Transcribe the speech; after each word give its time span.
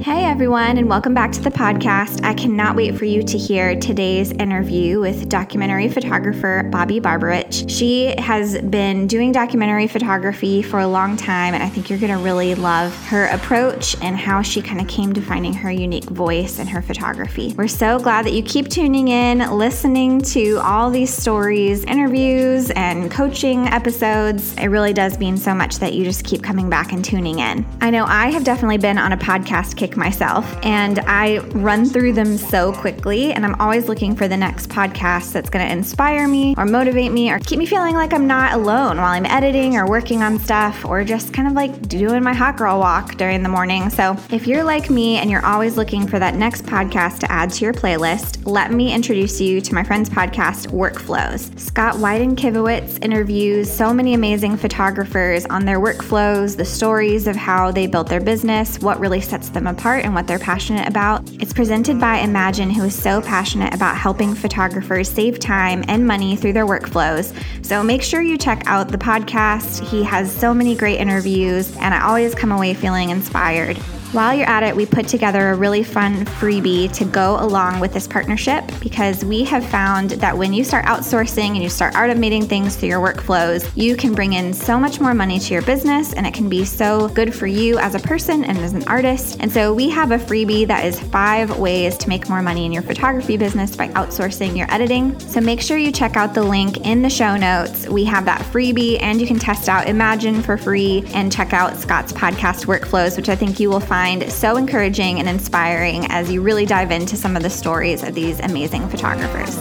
Hey 0.00 0.24
everyone, 0.24 0.76
and 0.76 0.88
welcome 0.88 1.14
back 1.14 1.32
to 1.32 1.40
the 1.40 1.50
podcast. 1.50 2.22
I 2.22 2.34
cannot 2.34 2.76
wait 2.76 2.96
for 2.96 3.06
you 3.06 3.22
to 3.22 3.38
hear 3.38 3.74
today's 3.80 4.30
interview 4.30 5.00
with 5.00 5.28
documentary 5.28 5.88
photographer 5.88 6.68
Bobbi 6.70 7.00
Barbarich. 7.00 7.68
She 7.68 8.14
has 8.18 8.60
been 8.60 9.06
doing 9.06 9.32
documentary 9.32 9.88
photography 9.88 10.60
for 10.60 10.80
a 10.80 10.86
long 10.86 11.16
time, 11.16 11.54
and 11.54 11.62
I 11.62 11.68
think 11.68 11.88
you're 11.88 11.98
going 11.98 12.12
to 12.12 12.18
really 12.18 12.54
love 12.54 12.94
her 13.06 13.26
approach 13.28 13.96
and 14.02 14.16
how 14.16 14.42
she 14.42 14.60
kind 14.60 14.80
of 14.80 14.86
came 14.86 15.14
to 15.14 15.20
finding 15.22 15.54
her 15.54 15.70
unique 15.70 16.04
voice 16.04 16.58
in 16.58 16.66
her 16.66 16.82
photography. 16.82 17.54
We're 17.56 17.66
so 17.66 17.98
glad 17.98 18.26
that 18.26 18.32
you 18.32 18.42
keep 18.42 18.68
tuning 18.68 19.08
in, 19.08 19.38
listening 19.50 20.20
to 20.22 20.58
all 20.58 20.90
these 20.90 21.12
stories, 21.12 21.84
interviews, 21.84 22.70
and 22.72 23.10
coaching 23.10 23.66
episodes. 23.68 24.54
It 24.54 24.66
really 24.66 24.92
does 24.92 25.18
mean 25.18 25.36
so 25.36 25.54
much 25.54 25.78
that 25.78 25.94
you 25.94 26.04
just 26.04 26.22
keep 26.22 26.42
coming 26.42 26.68
back 26.68 26.92
and 26.92 27.04
tuning 27.04 27.38
in. 27.38 27.66
I 27.80 27.90
know 27.90 28.04
I 28.04 28.30
have 28.30 28.44
definitely 28.44 28.78
been 28.78 28.98
on 28.98 29.12
a 29.12 29.16
podcast 29.16 29.76
kick 29.76 29.85
myself. 29.94 30.46
And 30.62 31.00
I 31.00 31.40
run 31.54 31.84
through 31.84 32.14
them 32.14 32.38
so 32.38 32.72
quickly. 32.72 33.34
And 33.34 33.44
I'm 33.44 33.60
always 33.60 33.88
looking 33.88 34.16
for 34.16 34.26
the 34.26 34.36
next 34.38 34.70
podcast 34.70 35.32
that's 35.32 35.50
going 35.50 35.66
to 35.66 35.70
inspire 35.70 36.26
me 36.26 36.54
or 36.56 36.64
motivate 36.64 37.12
me 37.12 37.30
or 37.30 37.38
keep 37.40 37.58
me 37.58 37.66
feeling 37.66 37.94
like 37.94 38.14
I'm 38.14 38.26
not 38.26 38.54
alone 38.54 38.96
while 38.96 39.12
I'm 39.12 39.26
editing 39.26 39.76
or 39.76 39.86
working 39.86 40.22
on 40.22 40.38
stuff 40.38 40.84
or 40.86 41.04
just 41.04 41.34
kind 41.34 41.46
of 41.46 41.54
like 41.54 41.88
doing 41.88 42.22
my 42.22 42.32
hot 42.32 42.56
girl 42.56 42.78
walk 42.78 43.16
during 43.16 43.42
the 43.42 43.48
morning. 43.48 43.90
So 43.90 44.16
if 44.30 44.46
you're 44.46 44.64
like 44.64 44.90
me 44.90 45.18
and 45.18 45.30
you're 45.30 45.44
always 45.44 45.76
looking 45.76 46.06
for 46.06 46.18
that 46.18 46.34
next 46.34 46.64
podcast 46.64 47.20
to 47.20 47.30
add 47.30 47.50
to 47.50 47.64
your 47.64 47.74
playlist, 47.74 48.46
let 48.46 48.72
me 48.72 48.92
introduce 48.92 49.40
you 49.40 49.60
to 49.60 49.74
my 49.74 49.84
friend's 49.84 50.08
podcast, 50.08 50.68
Workflows. 50.68 51.56
Scott 51.60 51.96
Wyden-Kivowitz 51.96 53.04
interviews 53.04 53.70
so 53.70 53.92
many 53.92 54.14
amazing 54.14 54.56
photographers 54.56 55.44
on 55.46 55.64
their 55.64 55.78
workflows, 55.78 56.56
the 56.56 56.64
stories 56.64 57.26
of 57.26 57.36
how 57.36 57.70
they 57.70 57.86
built 57.86 58.08
their 58.08 58.20
business, 58.20 58.80
what 58.80 58.98
really 58.98 59.20
sets 59.20 59.50
them 59.50 59.66
apart 59.66 59.75
apart 59.76 60.04
and 60.04 60.14
what 60.14 60.26
they're 60.26 60.38
passionate 60.38 60.88
about. 60.88 61.22
It's 61.40 61.52
presented 61.52 62.00
by 62.00 62.18
Imagen, 62.18 62.72
who 62.72 62.84
is 62.84 62.94
so 62.94 63.20
passionate 63.20 63.74
about 63.74 63.96
helping 63.96 64.34
photographers 64.34 65.10
save 65.10 65.38
time 65.38 65.84
and 65.88 66.06
money 66.06 66.36
through 66.36 66.54
their 66.54 66.66
workflows. 66.66 67.34
So 67.64 67.82
make 67.82 68.02
sure 68.02 68.22
you 68.22 68.38
check 68.38 68.62
out 68.66 68.88
the 68.88 68.98
podcast. 68.98 69.86
He 69.86 70.02
has 70.04 70.34
so 70.34 70.54
many 70.54 70.74
great 70.74 70.98
interviews, 70.98 71.76
and 71.76 71.92
I 71.94 72.02
always 72.02 72.34
come 72.34 72.52
away 72.52 72.74
feeling 72.74 73.10
inspired. 73.10 73.78
While 74.12 74.34
you're 74.34 74.48
at 74.48 74.62
it, 74.62 74.74
we 74.74 74.86
put 74.86 75.08
together 75.08 75.50
a 75.50 75.56
really 75.56 75.82
fun 75.82 76.24
freebie 76.24 76.90
to 76.94 77.04
go 77.04 77.38
along 77.40 77.80
with 77.80 77.92
this 77.92 78.06
partnership 78.06 78.64
because 78.80 79.24
we 79.24 79.42
have 79.44 79.68
found 79.68 80.10
that 80.10 80.38
when 80.38 80.54
you 80.54 80.62
start 80.62 80.86
outsourcing 80.86 81.48
and 81.48 81.62
you 81.62 81.68
start 81.68 81.92
automating 81.94 82.48
things 82.48 82.76
through 82.76 82.88
your 82.88 83.04
workflows, 83.04 83.70
you 83.74 83.96
can 83.96 84.14
bring 84.14 84.34
in 84.34 84.54
so 84.54 84.78
much 84.78 85.00
more 85.00 85.12
money 85.12 85.40
to 85.40 85.52
your 85.52 85.62
business 85.62 86.14
and 86.14 86.24
it 86.24 86.32
can 86.32 86.48
be 86.48 86.64
so 86.64 87.08
good 87.08 87.34
for 87.34 87.48
you 87.48 87.78
as 87.78 87.94
a 87.94 87.98
person 87.98 88.44
and 88.44 88.56
as 88.58 88.72
an 88.72 88.84
artist. 88.84 89.38
And 89.40 89.50
so 89.50 89.74
we 89.74 89.90
have 89.90 90.12
a 90.12 90.18
freebie 90.18 90.68
that 90.68 90.84
is 90.84 91.00
five 91.00 91.58
ways 91.58 91.98
to 91.98 92.08
make 92.08 92.28
more 92.28 92.42
money 92.42 92.64
in 92.64 92.72
your 92.72 92.82
photography 92.82 93.36
business 93.36 93.76
by 93.76 93.88
outsourcing 93.88 94.56
your 94.56 94.72
editing. 94.72 95.18
So 95.18 95.40
make 95.40 95.60
sure 95.60 95.78
you 95.78 95.90
check 95.90 96.16
out 96.16 96.32
the 96.32 96.44
link 96.44 96.86
in 96.86 97.02
the 97.02 97.10
show 97.10 97.36
notes. 97.36 97.88
We 97.88 98.04
have 98.04 98.24
that 98.26 98.40
freebie 98.40 99.02
and 99.02 99.20
you 99.20 99.26
can 99.26 99.38
test 99.38 99.68
out 99.68 99.86
Imagen 99.86 100.44
for 100.44 100.56
free 100.56 101.04
and 101.08 101.30
check 101.30 101.52
out 101.52 101.76
Scott's 101.76 102.12
podcast 102.12 102.66
workflows, 102.66 103.16
which 103.16 103.28
I 103.28 103.34
think 103.36 103.58
you 103.58 103.68
will 103.68 103.80
find 103.80 103.95
find 103.96 104.30
so 104.30 104.58
encouraging 104.58 105.20
and 105.20 105.26
inspiring 105.26 106.04
as 106.10 106.30
you 106.30 106.42
really 106.42 106.66
dive 106.66 106.90
into 106.90 107.16
some 107.16 107.34
of 107.34 107.42
the 107.42 107.48
stories 107.48 108.02
of 108.02 108.14
these 108.14 108.38
amazing 108.40 108.86
photographers. 108.90 109.56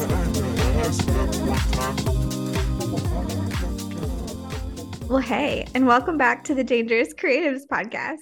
Well, 5.08 5.20
hey, 5.20 5.66
and 5.74 5.88
welcome 5.88 6.18
back 6.18 6.44
to 6.44 6.54
the 6.54 6.66
Dangerous 6.66 7.14
Creatives 7.14 7.62
podcast. 7.72 8.18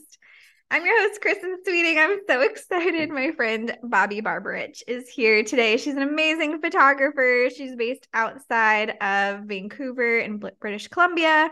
I'm 0.69 0.85
your 0.85 1.01
host, 1.01 1.19
Kristin 1.19 1.55
Sweeting. 1.65 1.97
I'm 1.97 2.19
so 2.29 2.41
excited. 2.41 3.09
My 3.09 3.31
friend 3.31 3.75
Bobbi 3.83 4.21
Barbarich 4.21 4.83
is 4.87 5.09
here 5.09 5.43
today. 5.43 5.77
She's 5.77 5.95
an 5.95 6.03
amazing 6.03 6.61
photographer. 6.61 7.49
She's 7.49 7.75
based 7.75 8.07
outside 8.13 8.91
of 9.01 9.45
Vancouver 9.45 10.19
in 10.19 10.39
British 10.59 10.89
Columbia. 10.89 11.49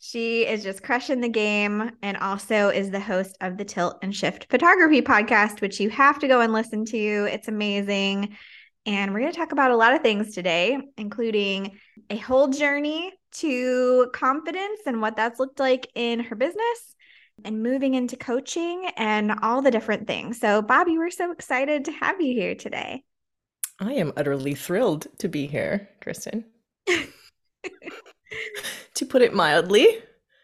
She 0.00 0.46
is 0.46 0.62
just 0.62 0.82
crushing 0.82 1.20
the 1.20 1.28
game 1.28 1.90
and 2.02 2.16
also 2.18 2.68
is 2.68 2.90
the 2.90 3.00
host 3.00 3.36
of 3.40 3.56
the 3.56 3.64
Tilt 3.64 3.98
and 4.00 4.14
Shift 4.14 4.46
Photography 4.48 5.02
podcast, 5.02 5.60
which 5.60 5.80
you 5.80 5.90
have 5.90 6.20
to 6.20 6.28
go 6.28 6.40
and 6.40 6.52
listen 6.52 6.84
to. 6.86 7.28
It's 7.30 7.48
amazing. 7.48 8.36
And 8.86 9.12
we're 9.12 9.20
going 9.20 9.32
to 9.32 9.38
talk 9.38 9.50
about 9.50 9.72
a 9.72 9.76
lot 9.76 9.94
of 9.94 10.02
things 10.02 10.34
today, 10.34 10.78
including 10.96 11.78
a 12.10 12.16
whole 12.16 12.48
journey 12.48 13.12
to 13.32 14.08
confidence 14.14 14.80
and 14.86 15.02
what 15.02 15.16
that's 15.16 15.40
looked 15.40 15.58
like 15.58 15.90
in 15.96 16.20
her 16.20 16.36
business 16.36 16.94
and 17.44 17.62
moving 17.62 17.94
into 17.94 18.16
coaching 18.16 18.88
and 18.96 19.32
all 19.42 19.62
the 19.62 19.70
different 19.70 20.06
things. 20.06 20.38
So, 20.38 20.62
Bobbi, 20.62 20.96
we're 20.96 21.10
so 21.10 21.32
excited 21.32 21.84
to 21.86 21.92
have 21.92 22.20
you 22.20 22.34
here 22.34 22.54
today. 22.54 23.02
I 23.80 23.94
am 23.94 24.12
utterly 24.16 24.54
thrilled 24.54 25.08
to 25.18 25.28
be 25.28 25.48
here, 25.48 25.88
Kristin. 26.00 26.44
to 28.94 29.06
put 29.06 29.22
it 29.22 29.34
mildly. 29.34 29.86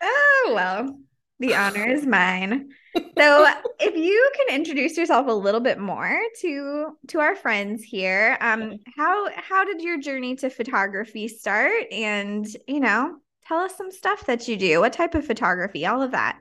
Oh, 0.03 0.53
well, 0.55 0.99
the 1.41 1.55
honor 1.57 1.87
is 1.87 2.07
mine. 2.07 2.71
So, 3.19 3.45
if 3.81 3.97
you 3.97 4.31
can 4.37 4.55
introduce 4.55 4.97
yourself 4.97 5.27
a 5.27 5.33
little 5.33 5.59
bit 5.59 5.81
more 5.81 6.17
to 6.43 6.97
to 7.09 7.19
our 7.19 7.35
friends 7.35 7.83
here, 7.83 8.39
um, 8.41 8.79
how 8.97 9.31
how 9.35 9.65
did 9.65 9.83
your 9.83 9.99
journey 9.99 10.37
to 10.37 10.49
photography 10.49 11.27
start? 11.27 11.91
And 11.91 12.47
you 12.69 12.79
know, 12.79 13.17
tell 13.49 13.59
us 13.59 13.77
some 13.77 13.91
stuff 13.91 14.27
that 14.27 14.47
you 14.47 14.57
do. 14.57 14.79
What 14.79 14.93
type 14.93 15.17
of 15.17 15.27
photography? 15.27 15.85
All 15.87 16.03
of 16.03 16.13
that. 16.13 16.39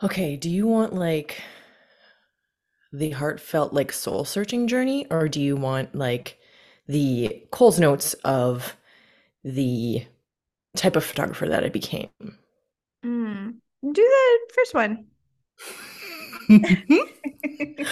Okay. 0.00 0.36
Do 0.36 0.48
you 0.48 0.68
want 0.68 0.94
like 0.94 1.42
the 2.92 3.10
heartfelt, 3.10 3.72
like 3.72 3.92
soul 3.92 4.24
searching 4.24 4.68
journey, 4.68 5.06
or 5.10 5.28
do 5.28 5.40
you 5.40 5.56
want 5.56 5.94
like 5.94 6.38
the 6.86 7.44
Coles 7.50 7.78
notes 7.80 8.14
of 8.24 8.76
the 9.44 10.04
type 10.76 10.96
of 10.96 11.04
photographer 11.04 11.48
that 11.48 11.64
I 11.64 11.68
became. 11.68 12.08
Mm. 13.04 13.56
Do 13.82 13.92
the 13.92 14.38
first 14.54 14.74
one. 14.74 15.06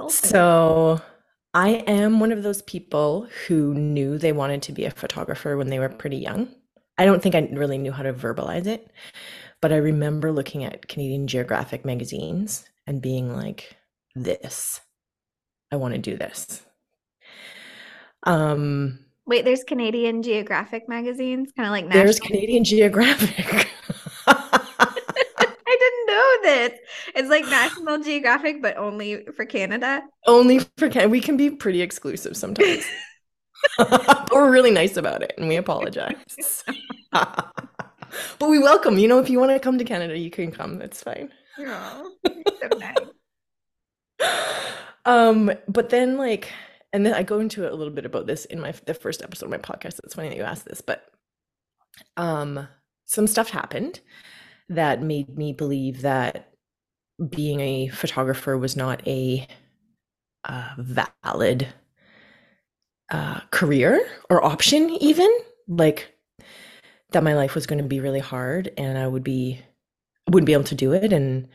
so 0.08 1.00
I 1.54 1.68
am 1.86 2.20
one 2.20 2.32
of 2.32 2.42
those 2.42 2.62
people 2.62 3.28
who 3.46 3.74
knew 3.74 4.18
they 4.18 4.32
wanted 4.32 4.62
to 4.62 4.72
be 4.72 4.84
a 4.84 4.90
photographer 4.90 5.56
when 5.56 5.68
they 5.68 5.78
were 5.78 5.88
pretty 5.88 6.16
young. 6.16 6.48
I 6.98 7.04
don't 7.04 7.22
think 7.22 7.34
I 7.34 7.48
really 7.52 7.78
knew 7.78 7.92
how 7.92 8.02
to 8.02 8.12
verbalize 8.12 8.66
it, 8.66 8.90
but 9.60 9.72
I 9.72 9.76
remember 9.76 10.32
looking 10.32 10.64
at 10.64 10.88
Canadian 10.88 11.26
Geographic 11.26 11.84
magazines 11.84 12.64
and 12.86 13.02
being 13.02 13.34
like, 13.34 13.76
this, 14.14 14.80
I 15.70 15.76
want 15.76 15.94
to 15.94 15.98
do 15.98 16.16
this. 16.16 16.62
Um, 18.24 18.98
Wait, 19.32 19.46
there's 19.46 19.64
Canadian 19.64 20.22
Geographic 20.22 20.90
magazines, 20.90 21.52
kind 21.56 21.66
of 21.66 21.70
like 21.70 21.86
National- 21.86 22.04
There's 22.04 22.20
Canadian 22.20 22.64
Geographic. 22.64 23.66
I 24.26 25.76
didn't 25.80 26.06
know 26.06 26.36
this. 26.42 26.78
It's 27.14 27.30
like 27.30 27.44
National 27.48 27.98
Geographic, 27.98 28.60
but 28.60 28.76
only 28.76 29.24
for 29.34 29.46
Canada. 29.46 30.02
Only 30.26 30.58
for 30.76 30.90
Canada. 30.90 31.08
We 31.08 31.22
can 31.22 31.38
be 31.38 31.48
pretty 31.48 31.80
exclusive 31.80 32.36
sometimes. 32.36 32.84
but 33.78 34.30
we're 34.30 34.50
really 34.50 34.70
nice 34.70 34.98
about 34.98 35.22
it 35.22 35.32
and 35.38 35.48
we 35.48 35.56
apologize. 35.56 36.62
but 37.10 37.54
we 38.38 38.58
welcome, 38.58 38.98
you 38.98 39.08
know, 39.08 39.18
if 39.18 39.30
you 39.30 39.40
want 39.40 39.50
to 39.52 39.58
come 39.58 39.78
to 39.78 39.84
Canada, 39.84 40.18
you 40.18 40.28
can 40.30 40.52
come. 40.52 40.76
That's 40.76 41.02
fine. 41.02 41.30
Oh, 41.58 42.12
so 42.26 42.68
nice. 42.76 42.96
um, 45.06 45.50
but 45.68 45.88
then 45.88 46.18
like 46.18 46.52
and 46.92 47.06
then 47.06 47.14
I 47.14 47.22
go 47.22 47.40
into 47.40 47.70
a 47.70 47.74
little 47.74 47.92
bit 47.92 48.06
about 48.06 48.26
this 48.26 48.44
in 48.44 48.60
my 48.60 48.72
the 48.86 48.94
first 48.94 49.22
episode 49.22 49.46
of 49.46 49.50
my 49.50 49.58
podcast. 49.58 50.00
It's 50.04 50.14
funny 50.14 50.28
that 50.28 50.36
you 50.36 50.42
asked 50.42 50.66
this, 50.66 50.80
but 50.80 51.04
um, 52.16 52.68
some 53.06 53.26
stuff 53.26 53.50
happened 53.50 54.00
that 54.68 55.02
made 55.02 55.36
me 55.36 55.52
believe 55.52 56.02
that 56.02 56.52
being 57.28 57.60
a 57.60 57.88
photographer 57.88 58.56
was 58.56 58.76
not 58.76 59.06
a 59.06 59.46
uh, 60.44 60.70
valid 60.78 61.68
uh, 63.10 63.40
career 63.50 64.06
or 64.30 64.44
option, 64.44 64.90
even 65.00 65.30
like 65.68 66.14
that 67.10 67.22
my 67.22 67.34
life 67.34 67.54
was 67.54 67.66
going 67.66 67.82
to 67.82 67.88
be 67.88 68.00
really 68.00 68.20
hard 68.20 68.72
and 68.76 68.98
I 68.98 69.06
would 69.06 69.24
be 69.24 69.60
wouldn't 70.28 70.46
be 70.46 70.52
able 70.52 70.64
to 70.64 70.74
do 70.74 70.92
it, 70.92 71.12
and 71.12 71.48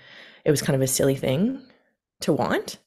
it 0.46 0.52
was 0.52 0.62
kind 0.62 0.76
of 0.76 0.82
a 0.82 0.88
silly 0.88 1.16
thing 1.16 1.62
to 2.22 2.34
want. 2.34 2.80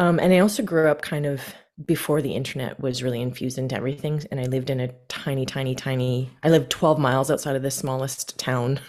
Um, 0.00 0.18
and 0.18 0.32
I 0.32 0.38
also 0.38 0.62
grew 0.62 0.88
up 0.88 1.02
kind 1.02 1.26
of 1.26 1.42
before 1.84 2.22
the 2.22 2.34
internet 2.34 2.80
was 2.80 3.02
really 3.02 3.20
infused 3.20 3.58
into 3.58 3.76
everything. 3.76 4.22
And 4.30 4.40
I 4.40 4.44
lived 4.44 4.70
in 4.70 4.80
a 4.80 4.88
tiny, 5.08 5.44
tiny, 5.44 5.74
tiny, 5.74 6.30
I 6.42 6.48
lived 6.48 6.70
12 6.70 6.98
miles 6.98 7.30
outside 7.30 7.54
of 7.54 7.62
the 7.62 7.70
smallest 7.70 8.38
town 8.38 8.80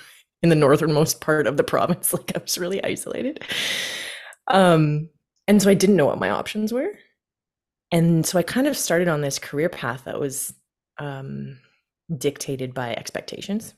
in 0.41 0.49
the 0.49 0.55
northernmost 0.55 1.19
part 1.19 1.47
of 1.47 1.57
the 1.57 1.65
province. 1.65 2.13
Like 2.13 2.31
I 2.35 2.39
was 2.39 2.57
really 2.57 2.83
isolated. 2.83 3.43
Um, 4.47 5.09
and 5.47 5.61
so 5.61 5.69
I 5.69 5.73
didn't 5.73 5.97
know 5.97 6.05
what 6.05 6.19
my 6.19 6.29
options 6.29 6.73
were. 6.73 6.93
And 7.91 8.25
so 8.25 8.39
I 8.39 8.43
kind 8.43 8.67
of 8.67 8.77
started 8.77 9.09
on 9.09 9.21
this 9.21 9.37
career 9.37 9.69
path 9.69 10.05
that 10.05 10.19
was 10.19 10.53
um, 10.97 11.59
dictated 12.17 12.73
by 12.73 12.93
expectations. 12.93 13.73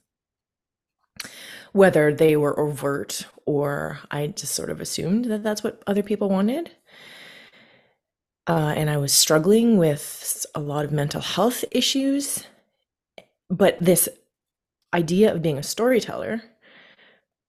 whether 1.72 2.14
they 2.14 2.36
were 2.38 2.60
overt 2.60 3.26
or 3.46 4.00
I 4.12 4.28
just 4.28 4.54
sort 4.56 4.70
of 4.70 4.80
assumed 4.82 5.26
that 5.26 5.44
that's 5.44 5.64
what 5.64 5.82
other 5.88 6.04
people 6.04 6.30
wanted. 6.30 6.72
Uh, 8.48 8.74
and 8.75 8.90
I 8.90 8.98
was 8.98 9.13
struggling 9.13 9.78
with 9.78 10.45
a 10.54 10.60
lot 10.60 10.86
of 10.86 10.92
mental 10.92 11.22
health 11.22 11.63
issues. 11.72 12.45
But 13.50 13.78
this 13.80 14.10
idea 14.94 15.34
of 15.34 15.42
being 15.42 15.57
a 15.57 15.63
storyteller 15.63 16.44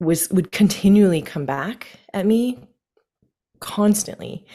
was 0.00 0.28
would 0.30 0.50
continually 0.52 1.22
come 1.22 1.44
back 1.44 1.88
at 2.12 2.26
me 2.26 2.58
constantly 3.60 4.46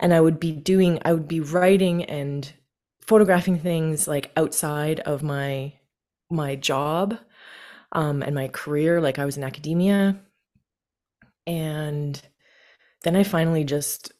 and 0.00 0.12
i 0.12 0.20
would 0.20 0.40
be 0.40 0.52
doing 0.52 0.98
i 1.04 1.12
would 1.12 1.28
be 1.28 1.40
writing 1.40 2.04
and 2.04 2.52
photographing 3.00 3.58
things 3.58 4.08
like 4.08 4.32
outside 4.36 5.00
of 5.00 5.22
my 5.22 5.72
my 6.30 6.56
job 6.56 7.18
um, 7.92 8.22
and 8.22 8.34
my 8.34 8.48
career 8.48 9.00
like 9.00 9.18
i 9.18 9.24
was 9.24 9.36
in 9.36 9.44
academia 9.44 10.18
and 11.46 12.22
then 13.02 13.14
i 13.14 13.22
finally 13.22 13.64
just 13.64 14.12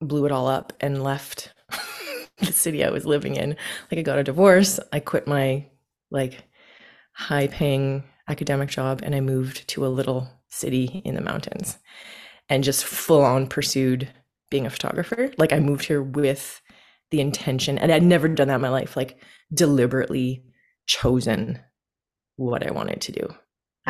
blew 0.00 0.26
it 0.26 0.32
all 0.32 0.48
up 0.48 0.72
and 0.80 1.02
left 1.02 1.52
the 2.38 2.52
city 2.52 2.84
i 2.84 2.90
was 2.90 3.06
living 3.06 3.36
in. 3.36 3.56
Like 3.90 3.98
i 3.98 4.02
got 4.02 4.18
a 4.18 4.24
divorce 4.24 4.80
i 4.92 5.00
quit 5.00 5.26
my 5.26 5.66
like 6.10 6.44
high 7.12 7.46
paying 7.46 8.04
academic 8.28 8.68
job 8.68 9.00
and 9.02 9.14
i 9.14 9.20
moved 9.20 9.66
to 9.68 9.86
a 9.86 9.88
little 9.88 10.28
city 10.48 11.02
in 11.04 11.14
the 11.14 11.20
mountains 11.20 11.78
and 12.48 12.64
just 12.64 12.84
full 12.84 13.22
on 13.22 13.46
pursued 13.46 14.08
being 14.50 14.66
a 14.66 14.70
photographer. 14.70 15.30
Like 15.38 15.52
i 15.52 15.60
moved 15.60 15.84
here 15.84 16.02
with 16.02 16.60
the 17.10 17.20
intention 17.20 17.78
and 17.78 17.92
i'd 17.92 18.02
never 18.02 18.28
done 18.28 18.48
that 18.48 18.56
in 18.56 18.60
my 18.60 18.68
life 18.68 18.96
like 18.96 19.18
deliberately 19.52 20.44
chosen 20.86 21.58
what 22.36 22.66
i 22.66 22.70
wanted 22.70 23.00
to 23.00 23.12
do 23.12 23.34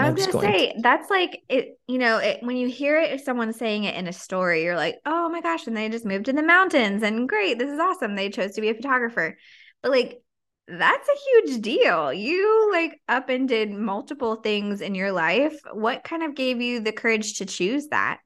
I 0.00 0.06
was 0.08 0.17
gonna 0.17 0.32
say 0.32 0.75
that's 0.82 1.11
like 1.11 1.43
it. 1.49 1.79
You 1.87 1.99
know, 1.99 2.19
it, 2.19 2.43
when 2.43 2.56
you 2.56 2.69
hear 2.69 2.99
it, 3.00 3.12
if 3.12 3.23
someone's 3.23 3.56
saying 3.58 3.85
it 3.85 3.94
in 3.97 4.06
a 4.06 4.12
story, 4.12 4.64
you're 4.64 4.76
like, 4.76 4.97
"Oh 5.06 5.29
my 5.29 5.41
gosh!" 5.41 5.67
And 5.67 5.76
they 5.76 5.88
just 5.88 6.05
moved 6.05 6.26
to 6.26 6.32
the 6.32 6.43
mountains, 6.43 7.02
and 7.02 7.29
great, 7.29 7.58
this 7.58 7.70
is 7.70 7.79
awesome. 7.81 8.14
They 8.14 8.31
chose 8.31 8.52
to 8.55 8.61
be 8.61 8.70
a 8.70 8.75
photographer, 8.75 9.37
but 9.82 9.91
like 9.91 10.23
that's 10.69 11.08
a 11.08 11.47
huge 11.50 11.62
deal. 11.62 12.12
You 12.12 12.70
like 12.73 13.00
up 13.08 13.29
and 13.29 13.49
did 13.49 13.70
multiple 13.73 14.37
things 14.37 14.81
in 14.81 14.94
your 14.94 15.12
life. 15.12 15.58
What 15.73 16.05
kind 16.05 16.23
of 16.23 16.35
gave 16.37 16.61
you 16.61 16.81
the 16.81 16.93
courage 16.93 17.38
to 17.38 17.47
choose 17.47 17.88
that? 17.88 18.20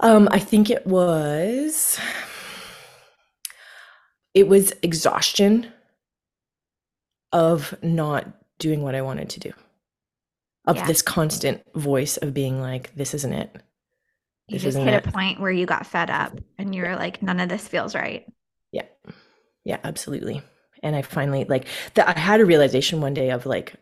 Um, 0.00 0.28
I 0.30 0.38
think 0.38 0.70
it 0.70 0.86
was 0.86 1.98
it 4.34 4.48
was 4.48 4.72
exhaustion 4.82 5.72
of 7.32 7.74
not 7.82 8.26
doing 8.58 8.82
what 8.82 8.94
I 8.94 9.02
wanted 9.02 9.28
to 9.30 9.40
do. 9.40 9.52
Of 10.66 10.76
yeah. 10.76 10.86
this 10.86 11.02
constant 11.02 11.62
voice 11.74 12.16
of 12.16 12.32
being 12.32 12.60
like, 12.60 12.94
this 12.94 13.12
isn't 13.12 13.32
it. 13.32 13.52
This 14.48 14.62
you 14.64 14.70
just 14.70 14.78
hit 14.78 14.94
it. 14.94 15.06
a 15.06 15.12
point 15.12 15.38
where 15.38 15.50
you 15.50 15.66
got 15.66 15.86
fed 15.86 16.08
up 16.08 16.38
and 16.58 16.74
you're 16.74 16.96
like, 16.96 17.22
none 17.22 17.38
of 17.38 17.48
this 17.50 17.68
feels 17.68 17.94
right. 17.94 18.24
Yeah. 18.72 18.86
Yeah, 19.64 19.78
absolutely 19.84 20.42
and 20.84 20.94
i 20.94 21.02
finally 21.02 21.44
like 21.48 21.66
that 21.94 22.16
i 22.16 22.20
had 22.20 22.40
a 22.40 22.44
realization 22.44 23.00
one 23.00 23.14
day 23.14 23.30
of 23.30 23.46
like 23.46 23.74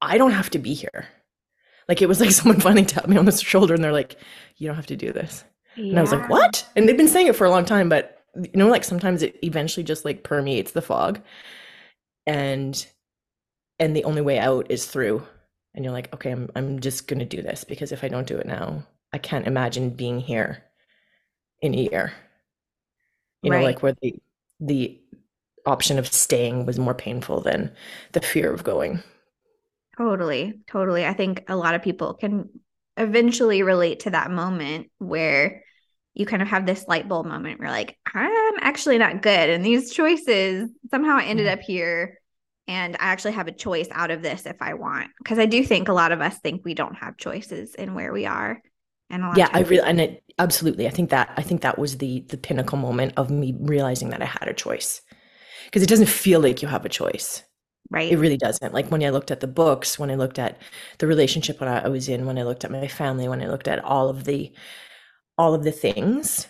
i 0.00 0.18
don't 0.18 0.32
have 0.32 0.50
to 0.50 0.58
be 0.58 0.74
here 0.74 1.06
like 1.88 2.02
it 2.02 2.08
was 2.08 2.18
like 2.18 2.30
someone 2.32 2.58
finally 2.58 2.84
tapped 2.84 3.06
me 3.06 3.16
on 3.16 3.26
the 3.26 3.32
shoulder 3.32 3.74
and 3.74 3.84
they're 3.84 3.92
like 3.92 4.16
you 4.56 4.66
don't 4.66 4.76
have 4.76 4.86
to 4.86 4.96
do 4.96 5.12
this 5.12 5.44
yeah. 5.76 5.90
and 5.90 5.98
i 5.98 6.02
was 6.02 6.10
like 6.10 6.28
what 6.28 6.66
and 6.74 6.88
they've 6.88 6.96
been 6.96 7.06
saying 7.06 7.28
it 7.28 7.36
for 7.36 7.44
a 7.44 7.50
long 7.50 7.64
time 7.64 7.88
but 7.88 8.24
you 8.36 8.50
know 8.54 8.68
like 8.68 8.82
sometimes 8.82 9.22
it 9.22 9.38
eventually 9.44 9.84
just 9.84 10.04
like 10.04 10.24
permeates 10.24 10.72
the 10.72 10.82
fog 10.82 11.20
and 12.26 12.86
and 13.78 13.96
the 13.96 14.04
only 14.04 14.22
way 14.22 14.38
out 14.38 14.70
is 14.70 14.86
through 14.86 15.26
and 15.74 15.84
you're 15.84 15.92
like 15.92 16.12
okay 16.14 16.30
i'm, 16.30 16.48
I'm 16.54 16.80
just 16.80 17.06
going 17.08 17.20
to 17.20 17.24
do 17.24 17.42
this 17.42 17.64
because 17.64 17.92
if 17.92 18.04
i 18.04 18.08
don't 18.08 18.26
do 18.26 18.38
it 18.38 18.46
now 18.46 18.86
i 19.12 19.18
can't 19.18 19.46
imagine 19.46 19.90
being 19.90 20.20
here 20.20 20.62
in 21.60 21.74
a 21.74 21.78
year 21.78 22.12
you 23.42 23.50
right. 23.50 23.58
know 23.60 23.64
like 23.64 23.82
where 23.82 23.94
the 24.00 24.14
the 24.60 25.00
option 25.66 25.98
of 25.98 26.12
staying 26.12 26.66
was 26.66 26.78
more 26.78 26.94
painful 26.94 27.40
than 27.40 27.72
the 28.12 28.20
fear 28.20 28.52
of 28.52 28.64
going. 28.64 29.02
Totally. 29.96 30.60
Totally. 30.66 31.06
I 31.06 31.14
think 31.14 31.44
a 31.48 31.56
lot 31.56 31.74
of 31.74 31.82
people 31.82 32.14
can 32.14 32.48
eventually 32.96 33.62
relate 33.62 34.00
to 34.00 34.10
that 34.10 34.30
moment 34.30 34.90
where 34.98 35.62
you 36.14 36.26
kind 36.26 36.42
of 36.42 36.48
have 36.48 36.66
this 36.66 36.86
light 36.86 37.08
bulb 37.08 37.26
moment 37.26 37.58
where 37.58 37.68
you're 37.68 37.76
like, 37.76 37.96
I'm 38.12 38.54
actually 38.60 38.98
not 38.98 39.22
good. 39.22 39.50
And 39.50 39.64
these 39.64 39.92
choices, 39.92 40.70
somehow 40.90 41.16
I 41.16 41.24
ended 41.24 41.46
mm-hmm. 41.46 41.58
up 41.58 41.64
here 41.64 42.20
and 42.66 42.96
I 42.96 43.06
actually 43.06 43.32
have 43.32 43.48
a 43.48 43.52
choice 43.52 43.88
out 43.90 44.10
of 44.10 44.22
this 44.22 44.46
if 44.46 44.60
I 44.60 44.74
want. 44.74 45.10
Because 45.18 45.38
I 45.38 45.46
do 45.46 45.64
think 45.64 45.88
a 45.88 45.92
lot 45.92 46.12
of 46.12 46.20
us 46.20 46.38
think 46.38 46.64
we 46.64 46.74
don't 46.74 46.96
have 46.96 47.16
choices 47.16 47.74
in 47.74 47.94
where 47.94 48.12
we 48.12 48.26
are. 48.26 48.60
And 49.10 49.36
yeah, 49.36 49.48
I 49.52 49.60
really 49.60 49.86
and 49.86 50.00
it 50.00 50.24
absolutely. 50.38 50.86
I 50.86 50.90
think 50.90 51.10
that 51.10 51.32
I 51.36 51.42
think 51.42 51.60
that 51.60 51.78
was 51.78 51.98
the 51.98 52.24
the 52.28 52.38
pinnacle 52.38 52.78
moment 52.78 53.12
of 53.16 53.30
me 53.30 53.54
realizing 53.60 54.10
that 54.10 54.22
I 54.22 54.26
had 54.26 54.48
a 54.48 54.54
choice 54.54 55.02
because 55.66 55.82
it 55.82 55.88
doesn't 55.88 56.08
feel 56.08 56.40
like 56.40 56.62
you 56.62 56.68
have 56.68 56.84
a 56.84 56.88
choice 56.88 57.42
right 57.90 58.10
it 58.10 58.16
really 58.16 58.36
doesn't 58.36 58.72
like 58.72 58.90
when 58.90 59.04
i 59.04 59.10
looked 59.10 59.30
at 59.30 59.40
the 59.40 59.46
books 59.46 59.98
when 59.98 60.10
i 60.10 60.14
looked 60.14 60.38
at 60.38 60.58
the 60.98 61.06
relationship 61.06 61.60
when 61.60 61.68
i 61.68 61.86
was 61.88 62.08
in 62.08 62.26
when 62.26 62.38
i 62.38 62.42
looked 62.42 62.64
at 62.64 62.70
my 62.70 62.88
family 62.88 63.28
when 63.28 63.42
i 63.42 63.46
looked 63.46 63.68
at 63.68 63.84
all 63.84 64.08
of 64.08 64.24
the 64.24 64.52
all 65.36 65.54
of 65.54 65.64
the 65.64 65.72
things 65.72 66.46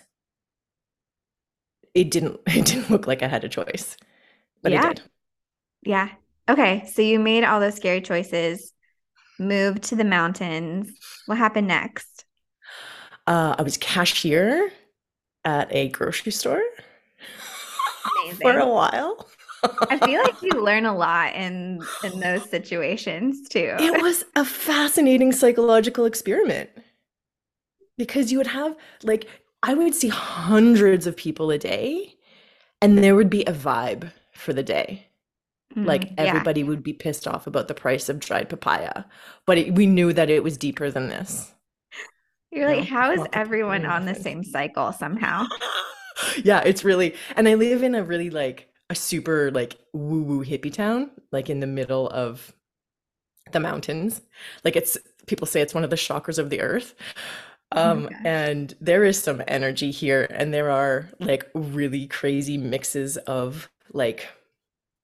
it 1.93 2.09
didn't 2.09 2.39
it 2.47 2.65
didn't 2.65 2.89
look 2.89 3.07
like 3.07 3.21
i 3.21 3.27
had 3.27 3.43
a 3.43 3.49
choice 3.49 3.97
but 4.61 4.71
yeah. 4.71 4.91
it 4.91 4.95
did 4.95 5.03
yeah 5.85 6.09
okay 6.49 6.89
so 6.93 7.01
you 7.01 7.19
made 7.19 7.43
all 7.43 7.59
those 7.59 7.75
scary 7.75 8.01
choices 8.01 8.73
moved 9.39 9.83
to 9.83 9.95
the 9.95 10.03
mountains 10.03 10.89
what 11.25 11.37
happened 11.37 11.67
next 11.67 12.25
uh, 13.27 13.55
i 13.57 13.61
was 13.61 13.77
cashier 13.77 14.69
at 15.43 15.67
a 15.71 15.89
grocery 15.89 16.31
store 16.31 16.61
Amazing. 18.21 18.37
for 18.41 18.59
a 18.59 18.67
while. 18.67 19.27
I 19.89 19.97
feel 19.97 20.21
like 20.21 20.41
you 20.41 20.51
learn 20.63 20.85
a 20.85 20.95
lot 20.95 21.35
in 21.35 21.87
in 22.03 22.19
those 22.19 22.49
situations 22.49 23.47
too. 23.49 23.75
It 23.79 24.01
was 24.01 24.23
a 24.35 24.45
fascinating 24.45 25.31
psychological 25.31 26.05
experiment 26.05 26.69
because 27.97 28.31
you 28.31 28.37
would 28.37 28.47
have 28.47 28.75
like 29.03 29.27
I 29.63 29.73
would 29.73 29.95
see 29.95 30.09
hundreds 30.09 31.07
of 31.07 31.15
people 31.15 31.49
a 31.51 31.57
day 31.57 32.15
and 32.81 32.99
there 32.99 33.15
would 33.15 33.29
be 33.29 33.43
a 33.43 33.53
vibe 33.53 34.11
for 34.33 34.53
the 34.53 34.63
day. 34.63 35.07
Mm, 35.75 35.85
like 35.85 36.11
everybody 36.17 36.61
yeah. 36.61 36.67
would 36.67 36.83
be 36.83 36.93
pissed 36.93 37.27
off 37.27 37.47
about 37.47 37.67
the 37.67 37.73
price 37.73 38.07
of 38.09 38.19
dried 38.19 38.49
papaya, 38.49 39.03
but 39.45 39.57
it, 39.57 39.75
we 39.75 39.85
knew 39.85 40.13
that 40.13 40.29
it 40.29 40.43
was 40.43 40.57
deeper 40.57 40.89
than 40.89 41.09
this. 41.09 41.53
You're 42.51 42.67
like, 42.67 42.87
how 42.87 43.11
is 43.11 43.21
everyone 43.33 43.85
on 43.85 44.05
the 44.05 44.15
same 44.15 44.43
cycle 44.43 44.93
somehow? 44.93 45.45
yeah, 46.43 46.61
it's 46.61 46.85
really, 46.85 47.15
and 47.35 47.49
I 47.49 47.55
live 47.55 47.83
in 47.83 47.95
a 47.95 48.03
really 48.03 48.29
like 48.29 48.69
a 48.89 48.95
super 48.95 49.51
like 49.51 49.77
woo 49.93 50.21
woo 50.21 50.45
hippie 50.45 50.73
town, 50.73 51.11
like 51.31 51.49
in 51.49 51.59
the 51.59 51.67
middle 51.67 52.07
of 52.09 52.53
the 53.51 53.59
mountains. 53.59 54.21
Like 54.63 54.77
it's 54.77 54.97
people 55.27 55.47
say 55.47 55.59
it's 55.59 55.73
one 55.73 55.83
of 55.83 55.89
the 55.89 55.95
chakras 55.97 56.39
of 56.39 56.49
the 56.49 56.61
earth. 56.61 56.95
Oh 57.73 57.91
um, 57.91 58.09
oh 58.09 58.15
and 58.23 58.73
there 58.79 59.03
is 59.03 59.21
some 59.21 59.43
energy 59.49 59.91
here, 59.91 60.27
and 60.29 60.53
there 60.53 60.71
are 60.71 61.09
like 61.19 61.49
really 61.53 62.07
crazy 62.07 62.57
mixes 62.57 63.17
of 63.17 63.69
like 63.91 64.29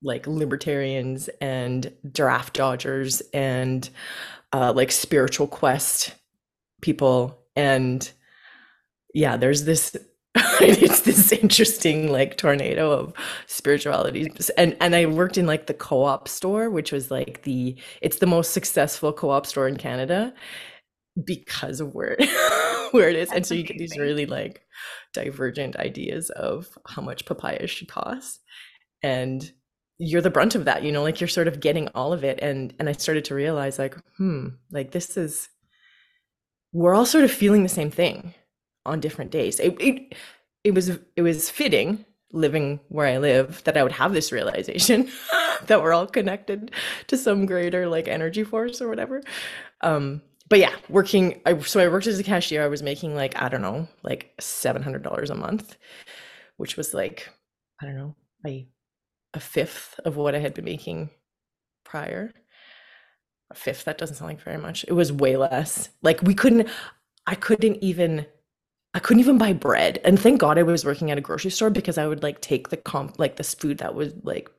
like 0.04 0.26
libertarians 0.28 1.30
and 1.40 1.94
draft 2.12 2.56
dodgers 2.56 3.22
and 3.34 3.90
uh, 4.54 4.74
like 4.74 4.92
spiritual 4.92 5.48
quest 5.48 6.16
people. 6.82 7.38
And 7.56 8.10
yeah 9.14 9.38
there's 9.38 9.66
this 9.66 9.96
it's 10.36 11.02
this 11.02 11.32
interesting 11.34 12.12
like 12.12 12.38
tornado 12.38 12.92
of 12.92 13.14
spirituality. 13.48 14.32
And 14.58 14.76
and 14.80 14.96
i 14.96 15.06
worked 15.06 15.38
in 15.38 15.46
like 15.46 15.68
the 15.68 15.74
co-op 15.74 16.28
store 16.28 16.70
which 16.70 16.92
was 16.92 17.12
like 17.12 17.44
the 17.44 17.78
it's 18.02 18.20
the 18.20 18.26
most 18.26 18.54
successful 18.54 19.12
co-op 19.12 19.46
store 19.46 19.68
in 19.68 19.76
canada 19.76 20.34
because 21.26 21.82
of 21.82 21.94
where 21.94 22.18
where 22.92 23.10
it 23.10 23.16
is. 23.16 23.32
And 23.32 23.46
so 23.46 23.54
you 23.54 23.64
get 23.64 23.78
these 23.78 23.98
really 23.98 24.26
like 24.26 24.62
divergent 25.14 25.76
ideas 25.76 26.30
of 26.32 26.78
how 26.88 27.02
much 27.02 27.26
papaya 27.26 27.68
should 27.68 27.88
cost. 27.88 28.40
And 29.04 29.52
you're 30.04 30.22
the 30.22 30.30
brunt 30.30 30.56
of 30.56 30.66
that 30.66 30.84
you 30.84 30.92
know 30.92 31.04
like 31.04 31.22
you're 31.22 31.28
sort 31.28 31.48
of 31.48 31.60
getting 31.60 31.88
all 31.90 32.12
of 32.12 32.24
it 32.24 32.40
and 32.42 32.74
and 32.80 32.90
i 32.90 32.92
started 32.92 33.24
to 33.24 33.36
realize 33.36 33.78
like 33.78 33.96
hmm 34.18 34.48
like 34.72 34.92
this 34.92 35.16
is 35.16 35.50
we're 36.74 36.96
all 36.96 37.06
sort 37.06 37.24
of 37.24 37.32
feeling 37.32 37.64
the 37.64 37.70
same 37.70 37.92
thing 37.92 38.34
on 38.86 39.00
different 39.00 39.32
days. 39.32 39.60
It, 39.60 39.80
it 39.80 40.16
it 40.64 40.74
was 40.74 40.90
it 41.16 41.22
was 41.22 41.50
fitting 41.50 42.06
living 42.34 42.80
where 42.88 43.08
I 43.08 43.18
live 43.18 43.62
that 43.66 43.78
I 43.78 43.84
would 43.84 43.92
have 43.92 44.14
this 44.14 44.32
realization 44.32 45.10
that 45.68 45.82
we're 45.82 45.94
all 45.94 46.08
connected 46.08 46.72
to 47.08 47.18
some 47.18 47.46
greater 47.46 47.88
like 47.88 48.08
energy 48.08 48.44
force 48.44 48.82
or 48.82 48.88
whatever. 48.88 49.22
Um, 49.82 50.22
but 50.48 50.60
yeah, 50.60 50.74
working. 50.90 51.42
I, 51.46 51.58
so 51.60 51.80
I 51.80 51.88
worked 51.88 52.08
as 52.08 52.20
a 52.20 52.24
cashier. 52.24 52.64
I 52.64 52.68
was 52.68 52.84
making 52.84 53.16
like 53.16 53.42
I 53.42 53.50
don't 53.50 53.62
know, 53.62 53.88
like 54.04 54.34
seven 54.40 54.82
hundred 54.82 55.04
dollars 55.04 55.30
a 55.30 55.36
month, 55.36 55.78
which 56.58 56.78
was 56.78 56.94
like 56.94 57.30
I 57.82 57.86
don't 57.86 57.98
know, 57.98 58.16
a 58.46 58.68
a 59.34 59.40
fifth 59.40 60.00
of 60.06 60.18
what 60.18 60.36
I 60.36 60.40
had 60.40 60.54
been 60.54 60.66
making 60.66 61.10
prior. 61.84 62.34
a 63.52 63.56
fifth. 63.56 63.86
That 63.86 63.98
doesn't 63.98 64.16
sound 64.16 64.30
like 64.30 64.42
very 64.42 64.58
much. 64.58 64.86
It 64.88 64.94
was 64.94 65.12
way 65.12 65.38
less. 65.38 65.90
Like 66.02 66.22
we 66.22 66.34
couldn't, 66.34 66.68
I 67.28 67.36
couldn't 67.36 67.78
even, 67.84 68.26
I 68.94 69.00
couldn't 69.00 69.22
even 69.22 69.38
buy 69.38 69.54
bread. 69.54 70.00
And 70.04 70.20
thank 70.20 70.40
God 70.40 70.58
I 70.58 70.64
was 70.64 70.86
working 70.86 71.12
at 71.12 71.18
a 71.18 71.22
grocery 71.22 71.52
store 71.52 71.70
because 71.70 71.98
I 71.98 72.08
would 72.08 72.24
like 72.24 72.42
take 72.42 72.70
the 72.70 72.78
comp, 72.78 73.20
like 73.20 73.36
this 73.36 73.54
food 73.54 73.78
that 73.78 73.96
was 73.96 74.14
like 74.24 74.50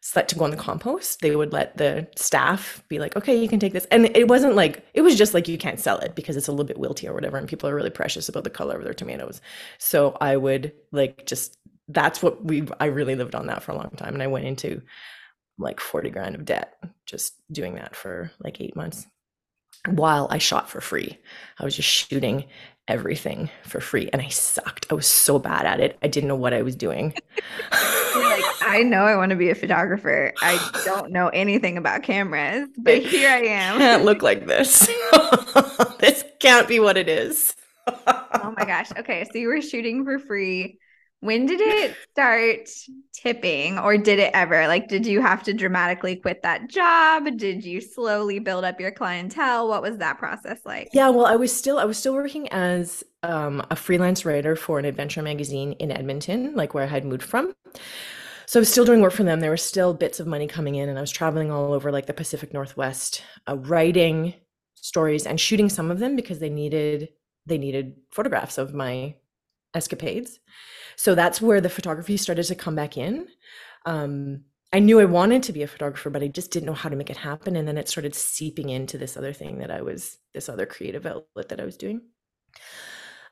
set 0.00 0.28
to 0.28 0.34
go 0.34 0.44
on 0.44 0.50
the 0.50 0.56
compost. 0.56 1.20
They 1.20 1.34
would 1.34 1.52
let 1.52 1.78
the 1.78 2.06
staff 2.16 2.84
be 2.88 2.98
like, 2.98 3.16
okay, 3.16 3.34
you 3.40 3.48
can 3.48 3.58
take 3.58 3.72
this. 3.72 3.86
And 3.90 4.14
it 4.16 4.28
wasn't 4.28 4.54
like, 4.54 4.84
it 4.94 5.00
was 5.00 5.16
just 5.16 5.32
like, 5.32 5.48
you 5.48 5.56
can't 5.56 5.80
sell 5.80 5.98
it 5.98 6.14
because 6.14 6.36
it's 6.36 6.48
a 6.48 6.52
little 6.52 6.66
bit 6.66 6.76
wilty 6.76 7.08
or 7.08 7.14
whatever. 7.14 7.38
And 7.38 7.48
people 7.48 7.68
are 7.70 7.74
really 7.74 7.90
precious 7.90 8.28
about 8.28 8.44
the 8.44 8.50
color 8.50 8.76
of 8.76 8.84
their 8.84 8.94
tomatoes. 8.94 9.40
So 9.78 10.16
I 10.20 10.36
would 10.36 10.72
like 10.92 11.24
just, 11.26 11.56
that's 11.88 12.22
what 12.22 12.44
we, 12.44 12.66
I 12.80 12.86
really 12.86 13.14
lived 13.14 13.34
on 13.34 13.46
that 13.46 13.62
for 13.62 13.72
a 13.72 13.76
long 13.76 13.90
time. 13.96 14.14
And 14.14 14.22
I 14.22 14.26
went 14.26 14.46
into 14.46 14.82
like 15.58 15.80
40 15.80 16.10
grand 16.10 16.34
of 16.34 16.44
debt 16.44 16.74
just 17.06 17.34
doing 17.52 17.74
that 17.76 17.94
for 17.94 18.30
like 18.42 18.60
eight 18.60 18.74
months 18.74 19.06
while 19.88 20.26
I 20.30 20.38
shot 20.38 20.70
for 20.70 20.80
free. 20.80 21.18
I 21.58 21.64
was 21.64 21.76
just 21.76 21.88
shooting 21.88 22.44
everything 22.86 23.50
for 23.64 23.80
free 23.80 24.10
and 24.12 24.20
I 24.20 24.28
sucked. 24.28 24.86
I 24.90 24.94
was 24.94 25.06
so 25.06 25.38
bad 25.38 25.66
at 25.66 25.80
it. 25.80 25.98
I 26.02 26.08
didn't 26.08 26.28
know 26.28 26.36
what 26.36 26.54
I 26.54 26.62
was 26.62 26.76
doing. 26.76 27.14
like, 27.72 28.44
I 28.62 28.82
know 28.84 29.04
I 29.04 29.16
want 29.16 29.30
to 29.30 29.36
be 29.36 29.50
a 29.50 29.54
photographer. 29.54 30.32
I 30.42 30.82
don't 30.84 31.10
know 31.10 31.28
anything 31.28 31.76
about 31.76 32.02
cameras, 32.02 32.68
but 32.78 33.02
here 33.02 33.30
I 33.30 33.42
am. 33.42 33.78
Can't 33.78 34.04
look 34.04 34.22
like 34.22 34.46
this. 34.46 34.86
this 36.00 36.24
can't 36.40 36.68
be 36.68 36.80
what 36.80 36.96
it 36.96 37.08
is. 37.08 37.54
oh 37.86 38.54
my 38.56 38.64
gosh. 38.64 38.90
Okay. 38.98 39.26
So 39.30 39.38
you 39.38 39.48
were 39.48 39.60
shooting 39.60 40.04
for 40.04 40.18
free 40.18 40.78
when 41.24 41.46
did 41.46 41.58
it 41.62 41.96
start 42.12 42.68
tipping 43.14 43.78
or 43.78 43.96
did 43.96 44.18
it 44.18 44.30
ever? 44.34 44.68
Like, 44.68 44.88
did 44.88 45.06
you 45.06 45.22
have 45.22 45.42
to 45.44 45.54
dramatically 45.54 46.16
quit 46.16 46.42
that 46.42 46.68
job? 46.68 47.24
Did 47.38 47.64
you 47.64 47.80
slowly 47.80 48.40
build 48.40 48.62
up 48.62 48.78
your 48.78 48.90
clientele? 48.90 49.66
What 49.66 49.80
was 49.80 49.96
that 49.98 50.18
process 50.18 50.60
like? 50.66 50.90
Yeah, 50.92 51.08
well, 51.08 51.24
I 51.24 51.36
was 51.36 51.50
still 51.50 51.78
I 51.78 51.84
was 51.84 51.96
still 51.96 52.12
working 52.12 52.46
as 52.50 53.02
um, 53.22 53.64
a 53.70 53.76
freelance 53.76 54.26
writer 54.26 54.54
for 54.54 54.78
an 54.78 54.84
adventure 54.84 55.22
magazine 55.22 55.72
in 55.72 55.90
Edmonton, 55.90 56.54
like 56.54 56.74
where 56.74 56.84
I 56.84 56.88
had 56.88 57.06
moved 57.06 57.22
from. 57.22 57.54
So 58.44 58.58
I 58.58 58.60
was 58.60 58.68
still 58.68 58.84
doing 58.84 59.00
work 59.00 59.14
for 59.14 59.24
them. 59.24 59.40
There 59.40 59.48
were 59.48 59.56
still 59.56 59.94
bits 59.94 60.20
of 60.20 60.26
money 60.26 60.46
coming 60.46 60.74
in, 60.74 60.90
and 60.90 60.98
I 60.98 61.00
was 61.00 61.10
traveling 61.10 61.50
all 61.50 61.72
over 61.72 61.90
like 61.90 62.04
the 62.04 62.12
Pacific 62.12 62.52
Northwest, 62.52 63.22
uh, 63.48 63.56
writing 63.56 64.34
stories 64.74 65.24
and 65.24 65.40
shooting 65.40 65.70
some 65.70 65.90
of 65.90 66.00
them 66.00 66.16
because 66.16 66.38
they 66.38 66.50
needed 66.50 67.08
they 67.46 67.56
needed 67.56 67.96
photographs 68.10 68.58
of 68.58 68.74
my 68.74 69.14
escapades. 69.74 70.38
So 70.96 71.14
that's 71.14 71.40
where 71.40 71.60
the 71.60 71.68
photography 71.68 72.16
started 72.16 72.44
to 72.44 72.54
come 72.54 72.74
back 72.74 72.96
in. 72.96 73.28
Um, 73.86 74.44
I 74.72 74.80
knew 74.80 74.98
I 74.98 75.04
wanted 75.04 75.44
to 75.44 75.52
be 75.52 75.62
a 75.62 75.68
photographer, 75.68 76.10
but 76.10 76.22
I 76.22 76.28
just 76.28 76.50
didn't 76.50 76.66
know 76.66 76.74
how 76.74 76.88
to 76.88 76.96
make 76.96 77.10
it 77.10 77.16
happen. 77.16 77.54
And 77.54 77.68
then 77.68 77.78
it 77.78 77.88
started 77.88 78.14
seeping 78.14 78.70
into 78.70 78.98
this 78.98 79.16
other 79.16 79.32
thing 79.32 79.58
that 79.58 79.70
I 79.70 79.82
was, 79.82 80.18
this 80.32 80.48
other 80.48 80.66
creative 80.66 81.06
outlet 81.06 81.48
that 81.50 81.60
I 81.60 81.64
was 81.64 81.76
doing. 81.76 82.02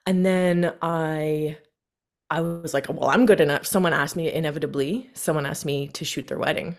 And 0.07 0.25
then 0.25 0.73
I, 0.81 1.59
I 2.31 2.41
was 2.41 2.75
like, 2.75 2.89
well, 2.89 3.11
I'm 3.11 3.27
good 3.27 3.41
enough. 3.41 3.67
Someone 3.67 3.93
asked 3.93 4.17
me, 4.17 4.33
inevitably, 4.33 5.11
someone 5.15 5.47
asked 5.47 5.67
me 5.67 5.89
to 5.89 6.05
shoot 6.05 6.29
their 6.29 6.39
wedding. 6.39 6.77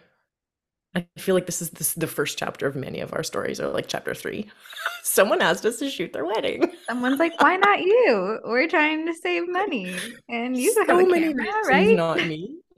I 0.96 1.08
feel 1.18 1.34
like 1.34 1.48
this 1.48 1.62
is 1.62 1.72
this 1.72 1.94
the 1.94 2.06
first 2.06 2.38
chapter 2.38 2.68
of 2.68 2.76
many 2.76 3.00
of 3.00 3.14
our 3.14 3.24
stories, 3.24 3.60
or 3.60 3.70
like 3.70 3.88
chapter 3.88 4.14
three. 4.14 4.50
Someone 5.04 5.42
asked 5.42 5.66
us 5.66 5.80
to 5.80 5.90
shoot 5.90 6.14
their 6.14 6.26
wedding. 6.26 6.72
Someone's 6.88 7.20
like, 7.20 7.40
"Why 7.42 7.56
not 7.56 7.82
you? 7.82 8.40
We're 8.46 8.68
trying 8.68 9.08
to 9.08 9.14
save 9.14 9.50
money, 9.50 9.96
and 10.30 10.56
you 10.56 10.72
so 10.72 10.86
have 10.86 11.00
a 11.00 11.06
many 11.06 11.34
camera, 11.34 11.46
reasons, 11.46 11.68
right? 11.68 11.96
Not 11.96 12.18
me." 12.28 12.58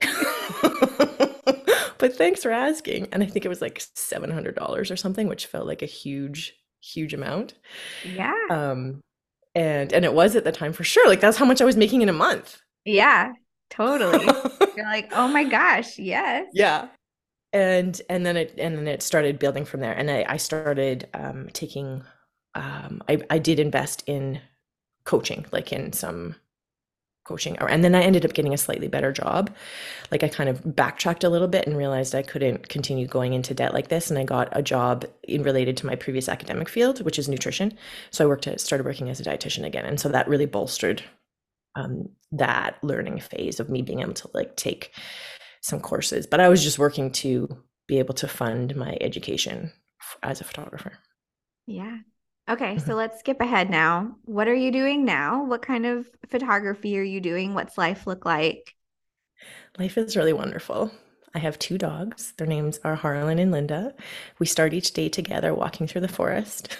but 1.98 2.16
thanks 2.16 2.42
for 2.42 2.50
asking. 2.50 3.08
And 3.12 3.22
I 3.22 3.26
think 3.26 3.44
it 3.44 3.48
was 3.48 3.60
like 3.60 3.82
seven 3.94 4.30
hundred 4.30 4.54
dollars 4.54 4.90
or 4.90 4.96
something, 4.96 5.28
which 5.28 5.46
felt 5.46 5.66
like 5.66 5.82
a 5.82 5.86
huge, 5.86 6.54
huge 6.80 7.12
amount. 7.12 7.54
Yeah. 8.14 8.32
Um, 8.48 9.02
and 9.54 9.92
and 9.92 10.06
it 10.06 10.14
was 10.14 10.36
at 10.36 10.44
the 10.44 10.52
time 10.52 10.72
for 10.72 10.84
sure. 10.84 11.06
Like 11.06 11.20
that's 11.20 11.36
how 11.36 11.44
much 11.44 11.60
I 11.60 11.66
was 11.66 11.76
making 11.76 12.00
in 12.00 12.08
a 12.08 12.14
month. 12.14 12.58
Yeah, 12.86 13.32
totally. 13.68 14.24
You're 14.76 14.86
like, 14.86 15.10
oh 15.12 15.28
my 15.28 15.44
gosh, 15.44 15.98
yes. 15.98 16.46
Yeah 16.54 16.88
and 17.52 18.00
and 18.08 18.26
then 18.26 18.36
it 18.36 18.54
and 18.58 18.76
then 18.76 18.88
it 18.88 19.02
started 19.02 19.38
building 19.38 19.64
from 19.64 19.80
there. 19.80 19.92
And 19.92 20.10
i, 20.10 20.24
I 20.28 20.36
started 20.36 21.08
um, 21.14 21.48
taking 21.52 22.02
um, 22.54 23.02
I, 23.08 23.22
I 23.30 23.38
did 23.38 23.60
invest 23.60 24.02
in 24.06 24.40
coaching 25.04 25.46
like 25.52 25.72
in 25.72 25.92
some 25.92 26.34
coaching 27.24 27.56
and 27.58 27.82
then 27.82 27.94
i 27.94 28.02
ended 28.02 28.24
up 28.24 28.34
getting 28.34 28.54
a 28.54 28.58
slightly 28.58 28.88
better 28.88 29.12
job. 29.12 29.54
Like 30.10 30.22
i 30.22 30.28
kind 30.28 30.48
of 30.48 30.76
backtracked 30.76 31.24
a 31.24 31.28
little 31.28 31.48
bit 31.48 31.66
and 31.66 31.76
realized 31.76 32.14
i 32.14 32.22
couldn't 32.22 32.68
continue 32.68 33.06
going 33.06 33.32
into 33.32 33.54
debt 33.54 33.74
like 33.74 33.88
this. 33.88 34.10
And 34.10 34.18
i 34.18 34.24
got 34.24 34.48
a 34.52 34.62
job 34.62 35.04
in 35.24 35.42
related 35.42 35.76
to 35.78 35.86
my 35.86 35.96
previous 35.96 36.28
academic 36.28 36.68
field 36.68 37.04
which 37.04 37.18
is 37.18 37.28
nutrition. 37.28 37.72
So 38.10 38.24
i 38.24 38.28
worked 38.28 38.46
at, 38.46 38.60
started 38.60 38.84
working 38.84 39.10
as 39.10 39.20
a 39.20 39.24
dietitian 39.24 39.64
again. 39.64 39.84
And 39.84 40.00
so 40.00 40.08
that 40.08 40.28
really 40.28 40.46
bolstered 40.46 41.02
um, 41.76 42.08
that 42.32 42.78
learning 42.82 43.20
phase 43.20 43.60
of 43.60 43.68
me 43.68 43.82
being 43.82 44.00
able 44.00 44.14
to 44.14 44.30
like 44.34 44.56
take 44.56 44.92
some 45.66 45.80
courses, 45.80 46.26
but 46.26 46.40
I 46.40 46.48
was 46.48 46.62
just 46.62 46.78
working 46.78 47.10
to 47.12 47.48
be 47.88 47.98
able 47.98 48.14
to 48.14 48.28
fund 48.28 48.76
my 48.76 48.96
education 49.00 49.72
as 50.22 50.40
a 50.40 50.44
photographer. 50.44 50.92
Yeah. 51.66 51.98
Okay, 52.48 52.78
so 52.78 52.84
mm-hmm. 52.84 52.92
let's 52.92 53.18
skip 53.18 53.40
ahead 53.40 53.70
now. 53.70 54.14
What 54.24 54.46
are 54.46 54.54
you 54.54 54.70
doing 54.70 55.04
now? 55.04 55.44
What 55.44 55.62
kind 55.62 55.84
of 55.84 56.08
photography 56.28 56.96
are 56.96 57.02
you 57.02 57.20
doing? 57.20 57.54
What's 57.54 57.76
life 57.76 58.06
look 58.06 58.24
like? 58.24 58.74
Life 59.78 59.98
is 59.98 60.16
really 60.16 60.32
wonderful. 60.32 60.92
I 61.34 61.40
have 61.40 61.58
two 61.58 61.76
dogs. 61.76 62.32
Their 62.38 62.46
names 62.46 62.78
are 62.84 62.94
Harlan 62.94 63.40
and 63.40 63.50
Linda. 63.50 63.94
We 64.38 64.46
start 64.46 64.72
each 64.72 64.92
day 64.92 65.08
together 65.08 65.52
walking 65.52 65.88
through 65.88 66.02
the 66.02 66.08
forest. 66.08 66.76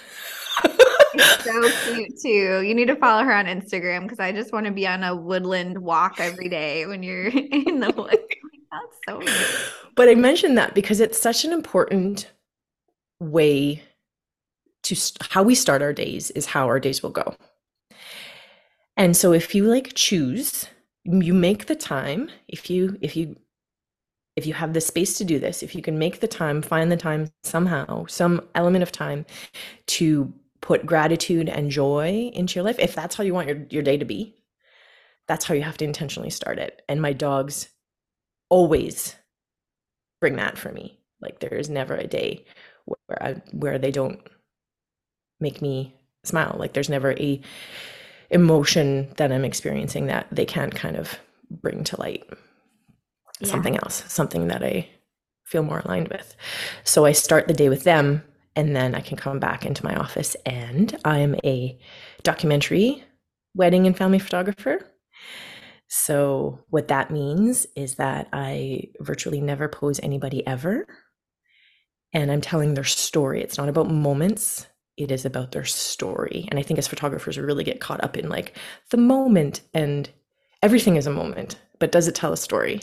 so 1.40 1.70
cute 1.92 2.12
too. 2.22 2.62
You 2.62 2.74
need 2.74 2.86
to 2.86 2.96
follow 2.96 3.24
her 3.24 3.34
on 3.34 3.46
Instagram 3.46 4.02
because 4.02 4.20
I 4.20 4.30
just 4.30 4.52
want 4.52 4.66
to 4.66 4.72
be 4.72 4.86
on 4.86 5.02
a 5.02 5.16
woodland 5.16 5.78
walk 5.78 6.20
every 6.20 6.48
day 6.48 6.86
when 6.86 7.02
you're 7.02 7.26
in 7.26 7.80
the 7.80 7.90
woods. 7.90 8.22
That's 8.76 9.26
so. 9.26 9.62
But 9.94 10.08
I 10.08 10.14
mentioned 10.14 10.58
that 10.58 10.74
because 10.74 11.00
it's 11.00 11.20
such 11.20 11.44
an 11.44 11.52
important 11.52 12.30
way 13.20 13.82
to 14.82 14.94
st- 14.94 15.30
how 15.32 15.42
we 15.42 15.54
start 15.54 15.82
our 15.82 15.92
days 15.92 16.30
is 16.32 16.46
how 16.46 16.66
our 16.66 16.78
days 16.78 17.02
will 17.02 17.10
go. 17.10 17.34
And 18.96 19.16
so 19.16 19.32
if 19.32 19.54
you 19.54 19.64
like 19.64 19.94
choose, 19.94 20.66
you 21.04 21.34
make 21.34 21.66
the 21.66 21.76
time, 21.76 22.30
if 22.48 22.70
you 22.70 22.98
if 23.00 23.16
you 23.16 23.36
if 24.36 24.46
you 24.46 24.52
have 24.52 24.74
the 24.74 24.80
space 24.80 25.16
to 25.18 25.24
do 25.24 25.38
this, 25.38 25.62
if 25.62 25.74
you 25.74 25.80
can 25.80 25.98
make 25.98 26.20
the 26.20 26.28
time, 26.28 26.60
find 26.60 26.92
the 26.92 26.96
time 26.96 27.30
somehow, 27.42 28.04
some 28.06 28.42
element 28.54 28.82
of 28.82 28.92
time 28.92 29.24
to 29.86 30.32
put 30.60 30.84
gratitude 30.84 31.48
and 31.48 31.70
joy 31.70 32.30
into 32.34 32.56
your 32.56 32.64
life, 32.64 32.78
if 32.78 32.94
that's 32.94 33.16
how 33.16 33.24
you 33.24 33.32
want 33.32 33.48
your, 33.48 33.64
your 33.70 33.82
day 33.82 33.96
to 33.96 34.04
be, 34.04 34.34
that's 35.26 35.46
how 35.46 35.54
you 35.54 35.62
have 35.62 35.78
to 35.78 35.86
intentionally 35.86 36.28
start 36.28 36.58
it. 36.58 36.82
And 36.86 37.00
my 37.00 37.14
dogs 37.14 37.68
always 38.48 39.16
bring 40.20 40.36
that 40.36 40.58
for 40.58 40.72
me. 40.72 40.98
Like 41.20 41.40
there 41.40 41.54
is 41.54 41.68
never 41.68 41.94
a 41.94 42.06
day 42.06 42.44
where 42.84 43.22
I, 43.22 43.32
where 43.52 43.78
they 43.78 43.90
don't 43.90 44.20
make 45.40 45.60
me 45.60 45.94
smile. 46.24 46.56
Like 46.58 46.72
there's 46.72 46.88
never 46.88 47.12
a 47.12 47.40
emotion 48.30 49.08
that 49.16 49.32
I'm 49.32 49.44
experiencing 49.44 50.06
that 50.06 50.26
they 50.32 50.44
can't 50.44 50.74
kind 50.74 50.96
of 50.96 51.18
bring 51.50 51.84
to 51.84 52.00
light. 52.00 52.24
Yeah. 53.40 53.48
Something 53.48 53.76
else, 53.76 54.04
something 54.08 54.48
that 54.48 54.64
I 54.64 54.88
feel 55.44 55.62
more 55.62 55.80
aligned 55.80 56.08
with. 56.08 56.34
So 56.84 57.04
I 57.04 57.12
start 57.12 57.46
the 57.46 57.54
day 57.54 57.68
with 57.68 57.84
them 57.84 58.22
and 58.56 58.74
then 58.74 58.94
I 58.94 59.00
can 59.00 59.16
come 59.16 59.38
back 59.38 59.64
into 59.64 59.84
my 59.84 59.94
office 59.94 60.34
and 60.46 60.96
I'm 61.04 61.36
a 61.44 61.78
documentary 62.22 63.04
wedding 63.54 63.86
and 63.86 63.96
family 63.96 64.18
photographer. 64.18 64.80
So, 65.88 66.64
what 66.68 66.88
that 66.88 67.10
means 67.10 67.66
is 67.76 67.94
that 67.96 68.28
I 68.32 68.90
virtually 69.00 69.40
never 69.40 69.68
pose 69.68 70.00
anybody 70.02 70.46
ever. 70.46 70.86
And 72.12 72.32
I'm 72.32 72.40
telling 72.40 72.74
their 72.74 72.84
story. 72.84 73.42
It's 73.42 73.58
not 73.58 73.68
about 73.68 73.90
moments, 73.90 74.66
it 74.96 75.10
is 75.10 75.24
about 75.24 75.52
their 75.52 75.64
story. 75.64 76.46
And 76.50 76.58
I 76.58 76.62
think 76.62 76.78
as 76.78 76.88
photographers, 76.88 77.36
we 77.36 77.44
really 77.44 77.64
get 77.64 77.80
caught 77.80 78.02
up 78.02 78.16
in 78.16 78.28
like 78.28 78.56
the 78.90 78.96
moment, 78.96 79.60
and 79.74 80.08
everything 80.62 80.96
is 80.96 81.06
a 81.06 81.12
moment, 81.12 81.56
but 81.78 81.92
does 81.92 82.08
it 82.08 82.14
tell 82.14 82.32
a 82.32 82.36
story? 82.36 82.80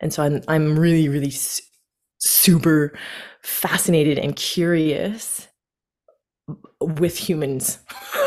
And 0.00 0.12
so 0.12 0.22
I'm, 0.22 0.42
I'm 0.48 0.78
really, 0.78 1.08
really 1.08 1.30
su- 1.30 1.62
super 2.18 2.98
fascinated 3.42 4.18
and 4.18 4.34
curious 4.34 5.46
with 6.80 7.16
humans 7.16 7.78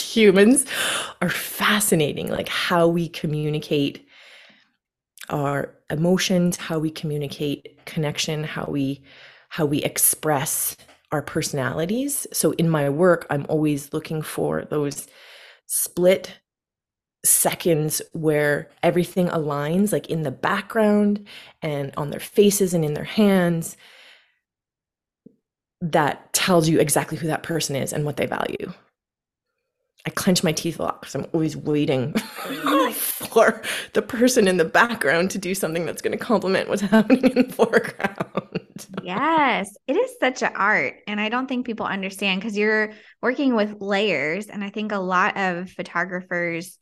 humans 0.00 0.64
are 1.20 1.28
fascinating 1.28 2.28
like 2.28 2.48
how 2.48 2.86
we 2.86 3.08
communicate 3.08 4.06
our 5.30 5.74
emotions 5.90 6.56
how 6.56 6.78
we 6.78 6.90
communicate 6.90 7.84
connection 7.84 8.44
how 8.44 8.64
we 8.66 9.02
how 9.48 9.64
we 9.64 9.82
express 9.82 10.76
our 11.12 11.22
personalities 11.22 12.26
so 12.32 12.52
in 12.52 12.68
my 12.68 12.88
work 12.88 13.26
i'm 13.30 13.46
always 13.48 13.92
looking 13.92 14.22
for 14.22 14.64
those 14.66 15.08
split 15.66 16.38
seconds 17.24 18.00
where 18.12 18.70
everything 18.82 19.26
aligns 19.28 19.92
like 19.92 20.08
in 20.08 20.22
the 20.22 20.30
background 20.30 21.26
and 21.60 21.92
on 21.96 22.10
their 22.10 22.20
faces 22.20 22.72
and 22.72 22.84
in 22.84 22.94
their 22.94 23.04
hands 23.04 23.76
that 25.80 26.32
tells 26.32 26.68
you 26.68 26.80
exactly 26.80 27.18
who 27.18 27.26
that 27.26 27.42
person 27.42 27.76
is 27.76 27.92
and 27.92 28.04
what 28.04 28.16
they 28.16 28.26
value. 28.26 28.72
I 30.06 30.10
clench 30.10 30.44
my 30.44 30.52
teeth 30.52 30.78
a 30.78 30.84
lot 30.84 31.00
because 31.00 31.16
I'm 31.16 31.26
always 31.32 31.56
waiting 31.56 32.14
oh. 32.46 32.92
for 32.92 33.60
the 33.92 34.02
person 34.02 34.46
in 34.46 34.56
the 34.56 34.64
background 34.64 35.32
to 35.32 35.38
do 35.38 35.52
something 35.52 35.84
that's 35.84 36.00
going 36.00 36.16
to 36.16 36.24
complement 36.24 36.68
what's 36.68 36.80
happening 36.82 37.24
in 37.24 37.48
the 37.48 37.52
foreground. 37.52 38.86
yes, 39.02 39.74
it 39.88 39.96
is 39.96 40.12
such 40.20 40.42
an 40.42 40.52
art. 40.54 40.94
And 41.08 41.20
I 41.20 41.28
don't 41.28 41.48
think 41.48 41.66
people 41.66 41.86
understand 41.86 42.40
because 42.40 42.56
you're 42.56 42.92
working 43.20 43.56
with 43.56 43.80
layers. 43.80 44.46
And 44.46 44.62
I 44.62 44.70
think 44.70 44.92
a 44.92 44.98
lot 44.98 45.36
of 45.36 45.70
photographers 45.70 46.78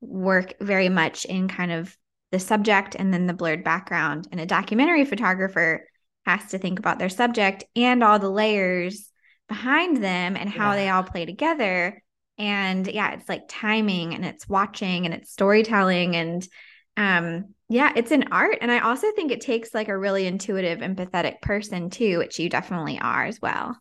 work 0.00 0.54
very 0.60 0.88
much 0.88 1.24
in 1.24 1.48
kind 1.48 1.72
of 1.72 1.94
the 2.30 2.38
subject 2.38 2.94
and 2.94 3.12
then 3.12 3.26
the 3.26 3.34
blurred 3.34 3.64
background. 3.64 4.28
And 4.30 4.40
a 4.40 4.46
documentary 4.46 5.04
photographer 5.04 5.88
has 6.24 6.50
to 6.52 6.58
think 6.58 6.78
about 6.78 7.00
their 7.00 7.08
subject 7.08 7.64
and 7.74 8.04
all 8.04 8.20
the 8.20 8.30
layers 8.30 9.10
behind 9.48 9.96
them 9.96 10.36
and 10.36 10.48
how 10.48 10.70
yeah. 10.70 10.76
they 10.76 10.88
all 10.88 11.02
play 11.02 11.26
together 11.26 12.00
and 12.40 12.86
yeah 12.86 13.12
it's 13.12 13.28
like 13.28 13.42
timing 13.48 14.14
and 14.14 14.24
it's 14.24 14.48
watching 14.48 15.04
and 15.04 15.14
it's 15.14 15.30
storytelling 15.30 16.16
and 16.16 16.48
um 16.96 17.54
yeah 17.68 17.92
it's 17.94 18.10
an 18.10 18.24
art. 18.32 18.58
And 18.62 18.72
i 18.72 18.80
also 18.80 19.12
think 19.12 19.30
it 19.30 19.42
takes 19.42 19.74
like 19.74 19.88
a 19.88 19.96
really 19.96 20.26
intuitive 20.26 20.78
empathetic 20.80 21.42
person 21.42 21.90
too 21.90 22.18
which 22.18 22.38
you 22.38 22.48
definitely 22.48 22.98
are 22.98 23.24
as 23.26 23.40
well. 23.40 23.76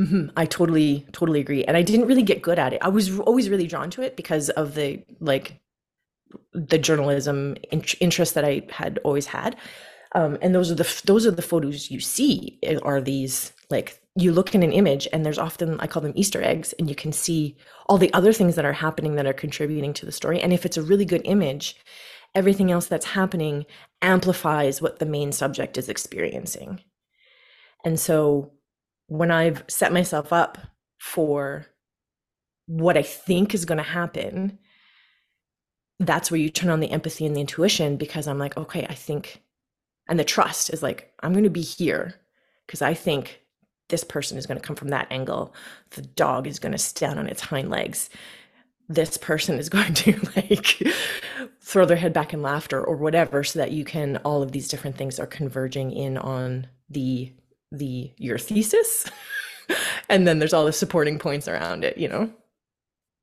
Mm-hmm. 0.00 0.30
i 0.34 0.46
totally 0.46 1.06
totally 1.12 1.40
agree. 1.40 1.62
And 1.64 1.76
i 1.76 1.82
didn't 1.82 2.06
really 2.06 2.22
get 2.22 2.40
good 2.42 2.58
at 2.58 2.72
it. 2.72 2.80
I 2.82 2.88
was 2.88 3.20
always 3.20 3.50
really 3.50 3.66
drawn 3.66 3.90
to 3.90 4.02
it 4.02 4.16
because 4.16 4.48
of 4.48 4.74
the 4.74 5.04
like 5.20 5.60
the 6.54 6.78
journalism 6.78 7.56
in- 7.70 7.84
interest 8.00 8.34
that 8.34 8.44
i 8.44 8.62
had 8.70 8.98
always 9.04 9.26
had. 9.26 9.56
Um, 10.12 10.38
and 10.42 10.54
those 10.54 10.70
are 10.72 10.74
the 10.74 11.02
those 11.04 11.26
are 11.26 11.30
the 11.30 11.42
photos 11.42 11.90
you 11.90 12.00
see 12.00 12.58
eh, 12.62 12.78
are 12.82 13.00
these 13.00 13.52
like 13.68 14.00
you 14.20 14.32
look 14.32 14.54
in 14.54 14.62
an 14.62 14.72
image 14.72 15.06
and 15.12 15.24
there's 15.24 15.38
often 15.38 15.78
i 15.80 15.86
call 15.86 16.02
them 16.02 16.12
easter 16.14 16.42
eggs 16.42 16.72
and 16.74 16.88
you 16.88 16.94
can 16.94 17.12
see 17.12 17.56
all 17.86 17.98
the 17.98 18.12
other 18.12 18.32
things 18.32 18.56
that 18.56 18.64
are 18.64 18.72
happening 18.72 19.14
that 19.16 19.26
are 19.26 19.32
contributing 19.32 19.92
to 19.92 20.06
the 20.06 20.12
story. 20.12 20.40
And 20.40 20.52
if 20.52 20.64
it's 20.66 20.76
a 20.76 20.82
really 20.82 21.04
good 21.04 21.22
image 21.24 21.76
everything 22.34 22.70
else 22.70 22.86
that's 22.86 23.06
happening 23.06 23.66
amplifies 24.02 24.80
what 24.80 25.00
the 25.00 25.06
main 25.06 25.32
subject 25.32 25.76
is 25.76 25.88
experiencing. 25.88 26.80
And 27.84 27.98
so 27.98 28.52
when 29.10 29.32
i've 29.32 29.64
set 29.66 29.92
myself 29.92 30.32
up 30.32 30.56
for 30.98 31.66
what 32.66 32.96
i 32.96 33.02
think 33.02 33.52
is 33.52 33.64
going 33.64 33.76
to 33.76 33.82
happen 33.82 34.56
that's 35.98 36.30
where 36.30 36.40
you 36.40 36.48
turn 36.48 36.70
on 36.70 36.78
the 36.78 36.92
empathy 36.92 37.26
and 37.26 37.34
the 37.34 37.40
intuition 37.40 37.96
because 37.96 38.28
i'm 38.28 38.38
like 38.38 38.56
okay 38.56 38.86
i 38.88 38.94
think 38.94 39.42
and 40.08 40.18
the 40.18 40.24
trust 40.24 40.72
is 40.72 40.80
like 40.80 41.12
i'm 41.24 41.32
going 41.32 41.44
to 41.44 41.50
be 41.50 41.60
here 41.60 42.14
because 42.66 42.80
i 42.80 42.94
think 42.94 43.40
this 43.90 44.04
person 44.04 44.38
is 44.38 44.46
going 44.46 44.58
to 44.58 44.66
come 44.66 44.76
from 44.76 44.88
that 44.88 45.08
angle. 45.10 45.54
The 45.90 46.02
dog 46.02 46.46
is 46.46 46.58
going 46.58 46.72
to 46.72 46.78
stand 46.78 47.18
on 47.18 47.26
its 47.26 47.42
hind 47.42 47.70
legs. 47.70 48.08
This 48.88 49.16
person 49.16 49.58
is 49.58 49.68
going 49.68 49.94
to 49.94 50.18
like 50.36 50.82
throw 51.60 51.84
their 51.84 51.96
head 51.96 52.12
back 52.12 52.32
in 52.32 52.42
laughter 52.42 52.82
or 52.82 52.96
whatever 52.96 53.44
so 53.44 53.58
that 53.58 53.72
you 53.72 53.84
can 53.84 54.16
all 54.18 54.42
of 54.42 54.52
these 54.52 54.68
different 54.68 54.96
things 54.96 55.20
are 55.20 55.26
converging 55.26 55.92
in 55.92 56.16
on 56.16 56.66
the 56.88 57.32
the 57.70 58.12
your 58.16 58.38
thesis. 58.38 59.06
And 60.08 60.26
then 60.26 60.40
there's 60.40 60.52
all 60.52 60.64
the 60.64 60.72
supporting 60.72 61.20
points 61.20 61.46
around 61.46 61.84
it 61.84 61.96
you 61.96 62.08
know? 62.08 62.32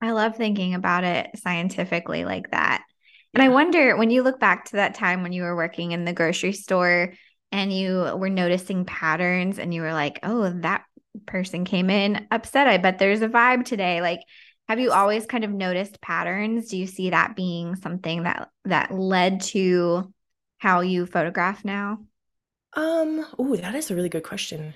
I 0.01 0.11
love 0.11 0.37
thinking 0.37 0.75
about 0.75 1.03
it 1.03 1.31
scientifically 1.35 2.23
like 2.23 2.51
that. 2.51 2.85
And 3.33 3.43
I 3.43 3.49
wonder 3.49 3.97
when 3.97 4.09
you 4.09 4.23
look 4.23 4.39
back 4.39 4.65
to 4.65 4.77
that 4.77 4.95
time 4.95 5.23
when 5.23 5.33
you 5.33 5.43
were 5.43 5.57
working 5.57 5.91
in 5.91 6.05
the 6.05 6.13
grocery 6.13 6.53
store 6.53 7.13
and 7.51 7.71
you 7.71 8.11
were 8.15 8.29
noticing 8.29 8.85
patterns 8.85 9.59
and 9.59 9.73
you 9.73 9.81
were 9.81 9.93
like, 9.93 10.19
oh, 10.23 10.49
that 10.61 10.83
person 11.25 11.65
came 11.65 11.89
in 11.89 12.27
upset. 12.31 12.67
I 12.67 12.77
bet 12.77 12.99
there's 12.99 13.21
a 13.21 13.29
vibe 13.29 13.65
today. 13.65 14.01
Like, 14.01 14.19
have 14.67 14.79
you 14.79 14.91
always 14.91 15.25
kind 15.25 15.43
of 15.43 15.51
noticed 15.51 16.01
patterns? 16.01 16.69
Do 16.69 16.77
you 16.77 16.87
see 16.87 17.11
that 17.11 17.35
being 17.35 17.75
something 17.75 18.23
that 18.23 18.49
that 18.65 18.91
led 18.91 19.41
to 19.41 20.13
how 20.57 20.81
you 20.81 21.05
photograph 21.05 21.63
now? 21.63 21.99
Um, 22.73 23.25
oh, 23.39 23.55
that 23.55 23.75
is 23.75 23.89
a 23.89 23.95
really 23.95 24.09
good 24.09 24.23
question. 24.23 24.73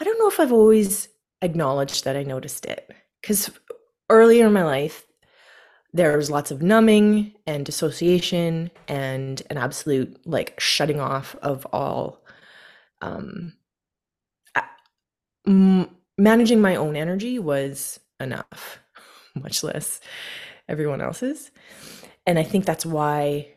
I 0.00 0.04
don't 0.04 0.18
know 0.18 0.28
if 0.28 0.38
I've 0.38 0.52
always 0.52 1.08
acknowledged 1.42 2.04
that 2.04 2.16
I 2.16 2.22
noticed 2.22 2.66
it 2.66 2.88
because 3.20 3.50
earlier 4.08 4.46
in 4.46 4.52
my 4.52 4.62
life, 4.62 5.04
there's 5.92 6.30
lots 6.30 6.50
of 6.50 6.62
numbing 6.62 7.34
and 7.46 7.64
dissociation 7.64 8.70
and 8.88 9.42
an 9.50 9.56
absolute 9.56 10.20
like 10.26 10.58
shutting 10.60 11.00
off 11.00 11.34
of 11.42 11.66
all 11.72 12.22
um 13.00 13.54
m- 15.46 15.88
managing 16.18 16.60
my 16.60 16.76
own 16.76 16.96
energy 16.96 17.38
was 17.38 18.00
enough 18.20 18.80
much 19.34 19.62
less 19.62 20.00
everyone 20.68 21.00
else's. 21.00 21.50
And 22.26 22.38
i 22.38 22.42
think 22.42 22.64
that's 22.66 22.84
why 22.84 23.48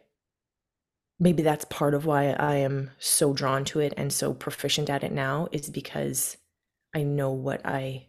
maybe 1.20 1.44
that's 1.44 1.65
part 1.65 1.94
of 1.94 2.06
why 2.06 2.32
i 2.32 2.56
am 2.56 2.91
so 3.00 3.34
drawn 3.34 3.63
to 3.65 3.80
it 3.80 3.94
and 3.98 4.12
so 4.13 4.34
proficient 4.34 4.89
at 4.89 5.04
it 5.04 5.12
now 5.12 5.48
is 5.52 5.70
because 5.70 6.38
i 6.96 7.04
know 7.04 7.32
what 7.32 7.62
i 7.65 8.08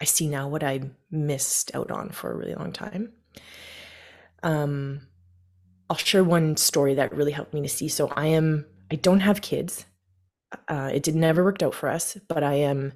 i 0.00 0.04
see 0.04 0.28
now 0.28 0.48
what 0.48 0.62
i 0.64 0.80
missed 1.10 1.74
out 1.74 1.90
on 1.90 2.10
for 2.10 2.32
a 2.32 2.36
really 2.36 2.54
long 2.54 2.72
time 2.72 3.12
um, 4.42 5.02
I'll 5.88 5.96
share 5.96 6.24
one 6.24 6.56
story 6.56 6.94
that 6.94 7.14
really 7.14 7.32
helped 7.32 7.52
me 7.54 7.62
to 7.62 7.68
see. 7.68 7.88
So 7.88 8.08
I 8.08 8.26
am, 8.26 8.66
I 8.90 8.96
don't 8.96 9.20
have 9.20 9.42
kids. 9.42 9.84
Uh, 10.68 10.90
it 10.92 11.02
did 11.02 11.14
never 11.14 11.44
worked 11.44 11.62
out 11.62 11.74
for 11.74 11.88
us, 11.88 12.16
but 12.28 12.42
I 12.42 12.54
am 12.54 12.92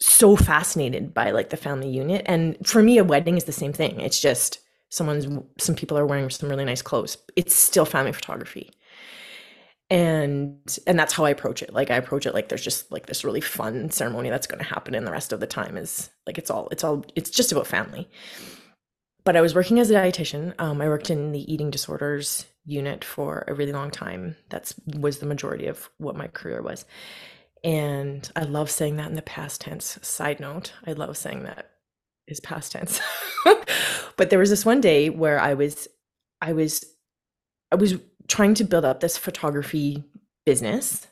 so 0.00 0.36
fascinated 0.36 1.14
by 1.14 1.30
like 1.30 1.50
the 1.50 1.56
family 1.56 1.88
unit. 1.88 2.22
And 2.26 2.56
for 2.66 2.82
me, 2.82 2.98
a 2.98 3.04
wedding 3.04 3.36
is 3.36 3.44
the 3.44 3.52
same 3.52 3.72
thing. 3.72 4.00
It's 4.00 4.20
just 4.20 4.60
someone's, 4.90 5.26
some 5.58 5.74
people 5.74 5.98
are 5.98 6.06
wearing 6.06 6.28
some 6.30 6.48
really 6.48 6.64
nice 6.64 6.82
clothes. 6.82 7.16
It's 7.36 7.54
still 7.54 7.84
family 7.84 8.12
photography. 8.12 8.70
And 9.88 10.78
and 10.88 10.98
that's 10.98 11.12
how 11.12 11.24
I 11.24 11.30
approach 11.30 11.62
it. 11.62 11.72
Like 11.72 11.92
I 11.92 11.96
approach 11.96 12.26
it 12.26 12.34
like 12.34 12.48
there's 12.48 12.64
just 12.64 12.90
like 12.90 13.06
this 13.06 13.22
really 13.22 13.40
fun 13.40 13.88
ceremony 13.90 14.30
that's 14.30 14.48
going 14.48 14.58
to 14.58 14.64
happen, 14.64 14.96
and 14.96 15.06
the 15.06 15.12
rest 15.12 15.32
of 15.32 15.38
the 15.38 15.46
time 15.46 15.76
is 15.76 16.10
like 16.26 16.38
it's 16.38 16.50
all 16.50 16.66
it's 16.72 16.82
all 16.82 17.04
it's 17.14 17.30
just 17.30 17.52
about 17.52 17.68
family 17.68 18.08
but 19.26 19.36
I 19.36 19.40
was 19.40 19.56
working 19.56 19.80
as 19.80 19.90
a 19.90 19.94
dietitian. 19.94 20.54
Um, 20.60 20.80
I 20.80 20.88
worked 20.88 21.10
in 21.10 21.32
the 21.32 21.52
eating 21.52 21.68
disorders 21.68 22.46
unit 22.64 23.04
for 23.04 23.44
a 23.48 23.54
really 23.54 23.72
long 23.72 23.90
time. 23.90 24.36
That's 24.50 24.72
was 24.86 25.18
the 25.18 25.26
majority 25.26 25.66
of 25.66 25.90
what 25.98 26.16
my 26.16 26.28
career 26.28 26.62
was. 26.62 26.84
And 27.64 28.30
I 28.36 28.44
love 28.44 28.70
saying 28.70 28.96
that 28.96 29.08
in 29.08 29.16
the 29.16 29.22
past 29.22 29.60
tense. 29.60 29.98
Side 30.00 30.38
note, 30.38 30.72
I 30.86 30.92
love 30.92 31.16
saying 31.16 31.42
that 31.42 31.70
is 32.28 32.38
past 32.38 32.70
tense. 32.70 33.00
but 34.16 34.30
there 34.30 34.38
was 34.38 34.50
this 34.50 34.64
one 34.64 34.80
day 34.80 35.10
where 35.10 35.40
I 35.40 35.54
was 35.54 35.88
I 36.40 36.52
was 36.52 36.84
I 37.72 37.74
was 37.74 37.96
trying 38.28 38.54
to 38.54 38.64
build 38.64 38.84
up 38.84 39.00
this 39.00 39.18
photography 39.18 40.04
business 40.44 41.04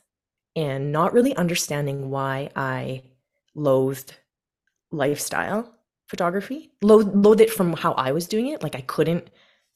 and 0.55 0.93
not 0.93 1.13
really 1.13 1.35
understanding 1.35 2.11
why 2.11 2.51
I 2.55 3.03
loathed 3.57 4.15
lifestyle 4.93 5.75
photography 6.07 6.71
load 6.83 7.41
it 7.41 7.51
from 7.51 7.73
how 7.73 7.93
i 7.93 8.13
was 8.13 8.27
doing 8.27 8.49
it 8.49 8.63
like 8.63 8.75
i 8.75 8.81
couldn't 8.83 9.29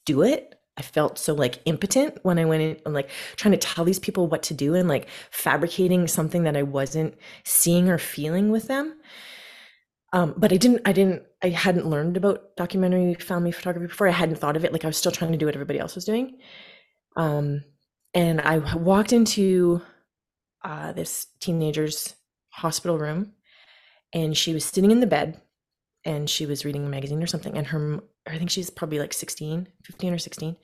do 0.09 0.23
it. 0.23 0.55
I 0.79 0.83
felt 0.83 1.19
so 1.19 1.35
like 1.35 1.61
impotent 1.67 2.19
when 2.23 2.39
i 2.39 2.45
went 2.47 2.63
in 2.63 2.77
and 2.87 2.95
like 2.95 3.11
trying 3.37 3.53
to 3.53 3.59
tell 3.59 3.85
these 3.85 3.99
people 3.99 4.27
what 4.27 4.43
to 4.45 4.55
do 4.55 4.75
and 4.75 4.89
like 4.89 5.09
fabricating 5.31 6.09
something 6.09 6.45
that 6.45 6.57
i 6.57 6.63
wasn't 6.63 7.15
seeing 7.45 7.91
or 7.91 7.99
feeling 7.99 8.51
with 8.51 8.69
them. 8.69 8.97
Um, 10.15 10.35
but 10.39 10.51
i 10.53 10.57
didn't 10.57 10.81
i 10.87 10.93
didn't 10.93 11.25
i 11.43 11.51
hadn't 11.51 11.87
learned 11.87 12.17
about 12.17 12.57
documentary 12.57 13.15
family 13.15 13.53
photography 13.53 13.89
before. 13.89 14.09
I 14.09 14.13
hadn't 14.13 14.39
thought 14.39 14.57
of 14.57 14.65
it 14.65 14.73
like 14.73 14.85
i 14.85 14.89
was 14.89 14.97
still 14.97 15.13
trying 15.13 15.33
to 15.33 15.39
do 15.39 15.47
what 15.47 15.55
everybody 15.55 15.79
else 15.79 15.95
was 15.95 16.07
doing. 16.07 16.39
Um, 17.17 17.65
and 18.15 18.41
i 18.41 18.59
walked 18.75 19.13
into 19.13 19.83
uh, 20.65 20.93
this 20.93 21.27
teenager's 21.41 22.15
hospital 22.51 22.99
room 22.99 23.33
and 24.15 24.37
she 24.37 24.55
was 24.55 24.65
sitting 24.65 24.91
in 24.91 25.01
the 25.01 25.07
bed 25.07 25.41
and 26.05 26.29
she 26.29 26.47
was 26.47 26.65
reading 26.65 26.85
a 26.85 26.89
magazine 26.89 27.23
or 27.23 27.27
something 27.27 27.57
and 27.57 27.67
her 27.69 28.01
i 28.27 28.39
think 28.39 28.51
she's 28.51 28.71
probably 28.71 28.99
like 28.99 29.13
16 29.13 29.69
15 29.85 30.15
or 30.15 30.19
16 30.19 30.57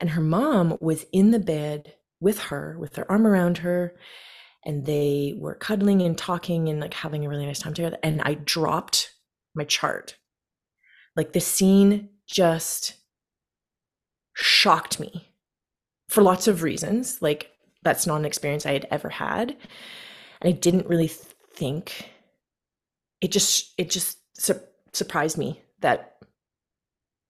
and 0.00 0.10
her 0.10 0.20
mom 0.20 0.76
was 0.80 1.04
in 1.12 1.30
the 1.30 1.38
bed 1.38 1.94
with 2.20 2.38
her 2.38 2.76
with 2.78 2.92
their 2.94 3.10
arm 3.10 3.26
around 3.26 3.58
her 3.58 3.94
and 4.64 4.86
they 4.86 5.34
were 5.38 5.54
cuddling 5.54 6.02
and 6.02 6.16
talking 6.16 6.68
and 6.68 6.80
like 6.80 6.94
having 6.94 7.24
a 7.24 7.28
really 7.28 7.46
nice 7.46 7.58
time 7.58 7.74
together 7.74 7.98
and 8.02 8.22
i 8.22 8.34
dropped 8.34 9.12
my 9.54 9.64
chart. 9.64 10.16
Like 11.16 11.32
the 11.32 11.40
scene 11.40 12.10
just 12.26 12.94
shocked 14.34 14.98
me 14.98 15.28
for 16.08 16.22
lots 16.22 16.48
of 16.48 16.62
reasons 16.62 17.20
like 17.20 17.50
that's 17.82 18.06
not 18.06 18.16
an 18.16 18.24
experience 18.24 18.64
i 18.64 18.72
had 18.72 18.86
ever 18.90 19.10
had 19.10 19.50
and 20.40 20.48
i 20.48 20.50
didn't 20.50 20.86
really 20.86 21.10
think 21.54 22.08
it 23.20 23.30
just 23.30 23.74
it 23.76 23.90
just 23.90 24.18
su- 24.34 24.60
surprised 24.92 25.38
me 25.38 25.60
that 25.80 26.16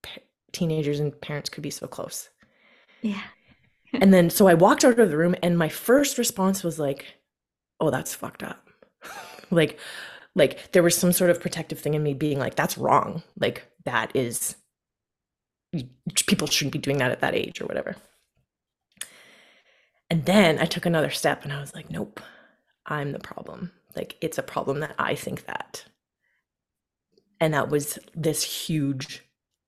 p- 0.03 0.23
teenagers 0.53 1.01
and 1.01 1.19
parents 1.21 1.51
could 1.51 1.63
be 1.63 1.71
so 1.71 1.87
close. 1.87 2.29
Yeah. 3.01 3.23
and 3.93 4.13
then 4.13 4.31
so 4.31 4.49
I 4.49 4.55
walked 4.55 4.85
out 4.85 4.99
of 4.99 5.11
the 5.11 5.17
room 5.17 5.35
and 5.43 5.59
my 5.59 5.69
first 5.69 6.19
response 6.19 6.63
was 6.63 6.79
like, 6.79 7.07
oh, 7.81 7.91
that's 7.91 8.15
fucked 8.15 8.43
up. 8.43 8.69
like, 9.51 9.79
like 10.35 10.73
there 10.73 10.83
was 10.83 10.97
some 10.97 11.13
sort 11.13 11.31
of 11.31 11.41
protective 11.41 11.79
thing 11.79 11.95
in 11.95 12.03
me 12.03 12.15
being 12.15 12.39
like, 12.39 12.55
that's 12.55 12.79
wrong. 12.79 13.23
Like 13.39 13.67
that 13.85 14.15
is 14.15 14.57
people 16.27 16.47
shouldn't 16.47 16.73
be 16.73 16.79
doing 16.79 16.99
that 16.99 17.11
at 17.11 17.21
that 17.21 17.35
age 17.35 17.61
or 17.61 17.67
whatever. 17.67 17.97
And 20.11 20.27
then 20.27 20.59
I 20.59 20.67
took 20.67 20.85
another 20.85 21.11
step 21.11 21.45
and 21.45 21.53
I 21.53 21.61
was 21.61 21.75
like, 21.75 21.91
nope, 21.91 22.21
I'm 22.85 23.13
the 23.13 23.19
problem. 23.19 23.73
Like 23.97 24.17
it's 24.21 24.39
a 24.39 24.43
problem 24.43 24.81
that 24.81 24.95
I 24.99 25.15
think 25.15 25.47
that. 25.47 25.85
And 27.43 27.55
that 27.55 27.71
was 27.71 27.99
this 28.15 28.45
huge 28.45 29.25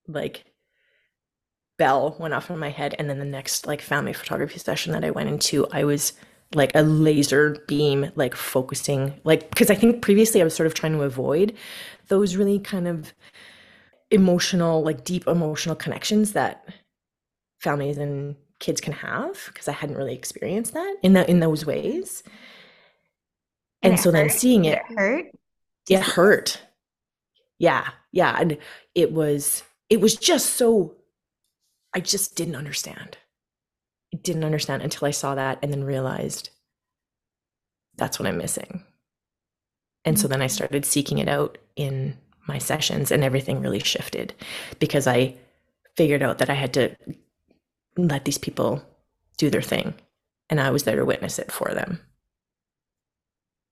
like 0.06 0.44
bell 1.76 2.14
went 2.20 2.32
off 2.32 2.48
in 2.48 2.56
my 2.56 2.68
head 2.68 2.94
and 3.00 3.10
then 3.10 3.18
the 3.18 3.24
next 3.24 3.66
like 3.66 3.82
family 3.82 4.12
photography 4.12 4.60
session 4.60 4.92
that 4.92 5.04
I 5.04 5.10
went 5.10 5.28
into, 5.28 5.66
I 5.72 5.82
was 5.82 6.12
like 6.54 6.70
a 6.76 6.82
laser 6.82 7.56
beam 7.66 8.12
like 8.14 8.36
focusing 8.36 9.12
like 9.24 9.50
because 9.50 9.70
I 9.70 9.74
think 9.74 10.02
previously 10.02 10.40
I 10.40 10.44
was 10.44 10.54
sort 10.54 10.68
of 10.68 10.74
trying 10.74 10.92
to 10.92 11.02
avoid 11.02 11.56
those 12.06 12.36
really 12.36 12.60
kind 12.60 12.86
of 12.86 13.12
emotional 14.12 14.84
like 14.84 15.02
deep 15.02 15.26
emotional 15.26 15.74
connections 15.74 16.30
that 16.34 16.68
families 17.58 17.98
and 17.98 18.36
kids 18.60 18.80
can 18.80 18.92
have 18.92 19.36
because 19.48 19.66
I 19.66 19.72
hadn't 19.72 19.96
really 19.96 20.14
experienced 20.14 20.74
that 20.74 20.94
in 21.02 21.14
that 21.14 21.28
in 21.28 21.40
those 21.40 21.66
ways. 21.66 22.22
And, 23.82 23.94
and 23.94 24.00
so 24.00 24.12
hurt? 24.12 24.18
then 24.18 24.30
seeing 24.30 24.64
it, 24.64 24.78
it 24.78 24.96
hurt. 24.96 25.26
It 25.88 26.00
hurt. 26.00 26.60
Yeah. 27.58 27.88
Yeah. 28.12 28.36
And 28.38 28.58
it 28.94 29.12
was 29.12 29.62
it 29.90 30.00
was 30.00 30.16
just 30.16 30.54
so 30.54 30.94
I 31.94 32.00
just 32.00 32.36
didn't 32.36 32.56
understand. 32.56 33.16
I 34.12 34.18
didn't 34.18 34.44
understand 34.44 34.82
until 34.82 35.06
I 35.06 35.12
saw 35.12 35.34
that 35.34 35.58
and 35.62 35.72
then 35.72 35.84
realized 35.84 36.50
that's 37.96 38.18
what 38.18 38.28
I'm 38.28 38.38
missing. 38.38 38.82
And 40.04 40.18
so 40.18 40.28
then 40.28 40.42
I 40.42 40.46
mm-hmm. 40.46 40.54
started 40.54 40.84
seeking 40.84 41.18
it 41.18 41.28
out 41.28 41.58
in 41.76 42.16
my 42.46 42.58
sessions 42.58 43.10
and 43.10 43.24
everything 43.24 43.60
really 43.60 43.78
shifted 43.78 44.34
because 44.78 45.06
I 45.06 45.34
figured 45.96 46.22
out 46.22 46.38
that 46.38 46.50
I 46.50 46.54
had 46.54 46.74
to 46.74 46.94
let 47.96 48.24
these 48.24 48.38
people 48.38 48.82
do 49.38 49.50
their 49.50 49.62
thing 49.62 49.94
and 50.50 50.60
I 50.60 50.70
was 50.70 50.84
there 50.84 50.96
to 50.96 51.04
witness 51.04 51.38
it 51.38 51.50
for 51.50 51.72
them. 51.72 52.00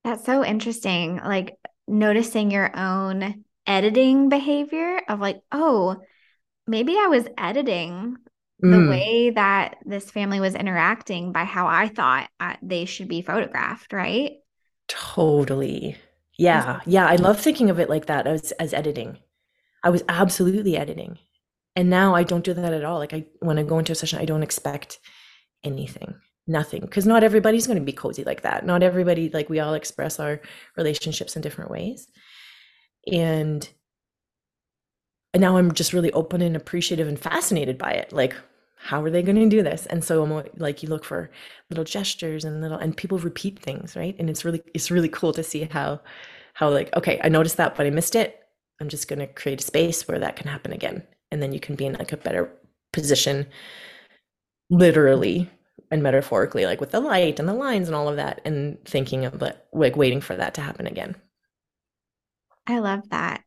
That's 0.04 0.24
so 0.24 0.44
interesting. 0.44 1.16
Like 1.16 1.56
noticing 1.86 2.50
your 2.50 2.76
own 2.76 3.44
editing 3.66 4.28
behavior 4.28 5.00
of 5.08 5.20
like, 5.20 5.40
oh, 5.52 6.02
maybe 6.66 6.96
I 6.98 7.06
was 7.06 7.26
editing 7.36 8.16
the 8.60 8.68
mm. 8.68 8.88
way 8.88 9.30
that 9.30 9.76
this 9.84 10.10
family 10.10 10.38
was 10.38 10.54
interacting 10.54 11.32
by 11.32 11.44
how 11.44 11.66
I 11.66 11.88
thought 11.88 12.28
I, 12.38 12.56
they 12.62 12.84
should 12.84 13.08
be 13.08 13.22
photographed, 13.22 13.92
right? 13.92 14.34
Totally. 14.86 15.96
Yeah. 16.38 16.80
Yeah. 16.86 17.06
I 17.06 17.16
love 17.16 17.40
thinking 17.40 17.70
of 17.70 17.80
it 17.80 17.90
like 17.90 18.06
that 18.06 18.26
as, 18.26 18.52
as 18.52 18.72
editing. 18.72 19.18
I 19.82 19.90
was 19.90 20.04
absolutely 20.08 20.76
editing. 20.76 21.18
And 21.74 21.90
now 21.90 22.14
I 22.14 22.22
don't 22.22 22.44
do 22.44 22.54
that 22.54 22.72
at 22.72 22.84
all. 22.84 22.98
Like 22.98 23.14
I 23.14 23.24
when 23.40 23.58
I 23.58 23.62
go 23.64 23.78
into 23.78 23.92
a 23.92 23.94
session, 23.96 24.20
I 24.20 24.26
don't 24.26 24.42
expect 24.42 25.00
anything. 25.64 26.14
Nothing. 26.46 26.82
Because 26.82 27.06
not 27.06 27.24
everybody's 27.24 27.66
going 27.66 27.78
to 27.78 27.84
be 27.84 27.92
cozy 27.92 28.24
like 28.24 28.42
that. 28.42 28.66
Not 28.66 28.82
everybody, 28.82 29.30
like 29.30 29.48
we 29.48 29.60
all 29.60 29.74
express 29.74 30.20
our 30.20 30.40
relationships 30.76 31.36
in 31.36 31.42
different 31.42 31.70
ways. 31.70 32.08
And 33.10 33.68
and 35.34 35.40
now 35.40 35.56
I'm 35.56 35.72
just 35.72 35.92
really 35.92 36.12
open 36.12 36.42
and 36.42 36.56
appreciative 36.56 37.08
and 37.08 37.18
fascinated 37.18 37.78
by 37.78 37.92
it. 37.92 38.12
Like, 38.12 38.34
how 38.76 39.02
are 39.02 39.10
they 39.10 39.22
going 39.22 39.36
to 39.36 39.48
do 39.48 39.62
this? 39.62 39.86
And 39.86 40.04
so 40.04 40.22
I'm 40.22 40.44
like, 40.56 40.82
you 40.82 40.88
look 40.88 41.04
for 41.04 41.30
little 41.70 41.84
gestures 41.84 42.44
and 42.44 42.60
little, 42.60 42.76
and 42.78 42.96
people 42.96 43.18
repeat 43.18 43.58
things, 43.58 43.96
right? 43.96 44.14
And 44.18 44.28
it's 44.28 44.44
really, 44.44 44.62
it's 44.74 44.90
really 44.90 45.08
cool 45.08 45.32
to 45.32 45.42
see 45.42 45.64
how, 45.64 46.00
how 46.54 46.68
like, 46.70 46.94
okay, 46.96 47.18
I 47.24 47.28
noticed 47.28 47.56
that, 47.56 47.76
but 47.76 47.86
I 47.86 47.90
missed 47.90 48.14
it. 48.14 48.40
I'm 48.80 48.88
just 48.88 49.08
going 49.08 49.20
to 49.20 49.26
create 49.26 49.60
a 49.60 49.64
space 49.64 50.06
where 50.06 50.18
that 50.18 50.36
can 50.36 50.48
happen 50.48 50.72
again, 50.72 51.02
and 51.30 51.40
then 51.42 51.52
you 51.52 51.60
can 51.60 51.76
be 51.76 51.86
in 51.86 51.92
like 51.94 52.12
a 52.12 52.16
better 52.16 52.50
position, 52.92 53.46
literally 54.70 55.48
and 55.90 56.02
metaphorically, 56.02 56.66
like 56.66 56.80
with 56.80 56.90
the 56.90 57.00
light 57.00 57.38
and 57.38 57.48
the 57.48 57.54
lines 57.54 57.88
and 57.88 57.94
all 57.94 58.08
of 58.08 58.16
that, 58.16 58.40
and 58.44 58.82
thinking 58.84 59.24
of 59.24 59.40
like 59.40 59.96
waiting 59.96 60.20
for 60.20 60.34
that 60.36 60.54
to 60.54 60.60
happen 60.60 60.86
again. 60.86 61.14
I 62.66 62.78
love 62.78 63.08
that. 63.10 63.42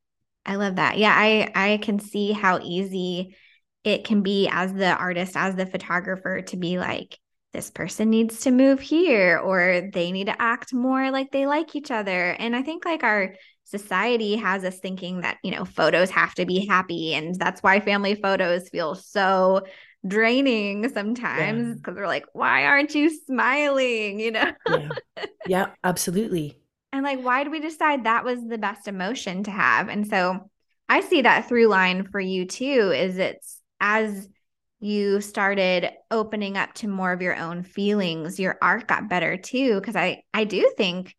I 0.45 0.56
love 0.56 0.75
that. 0.75 0.97
Yeah, 0.97 1.13
I 1.15 1.51
I 1.56 1.78
can 1.78 1.99
see 1.99 2.32
how 2.32 2.60
easy 2.60 3.36
it 3.84 4.04
can 4.04 4.21
be 4.21 4.47
as 4.51 4.73
the 4.73 4.95
artist, 4.95 5.36
as 5.36 5.56
the 5.56 5.65
photographer 5.65 6.41
to 6.41 6.58
be 6.58 6.78
like 6.78 7.17
this 7.54 7.71
person 7.71 8.10
needs 8.10 8.41
to 8.41 8.51
move 8.51 8.82
here 8.82 9.38
or 9.38 9.89
they 9.93 10.12
need 10.12 10.25
to 10.25 10.41
act 10.41 10.73
more 10.73 11.10
like 11.10 11.32
they 11.32 11.47
like 11.47 11.75
each 11.75 11.89
other. 11.89 12.32
And 12.32 12.54
I 12.56 12.62
think 12.62 12.84
like 12.84 13.04
our 13.04 13.36
society 13.63 14.36
has 14.36 14.65
us 14.65 14.80
thinking 14.80 15.21
that, 15.21 15.38
you 15.41 15.51
know, 15.51 15.63
photos 15.63 16.10
have 16.10 16.36
to 16.36 16.45
be 16.45 16.65
happy 16.65 17.13
and 17.13 17.34
that's 17.36 17.63
why 17.63 17.80
family 17.80 18.15
photos 18.15 18.67
feel 18.69 18.93
so 18.93 19.62
draining 20.06 20.89
sometimes 20.89 21.78
because 21.78 21.95
yeah. 21.95 22.01
we're 22.01 22.08
like, 22.08 22.25
why 22.34 22.65
aren't 22.65 22.93
you 22.93 23.10
smiling? 23.10 24.19
You 24.19 24.32
know? 24.32 24.51
yeah. 24.69 24.89
yeah, 25.47 25.67
absolutely. 25.84 26.60
And 26.95 27.03
like, 27.03 27.21
why 27.21 27.43
did 27.43 27.51
we 27.51 27.60
decide 27.60 28.05
that 28.05 28.23
was 28.23 28.39
the 28.41 28.58
best 28.58 28.88
emotion 28.88 29.43
to 29.43 29.51
have? 29.51 29.89
And 29.89 30.08
so 30.08 30.49
I 30.88 31.01
see 31.01 31.23
that 31.23 31.49
through 31.49 31.67
line 31.67 32.05
for 32.05 32.21
you 32.21 32.45
too, 32.45 32.93
is 32.95 33.17
it's 33.17 33.62
as 33.81 34.29
you 34.79 35.19
started 35.19 35.89
opening 36.10 36.55
up 36.55 36.73
to 36.75 36.88
more 36.88 37.12
of 37.12 37.21
your 37.21 37.36
own 37.36 37.63
feelings, 37.63 38.39
your 38.39 38.58
art 38.62 38.88
got 38.88 39.10
better 39.10 39.36
too. 39.36 39.81
Cause 39.81 39.97
I 39.97 40.21
I 40.34 40.45
do 40.45 40.71
think 40.77 41.13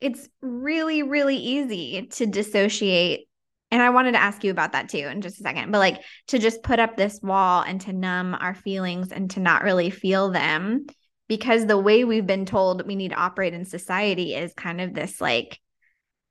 it's 0.00 0.28
really, 0.40 1.02
really 1.02 1.38
easy 1.38 2.06
to 2.12 2.26
dissociate. 2.26 3.26
And 3.72 3.82
I 3.82 3.90
wanted 3.90 4.12
to 4.12 4.22
ask 4.22 4.44
you 4.44 4.52
about 4.52 4.72
that 4.72 4.90
too 4.90 4.98
in 4.98 5.22
just 5.22 5.40
a 5.40 5.42
second, 5.42 5.72
but 5.72 5.78
like 5.78 6.02
to 6.28 6.38
just 6.38 6.62
put 6.62 6.78
up 6.78 6.96
this 6.96 7.18
wall 7.20 7.62
and 7.62 7.80
to 7.80 7.92
numb 7.92 8.36
our 8.38 8.54
feelings 8.54 9.10
and 9.10 9.28
to 9.32 9.40
not 9.40 9.64
really 9.64 9.90
feel 9.90 10.30
them 10.30 10.86
because 11.28 11.66
the 11.66 11.78
way 11.78 12.04
we've 12.04 12.26
been 12.26 12.46
told 12.46 12.86
we 12.86 12.96
need 12.96 13.10
to 13.10 13.16
operate 13.16 13.54
in 13.54 13.64
society 13.64 14.34
is 14.34 14.52
kind 14.54 14.80
of 14.80 14.94
this 14.94 15.20
like 15.20 15.60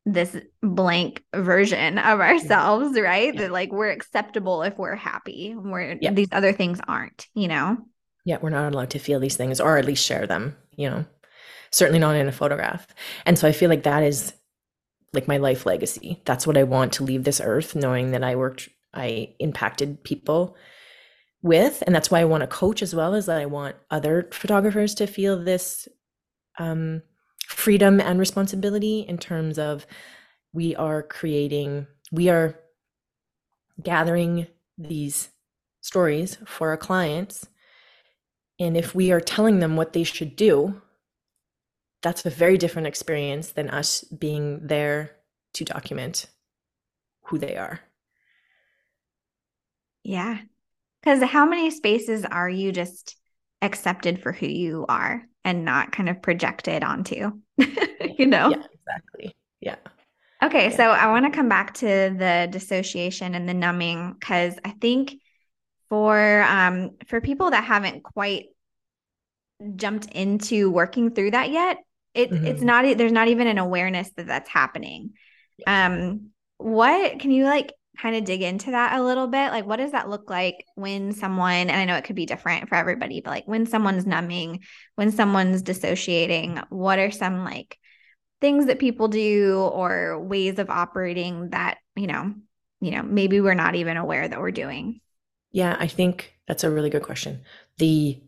this 0.05 0.37
blank 0.61 1.23
version 1.35 1.97
of 1.97 2.19
ourselves 2.21 2.95
yeah. 2.95 3.03
right 3.03 3.33
yeah. 3.35 3.41
that 3.41 3.51
like 3.51 3.71
we're 3.71 3.91
acceptable 3.91 4.63
if 4.63 4.77
we're 4.77 4.95
happy 4.95 5.51
where 5.51 5.97
yeah. 6.01 6.11
these 6.11 6.29
other 6.31 6.53
things 6.53 6.79
aren't 6.87 7.27
you 7.33 7.47
know 7.47 7.77
yeah 8.23 8.37
we're 8.41 8.49
not 8.49 8.73
allowed 8.73 8.89
to 8.89 8.99
feel 8.99 9.19
these 9.19 9.35
things 9.35 9.59
or 9.59 9.77
at 9.77 9.85
least 9.85 10.05
share 10.05 10.25
them 10.25 10.55
you 10.77 10.89
know 10.89 11.05
certainly 11.71 11.99
not 11.99 12.15
in 12.15 12.27
a 12.27 12.31
photograph 12.31 12.87
and 13.25 13.37
so 13.37 13.47
i 13.47 13.51
feel 13.51 13.69
like 13.69 13.83
that 13.83 14.01
is 14.01 14.33
like 15.11 15.27
my 15.27 15.37
life 15.37 15.65
legacy 15.65 16.21
that's 16.23 16.47
what 16.47 16.57
i 16.57 16.63
want 16.63 16.93
to 16.93 17.03
leave 17.03 17.25
this 17.25 17.41
earth 17.43 17.75
knowing 17.75 18.11
that 18.11 18.23
i 18.23 18.35
worked 18.35 18.69
i 18.93 19.33
impacted 19.39 20.01
people 20.05 20.55
with 21.43 21.83
and 21.85 21.93
that's 21.95 22.09
why 22.09 22.19
i 22.19 22.25
want 22.25 22.41
to 22.41 22.47
coach 22.47 22.81
as 22.81 22.95
well 22.95 23.13
as 23.13 23.27
that 23.27 23.37
i 23.37 23.45
want 23.45 23.75
other 23.91 24.27
photographers 24.31 24.95
to 24.95 25.05
feel 25.05 25.37
this 25.37 25.87
um, 26.59 27.01
freedom 27.47 27.99
and 27.99 28.19
responsibility 28.19 29.01
in 29.01 29.17
terms 29.17 29.57
of 29.57 29.85
we 30.53 30.75
are 30.75 31.03
creating 31.03 31.87
we 32.11 32.29
are 32.29 32.59
gathering 33.81 34.47
these 34.77 35.29
stories 35.81 36.37
for 36.45 36.69
our 36.69 36.77
clients. 36.77 37.47
And 38.59 38.75
if 38.75 38.95
we 38.95 39.11
are 39.11 39.21
telling 39.21 39.59
them 39.59 39.75
what 39.75 39.93
they 39.93 40.03
should 40.03 40.35
do 40.35 40.81
that's 42.03 42.25
a 42.25 42.29
very 42.29 42.59
different 42.59 42.87
experience 42.87 43.51
than 43.51 43.71
us 43.71 44.01
being 44.01 44.67
there 44.67 45.15
to 45.53 45.65
document 45.65 46.27
who 47.23 47.39
they 47.39 47.57
are. 47.57 47.79
Yeah 50.03 50.37
because 51.07 51.23
how 51.23 51.45
many 51.45 51.71
spaces 51.71 52.25
are 52.25 52.49
you 52.49 52.73
just 52.73 53.15
accepted 53.61 54.21
for 54.21 54.33
who 54.33 54.45
you 54.45 54.85
are 54.89 55.23
and 55.45 55.63
not 55.63 55.93
kind 55.93 56.09
of 56.09 56.21
projected 56.21 56.83
onto? 56.83 57.31
you 57.57 58.25
know? 58.25 58.49
Yeah, 58.49 58.63
exactly. 58.73 59.35
Yeah. 59.61 59.75
Okay, 60.43 60.69
yeah. 60.69 60.75
so 60.75 60.83
I 60.83 61.07
want 61.07 61.25
to 61.25 61.31
come 61.31 61.47
back 61.47 61.75
to 61.75 61.85
the 61.85 62.49
dissociation 62.51 63.35
and 63.35 63.47
the 63.47 63.53
numbing 63.53 64.17
because 64.19 64.55
I 64.65 64.71
think 64.71 65.15
for 65.87 66.43
um 66.43 66.97
for 67.07 67.21
people 67.21 67.51
that 67.51 67.63
haven't 67.63 68.03
quite 68.03 68.47
jumped 69.77 70.11
into 70.11 70.69
working 70.69 71.11
through 71.11 71.31
that 71.31 71.51
yet, 71.51 71.77
it 72.13 72.31
mm-hmm. 72.31 72.45
it's 72.45 72.61
not 72.61 72.83
there's 72.97 73.13
not 73.13 73.29
even 73.29 73.47
an 73.47 73.59
awareness 73.59 74.11
that 74.17 74.27
that's 74.27 74.49
happening. 74.49 75.13
Um, 75.65 76.31
what 76.57 77.19
can 77.19 77.31
you 77.31 77.45
like 77.45 77.71
kind 77.97 78.15
of 78.15 78.25
dig 78.25 78.41
into 78.41 78.71
that 78.71 78.99
a 78.99 79.03
little 79.03 79.27
bit? 79.27 79.51
Like, 79.51 79.65
what 79.65 79.77
does 79.77 79.91
that 79.91 80.09
look 80.09 80.29
like 80.29 80.65
when 80.75 81.11
someone, 81.11 81.69
and 81.69 81.71
I 81.71 81.85
know 81.85 81.95
it 81.95 82.03
could 82.03 82.15
be 82.15 82.25
different 82.25 82.69
for 82.69 82.75
everybody, 82.75 83.21
but 83.21 83.31
like 83.31 83.47
when 83.47 83.65
someone's 83.65 84.05
numbing, 84.05 84.63
when 84.95 85.11
someone's 85.11 85.61
dissociating, 85.61 86.59
what 86.69 86.99
are 86.99 87.11
some 87.11 87.43
like 87.43 87.77
things 88.41 88.67
that 88.67 88.79
people 88.79 89.07
do 89.07 89.59
or 89.59 90.19
ways 90.19 90.59
of 90.59 90.69
operating 90.69 91.49
that, 91.49 91.77
you 91.95 92.07
know, 92.07 92.33
you 92.79 92.91
know, 92.91 93.03
maybe 93.03 93.41
we're 93.41 93.53
not 93.53 93.75
even 93.75 93.97
aware 93.97 94.27
that 94.27 94.39
we're 94.39 94.51
doing? 94.51 95.01
Yeah, 95.51 95.75
I 95.79 95.87
think 95.87 96.35
that's 96.47 96.63
a 96.63 96.71
really 96.71 96.89
good 96.89 97.03
question. 97.03 97.43
The 97.77 98.21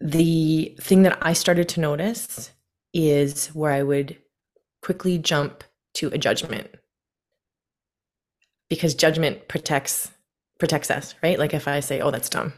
the 0.00 0.76
thing 0.80 1.02
that 1.02 1.18
I 1.22 1.32
started 1.32 1.68
to 1.70 1.80
notice 1.80 2.50
is 2.92 3.48
where 3.48 3.72
I 3.72 3.82
would 3.82 4.18
quickly 4.82 5.16
jump 5.18 5.64
to 5.94 6.08
a 6.08 6.18
judgment 6.18 6.68
because 8.68 8.94
judgment 8.94 9.48
protects 9.48 10.10
protects 10.58 10.90
us, 10.90 11.14
right? 11.22 11.38
Like 11.38 11.54
if 11.54 11.68
I 11.68 11.80
say, 11.80 12.00
"Oh, 12.00 12.10
that's 12.10 12.28
dumb," 12.28 12.52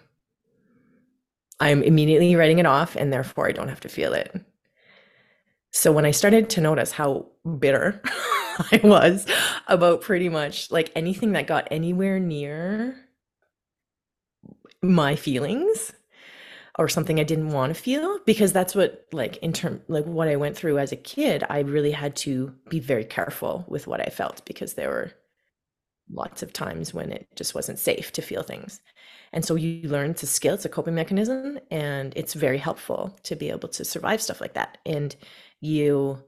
I'm 1.60 1.82
immediately 1.82 2.36
writing 2.36 2.58
it 2.58 2.66
off, 2.66 2.96
and 2.96 3.12
therefore 3.12 3.48
I 3.48 3.52
don't 3.52 3.68
have 3.68 3.80
to 3.80 3.88
feel 3.88 4.12
it. 4.14 4.40
So 5.70 5.92
when 5.92 6.06
I 6.06 6.12
started 6.12 6.50
to 6.50 6.60
notice 6.60 6.92
how 6.92 7.26
bitter 7.58 8.00
I 8.72 8.80
was 8.82 9.26
about 9.66 10.00
pretty 10.00 10.28
much 10.28 10.70
like 10.70 10.90
anything 10.96 11.32
that 11.32 11.46
got 11.46 11.68
anywhere 11.70 12.18
near 12.18 12.96
my 14.82 15.16
feelings 15.16 15.92
or 16.78 16.88
something 16.88 17.18
I 17.18 17.24
didn't 17.24 17.50
want 17.50 17.74
to 17.74 17.80
feel 17.80 18.18
because 18.24 18.52
that's 18.52 18.74
what 18.74 19.06
like 19.12 19.36
in 19.38 19.52
term 19.52 19.82
like 19.88 20.04
what 20.04 20.28
I 20.28 20.36
went 20.36 20.56
through 20.56 20.78
as 20.78 20.92
a 20.92 20.96
kid 20.96 21.44
I 21.50 21.60
really 21.60 21.90
had 21.90 22.16
to 22.16 22.54
be 22.68 22.80
very 22.80 23.04
careful 23.04 23.64
with 23.68 23.86
what 23.86 24.00
I 24.00 24.10
felt 24.10 24.44
because 24.44 24.74
there 24.74 24.88
were 24.88 25.12
lots 26.10 26.42
of 26.42 26.52
times 26.52 26.94
when 26.94 27.12
it 27.12 27.28
just 27.36 27.54
wasn't 27.54 27.78
safe 27.78 28.12
to 28.12 28.22
feel 28.22 28.42
things. 28.42 28.80
And 29.32 29.44
so 29.44 29.54
you 29.54 29.88
learn 29.88 30.14
to 30.14 30.26
skill, 30.26 30.54
it's 30.54 30.64
a 30.64 30.68
coping 30.70 30.94
mechanism 30.94 31.58
and 31.70 32.12
it's 32.16 32.34
very 32.34 32.58
helpful 32.58 33.16
to 33.24 33.36
be 33.36 33.50
able 33.50 33.68
to 33.70 33.84
survive 33.84 34.22
stuff 34.22 34.40
like 34.40 34.54
that. 34.54 34.78
And 34.86 35.14
you 35.60 36.22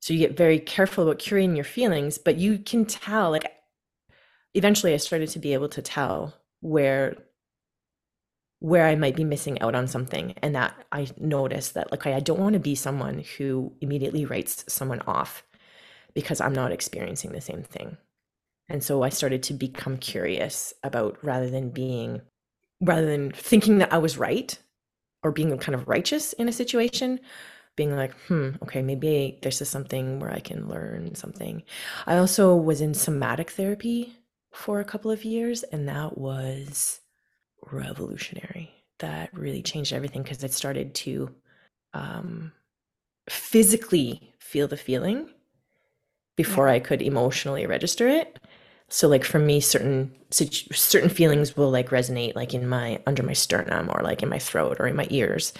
so 0.00 0.12
you 0.12 0.18
get 0.18 0.36
very 0.36 0.58
careful 0.58 1.04
about 1.04 1.18
curating 1.18 1.56
your 1.56 1.64
feelings, 1.64 2.18
but 2.18 2.36
you 2.36 2.58
can 2.58 2.84
tell 2.84 3.30
like 3.30 3.50
eventually 4.54 4.94
I 4.94 4.98
started 4.98 5.30
to 5.30 5.38
be 5.38 5.54
able 5.54 5.68
to 5.70 5.82
tell 5.82 6.34
where 6.60 7.16
where 8.60 8.86
I 8.86 8.94
might 8.96 9.16
be 9.16 9.24
missing 9.24 9.60
out 9.60 9.74
on 9.74 9.86
something 9.86 10.34
and 10.42 10.54
that 10.54 10.74
I 10.90 11.08
noticed 11.18 11.74
that 11.74 11.90
like 11.90 12.06
I 12.06 12.20
don't 12.20 12.40
want 12.40 12.54
to 12.54 12.60
be 12.60 12.74
someone 12.74 13.24
who 13.36 13.72
immediately 13.80 14.24
writes 14.24 14.64
someone 14.68 15.02
off 15.02 15.44
because 16.14 16.40
I'm 16.40 16.54
not 16.54 16.72
experiencing 16.72 17.32
the 17.32 17.40
same 17.40 17.62
thing. 17.62 17.98
And 18.68 18.82
so 18.82 19.02
I 19.02 19.10
started 19.10 19.42
to 19.44 19.54
become 19.54 19.98
curious 19.98 20.72
about 20.82 21.18
rather 21.22 21.50
than 21.50 21.70
being 21.70 22.22
rather 22.80 23.06
than 23.06 23.30
thinking 23.32 23.78
that 23.78 23.92
I 23.92 23.98
was 23.98 24.18
right 24.18 24.56
or 25.22 25.32
being 25.32 25.56
kind 25.58 25.74
of 25.74 25.88
righteous 25.88 26.32
in 26.34 26.48
a 26.48 26.52
situation, 26.52 27.18
being 27.76 27.96
like, 27.96 28.14
hmm, 28.28 28.50
okay, 28.62 28.82
maybe 28.82 29.38
this 29.42 29.62
is 29.62 29.68
something 29.68 30.20
where 30.20 30.32
I 30.32 30.40
can 30.40 30.68
learn 30.68 31.14
something. 31.14 31.62
I 32.06 32.18
also 32.18 32.54
was 32.54 32.80
in 32.80 32.94
somatic 32.94 33.50
therapy 33.50 34.14
for 34.52 34.80
a 34.80 34.84
couple 34.84 35.10
of 35.10 35.24
years 35.24 35.62
and 35.64 35.88
that 35.88 36.18
was 36.18 37.00
revolutionary. 37.72 38.70
That 39.00 39.32
really 39.32 39.62
changed 39.62 39.92
everything 39.92 40.22
because 40.22 40.44
I 40.44 40.48
started 40.48 40.94
to 40.96 41.34
um, 41.94 42.52
physically 43.28 44.34
feel 44.38 44.68
the 44.68 44.76
feeling 44.76 45.30
before 46.36 46.68
yeah. 46.68 46.74
I 46.74 46.80
could 46.80 47.02
emotionally 47.02 47.66
register 47.66 48.08
it. 48.08 48.38
So 48.90 49.08
like 49.08 49.24
for 49.24 49.38
me, 49.38 49.60
certain 49.60 50.14
certain 50.30 51.08
feelings 51.08 51.56
will 51.56 51.70
like 51.70 51.90
resonate 51.90 52.34
like 52.34 52.54
in 52.54 52.68
my 52.68 53.00
under 53.06 53.22
my 53.22 53.32
sternum 53.32 53.88
or 53.90 54.02
like 54.02 54.22
in 54.22 54.28
my 54.28 54.38
throat 54.38 54.76
or 54.80 54.86
in 54.86 54.96
my 54.96 55.06
ears. 55.10 55.52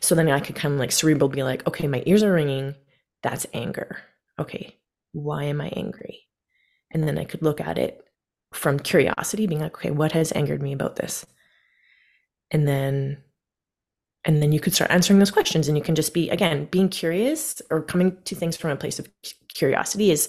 So 0.00 0.14
then 0.14 0.28
I 0.30 0.40
could 0.40 0.56
kind 0.56 0.74
of 0.74 0.80
like 0.80 0.92
cerebral 0.92 1.28
be 1.28 1.42
like, 1.42 1.66
okay, 1.66 1.86
my 1.86 2.02
ears 2.06 2.22
are 2.22 2.32
ringing. 2.32 2.74
That's 3.22 3.46
anger. 3.54 3.98
Okay, 4.38 4.76
why 5.12 5.44
am 5.44 5.60
I 5.60 5.68
angry? 5.68 6.20
And 6.90 7.04
then 7.04 7.18
I 7.18 7.24
could 7.24 7.42
look 7.42 7.60
at 7.60 7.78
it 7.78 8.04
from 8.52 8.78
curiosity, 8.78 9.46
being 9.46 9.60
like, 9.60 9.76
okay, 9.76 9.90
what 9.90 10.12
has 10.12 10.32
angered 10.32 10.60
me 10.62 10.72
about 10.72 10.96
this? 10.96 11.24
and 12.52 12.68
then 12.68 13.18
and 14.24 14.40
then 14.40 14.52
you 14.52 14.60
could 14.60 14.72
start 14.74 14.92
answering 14.92 15.18
those 15.18 15.32
questions 15.32 15.66
and 15.66 15.76
you 15.76 15.82
can 15.82 15.96
just 15.96 16.14
be 16.14 16.30
again 16.30 16.66
being 16.66 16.88
curious 16.88 17.60
or 17.70 17.82
coming 17.82 18.16
to 18.24 18.36
things 18.36 18.56
from 18.56 18.70
a 18.70 18.76
place 18.76 19.00
of 19.00 19.08
curiosity 19.48 20.12
is 20.12 20.28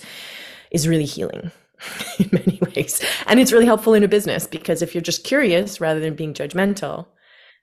is 0.71 0.87
really 0.87 1.05
healing 1.05 1.51
in 2.19 2.29
many 2.31 2.59
ways 2.75 3.01
and 3.27 3.39
it's 3.39 3.51
really 3.51 3.65
helpful 3.65 3.93
in 3.93 4.03
a 4.03 4.07
business 4.07 4.47
because 4.47 4.81
if 4.81 4.93
you're 4.93 5.01
just 5.01 5.23
curious 5.23 5.81
rather 5.81 5.99
than 5.99 6.15
being 6.15 6.33
judgmental 6.33 7.07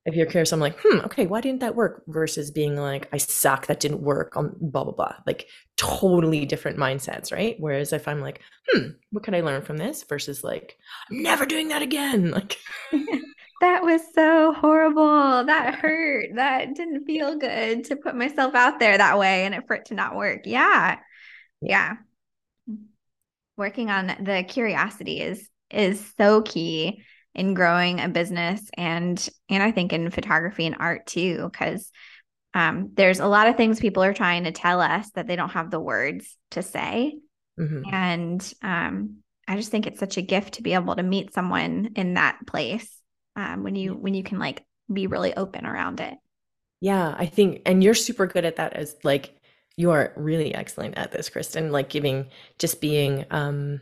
if 0.04 0.14
you're 0.14 0.26
curious 0.26 0.52
i'm 0.52 0.60
like 0.60 0.76
hmm 0.82 0.98
okay 1.00 1.26
why 1.26 1.40
didn't 1.40 1.60
that 1.60 1.76
work 1.76 2.02
versus 2.08 2.50
being 2.50 2.76
like 2.76 3.08
i 3.12 3.16
suck 3.16 3.66
that 3.66 3.80
didn't 3.80 4.02
work 4.02 4.36
on 4.36 4.54
blah 4.60 4.84
blah 4.84 4.92
blah 4.92 5.14
like 5.26 5.46
totally 5.76 6.44
different 6.44 6.76
mindsets 6.76 7.32
right 7.32 7.56
whereas 7.60 7.92
if 7.92 8.08
i'm 8.08 8.20
like 8.20 8.40
hmm 8.70 8.88
what 9.10 9.24
can 9.24 9.34
i 9.34 9.40
learn 9.40 9.62
from 9.62 9.78
this 9.78 10.04
versus 10.04 10.44
like 10.44 10.76
i'm 11.10 11.22
never 11.22 11.46
doing 11.46 11.68
that 11.68 11.82
again 11.82 12.30
like 12.32 12.58
that 13.60 13.82
was 13.82 14.00
so 14.14 14.52
horrible. 14.54 15.44
That 15.44 15.74
hurt. 15.74 16.30
That 16.34 16.74
didn't 16.74 17.04
feel 17.04 17.36
good 17.36 17.84
to 17.84 17.96
put 17.96 18.16
myself 18.16 18.54
out 18.54 18.80
there 18.80 18.96
that 18.96 19.18
way 19.18 19.44
and 19.44 19.66
for 19.66 19.76
it 19.76 19.86
to 19.86 19.94
not 19.94 20.16
work. 20.16 20.42
Yeah. 20.44 20.98
Yeah. 21.60 21.96
Working 23.60 23.90
on 23.90 24.06
the 24.06 24.42
curiosity 24.48 25.20
is 25.20 25.46
is 25.70 26.12
so 26.18 26.40
key 26.40 27.04
in 27.34 27.52
growing 27.52 28.00
a 28.00 28.08
business 28.08 28.62
and 28.72 29.28
and 29.50 29.62
I 29.62 29.70
think 29.70 29.92
in 29.92 30.10
photography 30.10 30.64
and 30.64 30.76
art 30.80 31.06
too 31.06 31.50
cuz 31.52 31.92
um, 32.54 32.90
there's 32.94 33.20
a 33.20 33.26
lot 33.26 33.48
of 33.48 33.56
things 33.56 33.78
people 33.78 34.02
are 34.02 34.14
trying 34.14 34.44
to 34.44 34.50
tell 34.50 34.80
us 34.80 35.10
that 35.10 35.26
they 35.26 35.36
don't 35.36 35.50
have 35.50 35.70
the 35.70 35.78
words 35.78 36.38
to 36.52 36.62
say. 36.62 37.18
Mm-hmm. 37.60 37.94
And 37.94 38.54
um, 38.62 39.18
I 39.46 39.56
just 39.56 39.70
think 39.70 39.86
it's 39.86 40.00
such 40.00 40.16
a 40.16 40.22
gift 40.22 40.54
to 40.54 40.62
be 40.62 40.72
able 40.72 40.96
to 40.96 41.02
meet 41.02 41.34
someone 41.34 41.90
in 41.96 42.14
that 42.14 42.38
place 42.46 42.90
um, 43.36 43.62
when 43.62 43.74
you 43.74 43.94
when 43.94 44.14
you 44.14 44.22
can 44.22 44.38
like 44.38 44.64
be 44.90 45.06
really 45.06 45.36
open 45.36 45.66
around 45.66 46.00
it 46.00 46.14
yeah 46.80 47.14
i 47.18 47.26
think 47.26 47.62
and 47.66 47.84
you're 47.84 47.94
super 47.94 48.26
good 48.26 48.44
at 48.44 48.56
that 48.56 48.72
as 48.72 48.96
like 49.04 49.39
you 49.76 49.90
are 49.90 50.12
really 50.16 50.54
excellent 50.54 50.96
at 50.96 51.12
this 51.12 51.30
kristin 51.30 51.70
like 51.70 51.88
giving 51.88 52.26
just 52.58 52.80
being 52.80 53.24
um 53.30 53.80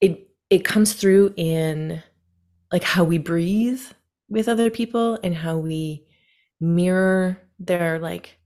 it 0.00 0.28
it 0.50 0.64
comes 0.64 0.92
through 0.92 1.32
in 1.36 2.02
like 2.72 2.84
how 2.84 3.04
we 3.04 3.18
breathe 3.18 3.82
with 4.28 4.48
other 4.48 4.70
people 4.70 5.18
and 5.22 5.34
how 5.34 5.56
we 5.56 6.04
mirror 6.60 7.40
their 7.58 7.98
like 7.98 8.38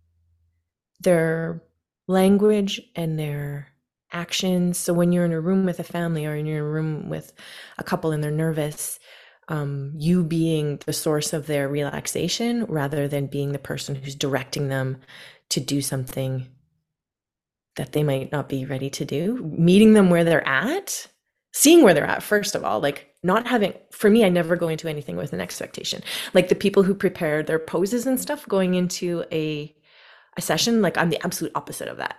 their 1.01 1.63
language 2.07 2.81
and 2.95 3.19
their 3.19 3.69
actions. 4.13 4.77
So 4.77 4.93
when 4.93 5.13
you're 5.13 5.25
in 5.25 5.33
a 5.33 5.41
room 5.41 5.65
with 5.65 5.79
a 5.79 5.85
family 5.85 6.27
or 6.27 6.35
in 6.35 6.47
your 6.47 6.69
room 6.69 7.09
with 7.09 7.33
a 7.79 7.85
couple 7.85 8.13
and 8.13 8.23
they're 8.23 8.31
nervous 8.31 8.99
um, 9.49 9.93
you 9.97 10.23
being 10.23 10.79
the 10.87 10.93
source 10.93 11.33
of 11.33 11.47
their 11.47 11.69
relaxation 11.69 12.65
rather 12.67 13.09
than 13.09 13.27
being 13.27 13.51
the 13.51 13.59
person 13.59 13.97
who's 13.97 14.15
directing 14.15 14.69
them 14.69 14.99
to 15.51 15.61
do 15.61 15.81
something 15.83 16.49
that 17.77 17.93
they 17.93 18.03
might 18.03 18.33
not 18.33 18.49
be 18.49 18.65
ready 18.65 18.91
to 18.91 19.05
do 19.05 19.37
meeting 19.57 19.95
them 19.95 20.11
where 20.11 20.25
they're 20.25 20.47
at 20.47 21.07
seeing 21.53 21.83
where 21.83 21.95
they're 21.95 22.05
at 22.07 22.23
first 22.23 22.55
of 22.55 22.65
all 22.65 22.81
like 22.81 23.15
not 23.23 23.47
having 23.47 23.75
for 23.93 24.11
me 24.11 24.25
i 24.25 24.29
never 24.29 24.57
go 24.57 24.69
into 24.69 24.89
anything 24.89 25.17
with 25.17 25.33
an 25.33 25.41
expectation 25.41 26.03
like 26.35 26.49
the 26.49 26.55
people 26.55 26.83
who 26.83 26.95
prepare 26.95 27.43
their 27.43 27.59
poses 27.59 28.07
and 28.07 28.21
stuff 28.21 28.47
going 28.49 28.75
into 28.75 29.25
a 29.33 29.75
a 30.37 30.41
session 30.41 30.83
like 30.83 30.99
i'm 30.99 31.11
the 31.11 31.25
absolute 31.25 31.53
opposite 31.55 31.89
of 31.89 31.99
that 31.99 32.17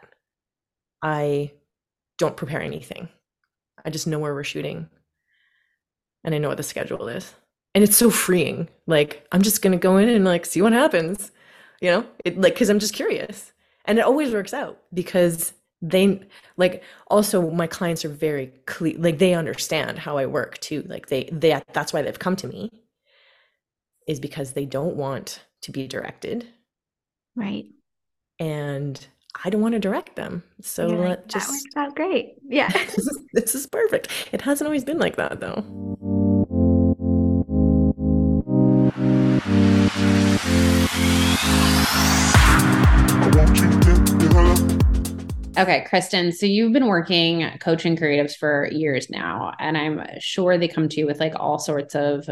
i 1.01 1.51
don't 2.17 2.37
prepare 2.37 2.61
anything 2.61 3.09
i 3.85 3.89
just 3.89 4.07
know 4.07 4.19
where 4.19 4.33
we're 4.33 4.43
shooting 4.43 4.89
and 6.23 6.35
I 6.35 6.37
know 6.37 6.49
what 6.49 6.57
the 6.57 6.63
schedule 6.63 7.07
is. 7.07 7.33
And 7.73 7.83
it's 7.83 7.97
so 7.97 8.09
freeing. 8.09 8.69
Like 8.87 9.27
I'm 9.31 9.41
just 9.41 9.61
gonna 9.61 9.77
go 9.77 9.97
in 9.97 10.09
and 10.09 10.25
like 10.25 10.45
see 10.45 10.61
what 10.61 10.73
happens. 10.73 11.31
You 11.81 11.91
know? 11.91 12.05
It 12.23 12.39
like 12.39 12.53
because 12.53 12.69
I'm 12.69 12.79
just 12.79 12.93
curious. 12.93 13.51
And 13.85 13.97
it 13.97 14.05
always 14.05 14.31
works 14.31 14.53
out 14.53 14.79
because 14.93 15.53
they 15.81 16.21
like 16.57 16.83
also 17.07 17.49
my 17.49 17.67
clients 17.67 18.05
are 18.05 18.09
very 18.09 18.53
clear 18.67 18.95
like 18.99 19.17
they 19.17 19.33
understand 19.33 19.99
how 19.99 20.17
I 20.17 20.27
work 20.27 20.59
too. 20.59 20.83
Like 20.87 21.07
they 21.07 21.27
they 21.31 21.59
that's 21.73 21.91
why 21.91 22.01
they've 22.01 22.17
come 22.17 22.35
to 22.37 22.47
me 22.47 22.69
is 24.07 24.19
because 24.19 24.53
they 24.53 24.65
don't 24.65 24.95
want 24.95 25.41
to 25.61 25.71
be 25.71 25.87
directed. 25.87 26.47
Right. 27.35 27.65
And 28.39 29.05
I 29.43 29.49
don't 29.49 29.61
want 29.61 29.73
to 29.73 29.79
direct 29.79 30.15
them. 30.15 30.43
So 30.61 30.87
like, 30.87 31.27
just 31.27 31.47
that 31.47 31.51
works 31.51 31.63
out 31.77 31.95
great. 31.95 32.35
Yeah. 32.47 32.69
this, 32.71 32.97
is, 32.97 33.19
this 33.33 33.55
is 33.55 33.67
perfect. 33.67 34.09
It 34.31 34.41
hasn't 34.41 34.67
always 34.67 34.83
been 34.83 34.99
like 34.99 35.15
that 35.15 35.39
though. 35.39 35.97
Okay, 45.57 45.85
Kristin. 45.89 46.33
So 46.33 46.45
you've 46.45 46.73
been 46.73 46.87
working 46.87 47.49
coaching 47.59 47.97
creatives 47.97 48.35
for 48.35 48.69
years 48.71 49.09
now, 49.09 49.53
and 49.59 49.77
I'm 49.77 50.01
sure 50.19 50.57
they 50.57 50.67
come 50.67 50.87
to 50.89 50.99
you 50.99 51.05
with 51.05 51.19
like 51.19 51.33
all 51.35 51.59
sorts 51.59 51.95
of 51.95 52.29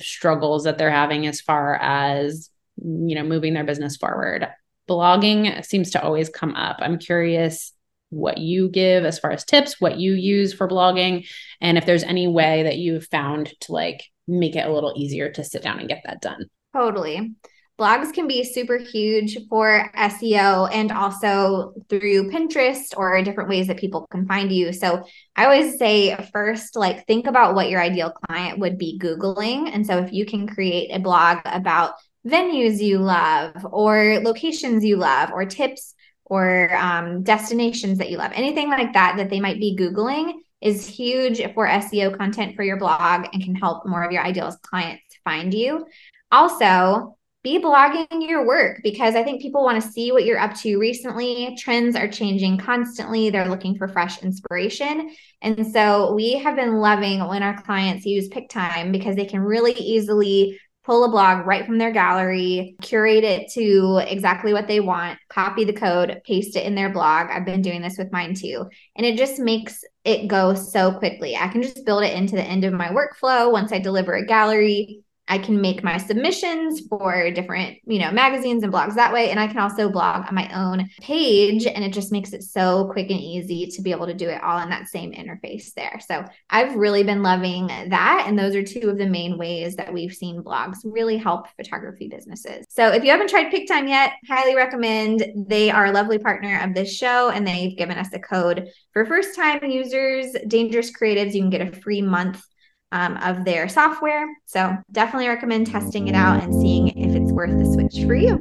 struggles 0.00 0.64
that 0.64 0.78
they're 0.78 0.90
having 0.90 1.26
as 1.26 1.40
far 1.40 1.76
as 1.76 2.50
you 2.76 3.14
know 3.14 3.22
moving 3.22 3.54
their 3.54 3.64
business 3.64 3.96
forward 3.96 4.48
blogging 4.88 5.64
seems 5.64 5.90
to 5.90 6.02
always 6.02 6.28
come 6.28 6.54
up. 6.54 6.78
I'm 6.80 6.98
curious 6.98 7.72
what 8.10 8.38
you 8.38 8.68
give 8.68 9.04
as 9.04 9.18
far 9.18 9.30
as 9.30 9.44
tips, 9.44 9.80
what 9.80 9.98
you 9.98 10.12
use 10.12 10.52
for 10.52 10.68
blogging, 10.68 11.26
and 11.60 11.78
if 11.78 11.86
there's 11.86 12.02
any 12.02 12.26
way 12.26 12.64
that 12.64 12.76
you've 12.76 13.06
found 13.06 13.52
to 13.60 13.72
like 13.72 14.04
make 14.28 14.54
it 14.54 14.66
a 14.66 14.72
little 14.72 14.92
easier 14.96 15.30
to 15.30 15.44
sit 15.44 15.62
down 15.62 15.78
and 15.78 15.88
get 15.88 16.02
that 16.04 16.20
done. 16.20 16.46
Totally. 16.74 17.34
Blogs 17.78 18.12
can 18.12 18.28
be 18.28 18.44
super 18.44 18.78
huge 18.78 19.38
for 19.48 19.90
SEO 19.96 20.68
and 20.72 20.92
also 20.92 21.74
through 21.88 22.30
Pinterest 22.30 22.96
or 22.96 23.20
different 23.22 23.48
ways 23.48 23.66
that 23.66 23.78
people 23.78 24.06
can 24.10 24.26
find 24.26 24.52
you. 24.52 24.72
So 24.72 25.04
I 25.36 25.44
always 25.44 25.78
say 25.78 26.14
first, 26.32 26.76
like, 26.76 27.06
think 27.06 27.26
about 27.26 27.54
what 27.54 27.70
your 27.70 27.80
ideal 27.80 28.12
client 28.26 28.58
would 28.58 28.78
be 28.78 28.98
Googling. 28.98 29.70
And 29.72 29.86
so 29.86 29.98
if 29.98 30.12
you 30.12 30.26
can 30.26 30.46
create 30.46 30.90
a 30.92 31.00
blog 31.00 31.38
about 31.44 31.94
venues 32.26 32.80
you 32.80 32.98
love 32.98 33.66
or 33.70 34.20
locations 34.22 34.84
you 34.84 34.96
love 34.96 35.30
or 35.32 35.44
tips 35.44 35.94
or 36.24 36.74
um, 36.76 37.22
destinations 37.22 37.98
that 37.98 38.10
you 38.10 38.18
love, 38.18 38.32
anything 38.34 38.68
like 38.68 38.92
that 38.92 39.16
that 39.16 39.30
they 39.30 39.40
might 39.40 39.58
be 39.58 39.76
Googling 39.76 40.34
is 40.60 40.86
huge 40.86 41.42
for 41.54 41.66
SEO 41.66 42.16
content 42.16 42.54
for 42.54 42.62
your 42.62 42.78
blog 42.78 43.26
and 43.32 43.42
can 43.42 43.56
help 43.56 43.84
more 43.84 44.04
of 44.04 44.12
your 44.12 44.22
ideal 44.22 44.56
clients 44.62 45.02
find 45.24 45.52
you. 45.52 45.84
Also, 46.30 47.16
be 47.42 47.60
blogging 47.60 48.06
your 48.28 48.46
work 48.46 48.80
because 48.84 49.16
I 49.16 49.24
think 49.24 49.42
people 49.42 49.64
want 49.64 49.82
to 49.82 49.88
see 49.88 50.12
what 50.12 50.24
you're 50.24 50.38
up 50.38 50.54
to 50.58 50.78
recently. 50.78 51.56
Trends 51.58 51.96
are 51.96 52.08
changing 52.08 52.58
constantly. 52.58 53.30
They're 53.30 53.48
looking 53.48 53.76
for 53.76 53.88
fresh 53.88 54.22
inspiration. 54.22 55.10
And 55.40 55.66
so 55.66 56.14
we 56.14 56.34
have 56.34 56.54
been 56.54 56.76
loving 56.76 57.26
when 57.26 57.42
our 57.42 57.60
clients 57.62 58.06
use 58.06 58.28
Pic-Time 58.28 58.92
because 58.92 59.16
they 59.16 59.24
can 59.24 59.40
really 59.40 59.72
easily 59.72 60.58
pull 60.84 61.04
a 61.04 61.08
blog 61.08 61.46
right 61.46 61.64
from 61.64 61.78
their 61.78 61.92
gallery, 61.92 62.76
curate 62.82 63.24
it 63.24 63.50
to 63.52 64.00
exactly 64.06 64.52
what 64.52 64.66
they 64.66 64.80
want, 64.80 65.18
copy 65.28 65.64
the 65.64 65.72
code, 65.72 66.20
paste 66.24 66.56
it 66.56 66.66
in 66.66 66.74
their 66.74 66.90
blog. 66.90 67.28
I've 67.30 67.44
been 67.44 67.62
doing 67.62 67.82
this 67.82 67.98
with 67.98 68.12
mine 68.12 68.34
too. 68.34 68.68
And 68.96 69.06
it 69.06 69.16
just 69.16 69.38
makes 69.38 69.84
it 70.04 70.28
go 70.28 70.54
so 70.54 70.92
quickly. 70.92 71.36
I 71.36 71.48
can 71.48 71.62
just 71.62 71.84
build 71.84 72.02
it 72.02 72.14
into 72.14 72.34
the 72.34 72.42
end 72.42 72.64
of 72.64 72.72
my 72.72 72.88
workflow 72.88 73.50
once 73.50 73.72
I 73.72 73.78
deliver 73.78 74.14
a 74.14 74.26
gallery 74.26 75.02
I 75.28 75.38
can 75.38 75.60
make 75.60 75.84
my 75.84 75.98
submissions 75.98 76.82
for 76.88 77.30
different, 77.30 77.78
you 77.86 78.00
know, 78.00 78.10
magazines 78.10 78.64
and 78.64 78.72
blogs 78.72 78.96
that 78.96 79.12
way. 79.12 79.30
And 79.30 79.38
I 79.38 79.46
can 79.46 79.58
also 79.58 79.88
blog 79.88 80.26
on 80.28 80.34
my 80.34 80.50
own 80.52 80.88
page. 81.00 81.64
And 81.64 81.84
it 81.84 81.92
just 81.92 82.12
makes 82.12 82.32
it 82.32 82.42
so 82.42 82.88
quick 82.92 83.08
and 83.08 83.20
easy 83.20 83.66
to 83.68 83.82
be 83.82 83.92
able 83.92 84.06
to 84.06 84.14
do 84.14 84.28
it 84.28 84.42
all 84.42 84.58
in 84.58 84.68
that 84.70 84.88
same 84.88 85.12
interface 85.12 85.72
there. 85.74 86.00
So 86.06 86.24
I've 86.50 86.74
really 86.74 87.04
been 87.04 87.22
loving 87.22 87.68
that. 87.68 88.24
And 88.26 88.38
those 88.38 88.56
are 88.56 88.64
two 88.64 88.90
of 88.90 88.98
the 88.98 89.06
main 89.06 89.38
ways 89.38 89.76
that 89.76 89.92
we've 89.92 90.12
seen 90.12 90.42
blogs 90.42 90.78
really 90.84 91.16
help 91.16 91.46
photography 91.56 92.08
businesses. 92.08 92.66
So 92.68 92.88
if 92.88 93.04
you 93.04 93.10
haven't 93.10 93.30
tried 93.30 93.50
Pic-Time 93.50 93.86
yet, 93.86 94.14
highly 94.28 94.56
recommend. 94.56 95.24
They 95.46 95.70
are 95.70 95.86
a 95.86 95.92
lovely 95.92 96.18
partner 96.18 96.60
of 96.62 96.74
this 96.74 96.94
show 96.94 97.30
and 97.30 97.46
they've 97.46 97.78
given 97.78 97.96
us 97.96 98.12
a 98.12 98.18
code 98.18 98.68
for 98.92 99.06
first 99.06 99.36
time 99.36 99.64
users, 99.64 100.34
dangerous 100.48 100.90
creatives. 100.90 101.32
You 101.32 101.42
can 101.42 101.50
get 101.50 101.66
a 101.66 101.80
free 101.80 102.02
month 102.02 102.44
um, 102.92 103.16
of 103.16 103.44
their 103.44 103.68
software. 103.68 104.28
So 104.46 104.76
definitely 104.92 105.28
recommend 105.28 105.66
testing 105.66 106.08
it 106.08 106.14
out 106.14 106.42
and 106.42 106.54
seeing 106.54 106.88
if 106.88 107.16
it's 107.16 107.32
worth 107.32 107.58
the 107.58 107.64
switch 107.72 108.06
for 108.06 108.14
you. 108.14 108.38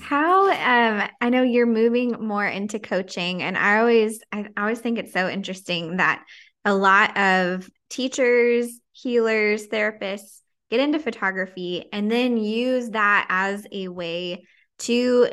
How 0.00 0.50
um, 0.50 1.08
I 1.20 1.28
know 1.28 1.42
you're 1.42 1.66
moving 1.66 2.16
more 2.20 2.46
into 2.46 2.80
coaching, 2.80 3.42
and 3.42 3.56
I 3.56 3.78
always 3.78 4.20
I 4.32 4.48
always 4.56 4.80
think 4.80 4.98
it's 4.98 5.12
so 5.12 5.28
interesting 5.28 5.98
that 5.98 6.24
a 6.64 6.74
lot 6.74 7.16
of 7.16 7.70
teachers, 7.88 8.80
healers, 8.92 9.68
therapists 9.68 10.40
get 10.70 10.80
into 10.80 10.98
photography 10.98 11.86
and 11.92 12.10
then 12.10 12.36
use 12.36 12.90
that 12.90 13.26
as 13.28 13.66
a 13.72 13.88
way 13.88 14.44
to 14.78 15.28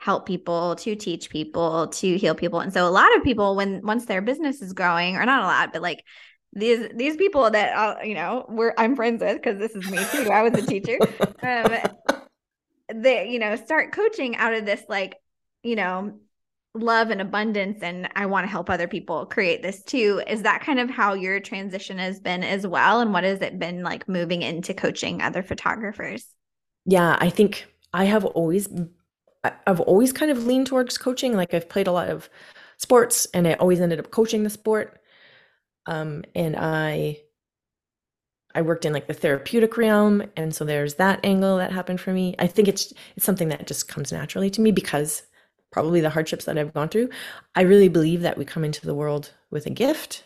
help 0.00 0.26
people, 0.26 0.76
to 0.76 0.96
teach 0.96 1.30
people, 1.30 1.88
to 1.88 2.16
heal 2.16 2.34
people. 2.34 2.60
And 2.60 2.72
so 2.72 2.88
a 2.88 2.90
lot 2.90 3.14
of 3.16 3.22
people 3.22 3.54
when 3.54 3.84
once 3.84 4.06
their 4.06 4.22
business 4.22 4.62
is 4.62 4.72
growing, 4.72 5.16
or 5.16 5.24
not 5.24 5.42
a 5.42 5.46
lot, 5.46 5.72
but 5.72 5.82
like 5.82 6.04
these 6.52 6.88
these 6.94 7.16
people 7.16 7.50
that 7.50 7.76
uh, 7.76 8.02
you 8.02 8.14
know 8.14 8.46
we're 8.48 8.74
I'm 8.76 8.96
friends 8.96 9.22
with 9.22 9.36
because 9.36 9.58
this 9.58 9.72
is 9.72 9.88
me 9.90 9.98
too. 10.10 10.30
I 10.30 10.42
was 10.42 10.62
a 10.62 10.66
teacher. 10.66 10.98
Um, 11.42 11.78
they 12.92 13.30
you 13.30 13.38
know 13.38 13.56
start 13.56 13.92
coaching 13.92 14.36
out 14.36 14.52
of 14.52 14.66
this 14.66 14.82
like 14.88 15.14
you 15.62 15.76
know 15.76 16.18
love 16.74 17.10
and 17.10 17.20
abundance 17.20 17.82
and 17.82 18.08
I 18.14 18.26
want 18.26 18.44
to 18.44 18.50
help 18.50 18.70
other 18.70 18.86
people 18.86 19.26
create 19.26 19.62
this 19.62 19.82
too. 19.82 20.22
Is 20.26 20.42
that 20.42 20.62
kind 20.62 20.78
of 20.78 20.88
how 20.88 21.14
your 21.14 21.40
transition 21.40 21.98
has 21.98 22.20
been 22.20 22.44
as 22.44 22.66
well? 22.66 23.00
And 23.00 23.12
what 23.12 23.24
has 23.24 23.40
it 23.40 23.58
been 23.58 23.82
like 23.82 24.08
moving 24.08 24.42
into 24.42 24.72
coaching 24.72 25.20
other 25.20 25.42
photographers? 25.42 26.26
Yeah, 26.84 27.16
I 27.18 27.30
think 27.30 27.66
I 27.92 28.04
have 28.04 28.24
always 28.24 28.68
I've 29.42 29.80
always 29.80 30.12
kind 30.12 30.30
of 30.30 30.46
leaned 30.46 30.66
towards 30.66 30.98
coaching. 30.98 31.34
Like 31.34 31.54
I've 31.54 31.68
played 31.68 31.86
a 31.86 31.92
lot 31.92 32.08
of 32.08 32.28
sports 32.76 33.26
and 33.32 33.46
I 33.46 33.54
always 33.54 33.80
ended 33.80 33.98
up 33.98 34.10
coaching 34.10 34.42
the 34.42 34.50
sport. 34.50 35.00
Um, 35.86 36.24
and 36.34 36.56
I 36.56 37.20
I 38.54 38.62
worked 38.62 38.84
in 38.84 38.92
like 38.92 39.06
the 39.06 39.14
therapeutic 39.14 39.76
realm 39.76 40.24
and 40.36 40.54
so 40.54 40.64
there's 40.64 40.94
that 40.94 41.20
angle 41.24 41.58
that 41.58 41.72
happened 41.72 42.00
for 42.00 42.12
me. 42.12 42.34
I 42.38 42.46
think 42.46 42.68
it's 42.68 42.92
it's 43.16 43.24
something 43.24 43.48
that 43.48 43.66
just 43.66 43.88
comes 43.88 44.12
naturally 44.12 44.50
to 44.50 44.60
me 44.60 44.72
because 44.72 45.22
probably 45.72 46.00
the 46.00 46.10
hardships 46.10 46.44
that 46.44 46.58
I've 46.58 46.74
gone 46.74 46.88
through. 46.88 47.10
I 47.54 47.62
really 47.62 47.88
believe 47.88 48.22
that 48.22 48.36
we 48.36 48.44
come 48.44 48.64
into 48.64 48.84
the 48.84 48.94
world 48.94 49.32
with 49.50 49.66
a 49.66 49.70
gift 49.70 50.24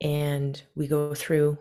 and 0.00 0.62
we 0.76 0.86
go 0.86 1.14
through 1.14 1.58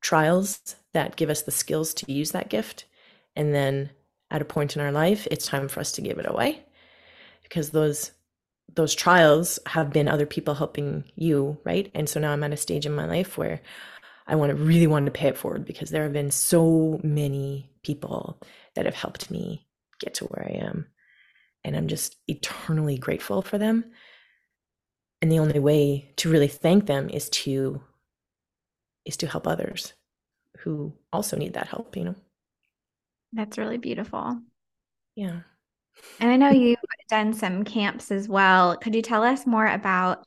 trials 0.00 0.76
that 0.94 1.16
give 1.16 1.28
us 1.28 1.42
the 1.42 1.50
skills 1.50 1.92
to 1.94 2.12
use 2.12 2.32
that 2.32 2.48
gift 2.48 2.86
and 3.34 3.54
then 3.54 3.90
at 4.30 4.42
a 4.42 4.46
point 4.46 4.76
in 4.76 4.82
our 4.82 4.92
life, 4.92 5.26
it's 5.30 5.46
time 5.46 5.68
for 5.68 5.80
us 5.80 5.92
to 5.92 6.00
give 6.00 6.18
it 6.18 6.28
away 6.28 6.64
because 7.42 7.70
those 7.70 8.12
those 8.74 8.94
trials 8.94 9.58
have 9.66 9.92
been 9.92 10.08
other 10.08 10.26
people 10.26 10.54
helping 10.54 11.04
you, 11.14 11.56
right? 11.64 11.90
And 11.94 12.08
so 12.08 12.18
now 12.18 12.32
I'm 12.32 12.42
at 12.42 12.52
a 12.52 12.56
stage 12.56 12.84
in 12.84 12.94
my 12.94 13.06
life 13.06 13.38
where 13.38 13.60
I 14.26 14.34
want 14.34 14.50
to 14.50 14.56
really 14.56 14.88
want 14.88 15.06
to 15.06 15.12
pay 15.12 15.28
it 15.28 15.38
forward 15.38 15.64
because 15.64 15.90
there 15.90 16.02
have 16.02 16.12
been 16.12 16.32
so 16.32 17.00
many 17.04 17.70
people 17.84 18.42
that 18.74 18.84
have 18.84 18.94
helped 18.94 19.30
me 19.30 19.66
get 20.00 20.14
to 20.14 20.24
where 20.24 20.46
I 20.46 20.66
am. 20.66 20.86
And 21.64 21.76
I'm 21.76 21.86
just 21.86 22.16
eternally 22.26 22.98
grateful 22.98 23.40
for 23.40 23.56
them. 23.56 23.84
And 25.22 25.30
the 25.30 25.38
only 25.38 25.58
way 25.60 26.12
to 26.16 26.30
really 26.30 26.48
thank 26.48 26.86
them 26.86 27.08
is 27.08 27.30
to 27.30 27.80
is 29.04 29.16
to 29.18 29.28
help 29.28 29.46
others 29.46 29.94
who 30.58 30.92
also 31.12 31.36
need 31.36 31.54
that 31.54 31.68
help, 31.68 31.96
you 31.96 32.04
know. 32.04 32.14
That's 33.32 33.58
really 33.58 33.78
beautiful. 33.78 34.40
Yeah. 35.14 35.40
And 36.20 36.30
I 36.30 36.36
know 36.36 36.50
you've 36.50 36.78
done 37.08 37.32
some 37.32 37.64
camps 37.64 38.10
as 38.10 38.28
well. 38.28 38.76
Could 38.76 38.94
you 38.94 39.02
tell 39.02 39.22
us 39.22 39.46
more 39.46 39.66
about 39.66 40.26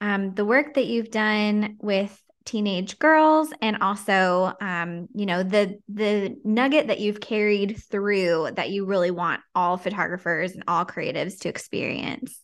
um, 0.00 0.34
the 0.34 0.44
work 0.44 0.74
that 0.74 0.86
you've 0.86 1.10
done 1.10 1.76
with 1.80 2.20
teenage 2.44 2.98
girls 2.98 3.52
and 3.60 3.76
also 3.82 4.54
um, 4.62 5.06
you 5.14 5.26
know 5.26 5.42
the 5.42 5.78
the 5.86 6.34
nugget 6.44 6.86
that 6.86 6.98
you've 6.98 7.20
carried 7.20 7.76
through 7.90 8.48
that 8.54 8.70
you 8.70 8.86
really 8.86 9.10
want 9.10 9.42
all 9.54 9.76
photographers 9.76 10.52
and 10.52 10.64
all 10.66 10.86
creatives 10.86 11.40
to 11.40 11.50
experience 11.50 12.40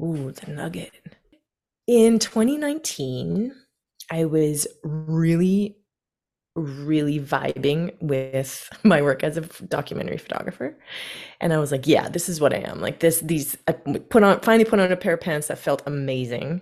Ooh, 0.00 0.32
the 0.32 0.52
nugget. 0.52 0.92
In 1.86 2.18
2019, 2.18 3.52
I 4.10 4.24
was 4.26 4.66
really 4.84 5.76
really 6.58 7.20
vibing 7.20 7.94
with 8.00 8.68
my 8.84 9.02
work 9.02 9.22
as 9.22 9.36
a 9.36 9.42
documentary 9.66 10.18
photographer. 10.18 10.78
And 11.40 11.52
i 11.52 11.58
was 11.58 11.72
like 11.72 11.86
yeah 11.86 12.08
this 12.08 12.28
is 12.28 12.40
what 12.40 12.54
i 12.54 12.58
am. 12.58 12.80
Like 12.80 13.00
this 13.00 13.20
these 13.20 13.56
i 13.66 13.72
put 13.72 14.22
on 14.22 14.40
finally 14.40 14.64
put 14.64 14.80
on 14.80 14.92
a 14.92 14.96
pair 14.96 15.14
of 15.14 15.20
pants 15.20 15.48
that 15.48 15.58
felt 15.58 15.82
amazing. 15.86 16.60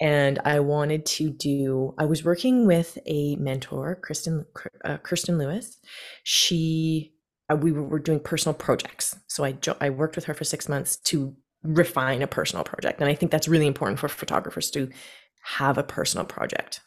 And 0.00 0.38
i 0.44 0.60
wanted 0.60 1.06
to 1.06 1.30
do 1.30 1.94
i 1.98 2.04
was 2.04 2.24
working 2.24 2.66
with 2.66 2.98
a 3.06 3.36
mentor 3.36 3.96
kristen 3.96 4.46
uh, 4.84 4.98
kirsten 4.98 5.38
lewis. 5.38 5.78
She 6.24 7.14
uh, 7.50 7.56
we 7.56 7.72
were 7.72 7.98
doing 7.98 8.20
personal 8.20 8.54
projects. 8.54 9.16
So 9.26 9.44
i 9.44 9.52
jo- 9.52 9.76
i 9.80 9.90
worked 9.90 10.16
with 10.16 10.24
her 10.26 10.34
for 10.34 10.44
six 10.44 10.68
months 10.68 10.96
to 11.04 11.34
refine 11.64 12.22
a 12.22 12.26
personal 12.26 12.64
project. 12.64 13.00
And 13.00 13.10
i 13.10 13.14
think 13.14 13.32
that's 13.32 13.48
really 13.48 13.66
important 13.66 13.98
for 13.98 14.08
photographers 14.08 14.70
to 14.72 14.88
have 15.42 15.78
a 15.78 15.82
personal 15.82 16.26
project 16.26 16.80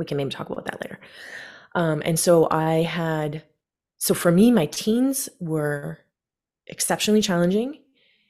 we 0.00 0.06
can 0.06 0.16
maybe 0.16 0.30
talk 0.30 0.50
about 0.50 0.64
that 0.64 0.80
later. 0.80 0.98
Um, 1.76 2.02
and 2.04 2.18
so 2.18 2.48
I 2.50 2.82
had, 2.82 3.44
so 3.98 4.14
for 4.14 4.32
me, 4.32 4.50
my 4.50 4.66
teens 4.66 5.28
were 5.38 5.98
exceptionally 6.66 7.22
challenging. 7.22 7.78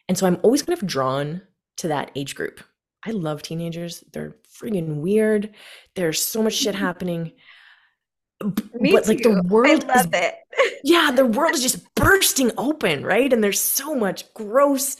And 0.09 0.19
so 0.19 0.27
I'm 0.27 0.39
always 0.43 0.63
kind 0.63 0.79
of 0.79 0.87
drawn 0.87 1.41
to 1.79 1.89
that 1.89 2.11
age 2.17 2.35
group. 2.35 2.61
I 3.07 3.13
love 3.13 3.41
teenagers. 3.41 4.05
They're 4.13 4.37
freaking 4.61 4.97
weird. 4.97 5.55
There's 5.95 6.21
so 6.21 6.43
much 6.43 6.55
shit 6.55 6.75
happening. 6.89 7.33
Me 8.75 8.93
but 8.93 9.05
too. 9.05 9.09
like 9.09 9.23
the 9.23 9.43
world 9.49 9.85
I 9.85 9.95
love 9.95 10.15
is, 10.15 10.21
it. 10.21 10.35
yeah, 10.85 11.11
the 11.15 11.27
world 11.27 11.55
is 11.55 11.63
just 11.63 11.95
bursting 11.95 12.51
open, 12.59 13.05
right? 13.05 13.33
And 13.33 13.45
there's 13.45 13.61
so 13.61 13.95
much 13.95 14.33
gross 14.35 14.97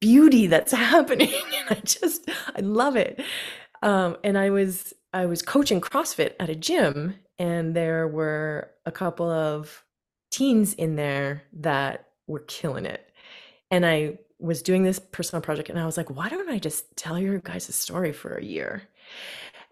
beauty 0.00 0.46
that's 0.46 0.72
happening. 0.92 1.32
And 1.68 1.78
I 1.78 1.80
just 1.84 2.28
I 2.54 2.60
love 2.60 2.96
it. 2.96 3.20
Um, 3.82 4.16
and 4.24 4.36
I 4.36 4.50
was 4.50 4.92
I 5.16 5.24
was 5.24 5.40
coaching 5.40 5.80
CrossFit 5.80 6.34
at 6.38 6.50
a 6.50 6.54
gym, 6.54 7.14
and 7.38 7.74
there 7.74 8.06
were 8.06 8.70
a 8.84 8.92
couple 8.92 9.30
of 9.30 9.82
teens 10.30 10.74
in 10.74 10.96
there 10.96 11.42
that 11.54 12.08
were 12.26 12.40
killing 12.40 12.84
it. 12.84 13.10
And 13.70 13.86
I 13.86 14.18
was 14.38 14.60
doing 14.60 14.82
this 14.82 14.98
personal 14.98 15.40
project 15.40 15.70
and 15.70 15.78
I 15.78 15.86
was 15.86 15.96
like, 15.96 16.10
why 16.10 16.28
don't 16.28 16.50
I 16.50 16.58
just 16.58 16.94
tell 16.96 17.18
your 17.18 17.38
guys' 17.38 17.70
a 17.70 17.72
story 17.72 18.12
for 18.12 18.36
a 18.36 18.44
year? 18.44 18.82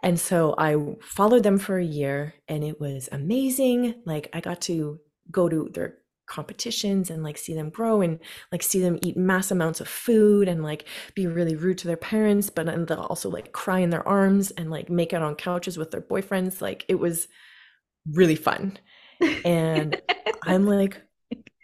And 0.02 0.18
so 0.18 0.54
I 0.56 0.76
followed 1.02 1.42
them 1.42 1.58
for 1.58 1.78
a 1.78 1.84
year 1.84 2.34
and 2.48 2.64
it 2.64 2.80
was 2.80 3.10
amazing. 3.12 3.96
Like 4.06 4.30
I 4.32 4.40
got 4.40 4.62
to 4.62 4.98
go 5.30 5.50
to 5.50 5.68
their 5.74 5.98
competitions 6.34 7.10
and 7.10 7.22
like 7.22 7.38
see 7.38 7.54
them 7.54 7.70
grow 7.70 8.00
and 8.00 8.18
like 8.50 8.62
see 8.62 8.80
them 8.80 8.98
eat 9.02 9.16
mass 9.16 9.52
amounts 9.52 9.80
of 9.80 9.86
food 9.86 10.48
and 10.48 10.64
like 10.64 10.84
be 11.14 11.28
really 11.28 11.54
rude 11.54 11.78
to 11.78 11.86
their 11.86 11.96
parents 11.96 12.50
but 12.50 12.68
and 12.68 12.88
they'll 12.88 12.98
also 13.02 13.30
like 13.30 13.52
cry 13.52 13.78
in 13.78 13.90
their 13.90 14.06
arms 14.06 14.50
and 14.52 14.68
like 14.68 14.90
make 14.90 15.12
out 15.12 15.22
on 15.22 15.36
couches 15.36 15.78
with 15.78 15.92
their 15.92 16.00
boyfriends. 16.00 16.60
Like 16.60 16.84
it 16.88 16.96
was 16.96 17.28
really 18.12 18.34
fun. 18.34 18.78
And 19.44 20.00
i'm 20.42 20.66
like 20.66 21.00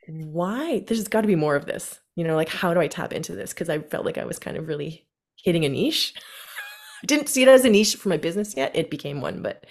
why? 0.08 0.84
There's 0.86 1.06
got 1.06 1.20
to 1.20 1.28
be 1.28 1.36
more 1.36 1.54
of 1.54 1.66
this. 1.66 2.00
You 2.14 2.24
know 2.24 2.36
like 2.36 2.48
how 2.48 2.72
do 2.72 2.80
i 2.80 2.86
tap 2.86 3.12
into 3.12 3.34
this? 3.34 3.52
Because 3.52 3.68
i 3.68 3.80
felt 3.80 4.06
like 4.06 4.18
i 4.18 4.24
was 4.24 4.38
kind 4.38 4.56
of 4.56 4.68
really 4.68 5.06
hitting 5.36 5.64
a 5.64 5.68
niche. 5.68 6.14
I 7.02 7.06
didn't 7.06 7.28
see 7.28 7.42
it 7.42 7.48
as 7.48 7.64
a 7.64 7.70
niche 7.70 7.96
for 7.96 8.08
my 8.08 8.18
business 8.18 8.56
yet. 8.56 8.76
It 8.76 8.88
became 8.88 9.20
one 9.20 9.42
but 9.42 9.66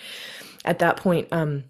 at 0.66 0.80
that 0.80 0.98
point 0.98 1.30
um 1.32 1.64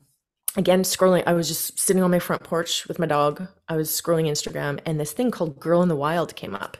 again 0.55 0.81
scrolling 0.81 1.23
i 1.27 1.33
was 1.33 1.47
just 1.47 1.79
sitting 1.79 2.01
on 2.01 2.11
my 2.11 2.19
front 2.19 2.43
porch 2.43 2.87
with 2.87 2.99
my 2.99 3.05
dog. 3.05 3.47
I 3.67 3.75
was 3.75 3.89
scrolling 3.89 4.27
instagram 4.27 4.79
and 4.85 4.99
this 4.99 5.11
thing 5.11 5.31
called 5.31 5.59
girl 5.59 5.81
in 5.81 5.89
the 5.89 5.95
wild 5.95 6.35
came 6.35 6.55
up. 6.55 6.77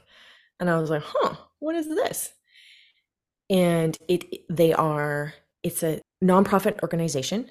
And 0.60 0.70
i 0.70 0.80
was 0.80 0.90
like 0.90 1.04
huh 1.06 1.36
what 1.60 1.76
is 1.76 1.88
this? 1.88 2.34
And 3.50 3.98
it 4.08 4.44
they 4.50 4.74
are 4.74 5.34
it's 5.64 5.84
a 5.84 6.02
nonprofit 6.24 6.82
organization. 6.82 7.50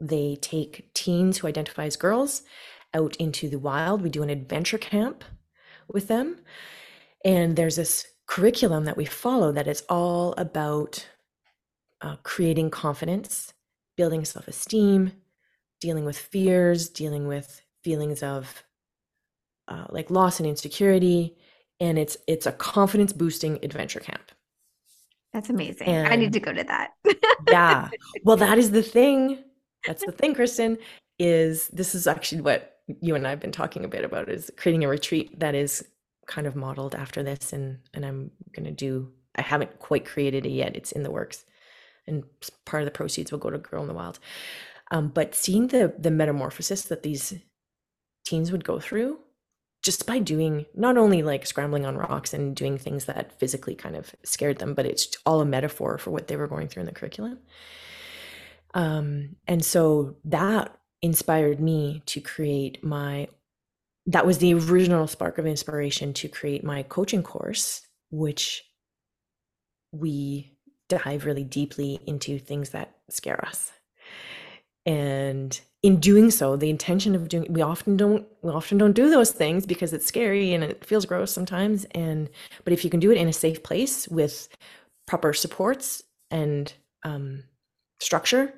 They 0.00 0.36
take 0.40 0.92
teens 0.94 1.38
who 1.38 1.46
identify 1.46 1.84
as 1.84 1.96
girls 1.96 2.42
out 2.94 3.16
into 3.16 3.48
the 3.48 3.58
wild. 3.58 4.02
We 4.02 4.10
do 4.10 4.22
an 4.22 4.30
adventure 4.30 4.78
camp 4.78 5.24
with 5.88 6.08
them. 6.08 6.38
And 7.24 7.56
there's 7.56 7.76
this 7.76 8.06
curriculum 8.26 8.84
that 8.84 8.96
we 8.96 9.04
follow 9.04 9.52
that 9.52 9.68
is 9.68 9.84
all 9.88 10.32
about 10.34 11.06
uh, 12.00 12.16
creating 12.22 12.70
confidence 12.70 13.52
building 13.96 14.24
self-esteem 14.24 15.12
dealing 15.84 16.06
with 16.06 16.16
fears, 16.16 16.88
dealing 16.88 17.28
with 17.28 17.60
feelings 17.82 18.22
of 18.22 18.64
uh, 19.68 19.84
like 19.90 20.10
loss 20.10 20.40
and 20.40 20.48
insecurity, 20.48 21.36
and 21.78 21.98
it's 21.98 22.16
it's 22.26 22.46
a 22.46 22.52
confidence 22.52 23.12
boosting 23.12 23.58
adventure 23.62 24.00
camp. 24.00 24.32
That's 25.34 25.50
amazing. 25.50 25.86
And 25.86 26.08
I 26.08 26.16
need 26.16 26.32
to 26.32 26.40
go 26.40 26.54
to 26.54 26.64
that. 26.64 26.92
yeah. 27.50 27.90
Well, 28.24 28.38
that 28.38 28.56
is 28.56 28.70
the 28.70 28.82
thing. 28.96 29.44
That's 29.86 30.06
the 30.06 30.12
thing, 30.12 30.34
Kristin. 30.34 30.78
Is 31.18 31.68
this 31.68 31.94
is 31.94 32.06
actually 32.06 32.40
what 32.40 32.78
you 33.02 33.14
and 33.14 33.26
I 33.26 33.30
have 33.30 33.40
been 33.40 33.52
talking 33.52 33.84
a 33.84 33.88
bit 33.88 34.06
about 34.06 34.30
is 34.30 34.50
creating 34.56 34.84
a 34.84 34.88
retreat 34.88 35.38
that 35.38 35.54
is 35.54 35.86
kind 36.26 36.46
of 36.46 36.56
modeled 36.56 36.94
after 36.94 37.22
this, 37.22 37.52
and 37.52 37.78
and 37.92 38.06
I'm 38.06 38.30
gonna 38.56 38.72
do. 38.72 39.12
I 39.36 39.42
haven't 39.42 39.80
quite 39.80 40.06
created 40.06 40.46
it 40.46 40.50
yet. 40.50 40.76
It's 40.76 40.92
in 40.92 41.02
the 41.02 41.10
works, 41.10 41.44
and 42.06 42.24
part 42.64 42.82
of 42.82 42.86
the 42.86 42.98
proceeds 42.98 43.30
will 43.30 43.38
go 43.38 43.50
to 43.50 43.58
Girl 43.58 43.82
in 43.82 43.88
the 43.88 43.94
Wild. 43.94 44.18
Um, 44.90 45.08
but 45.08 45.34
seeing 45.34 45.68
the 45.68 45.94
the 45.98 46.10
metamorphosis 46.10 46.82
that 46.82 47.02
these 47.02 47.34
teens 48.24 48.52
would 48.52 48.64
go 48.64 48.78
through 48.78 49.18
just 49.82 50.06
by 50.06 50.18
doing 50.18 50.64
not 50.74 50.96
only 50.96 51.22
like 51.22 51.44
scrambling 51.44 51.84
on 51.84 51.96
rocks 51.96 52.32
and 52.32 52.56
doing 52.56 52.78
things 52.78 53.04
that 53.04 53.38
physically 53.38 53.74
kind 53.74 53.96
of 53.96 54.14
scared 54.24 54.58
them, 54.58 54.72
but 54.72 54.86
it's 54.86 55.14
all 55.26 55.42
a 55.42 55.46
metaphor 55.46 55.98
for 55.98 56.10
what 56.10 56.26
they 56.26 56.36
were 56.36 56.48
going 56.48 56.68
through 56.68 56.80
in 56.80 56.86
the 56.86 56.92
curriculum. 56.92 57.38
Um, 58.72 59.36
and 59.46 59.62
so 59.62 60.16
that 60.24 60.74
inspired 61.02 61.60
me 61.60 62.02
to 62.06 62.20
create 62.20 62.82
my 62.82 63.28
that 64.06 64.26
was 64.26 64.38
the 64.38 64.54
original 64.54 65.06
spark 65.06 65.38
of 65.38 65.46
inspiration 65.46 66.12
to 66.14 66.28
create 66.28 66.64
my 66.64 66.82
coaching 66.82 67.22
course 67.22 67.82
which 68.10 68.64
we 69.92 70.56
dive 70.88 71.26
really 71.26 71.44
deeply 71.44 72.00
into 72.06 72.38
things 72.38 72.70
that 72.70 72.94
scare 73.10 73.44
us 73.44 73.72
and 74.86 75.60
in 75.82 76.00
doing 76.00 76.30
so 76.30 76.56
the 76.56 76.70
intention 76.70 77.14
of 77.14 77.28
doing 77.28 77.46
we 77.52 77.60
often 77.60 77.96
don't 77.96 78.26
we 78.42 78.50
often 78.50 78.78
don't 78.78 78.92
do 78.92 79.10
those 79.10 79.30
things 79.30 79.66
because 79.66 79.92
it's 79.92 80.06
scary 80.06 80.54
and 80.54 80.64
it 80.64 80.84
feels 80.84 81.06
gross 81.06 81.30
sometimes. 81.30 81.84
And 81.92 82.28
but 82.64 82.72
if 82.72 82.84
you 82.84 82.90
can 82.90 83.00
do 83.00 83.10
it 83.10 83.18
in 83.18 83.28
a 83.28 83.32
safe 83.32 83.62
place 83.62 84.08
with 84.08 84.48
proper 85.06 85.32
supports 85.32 86.02
and 86.30 86.72
um, 87.02 87.44
structure 88.00 88.54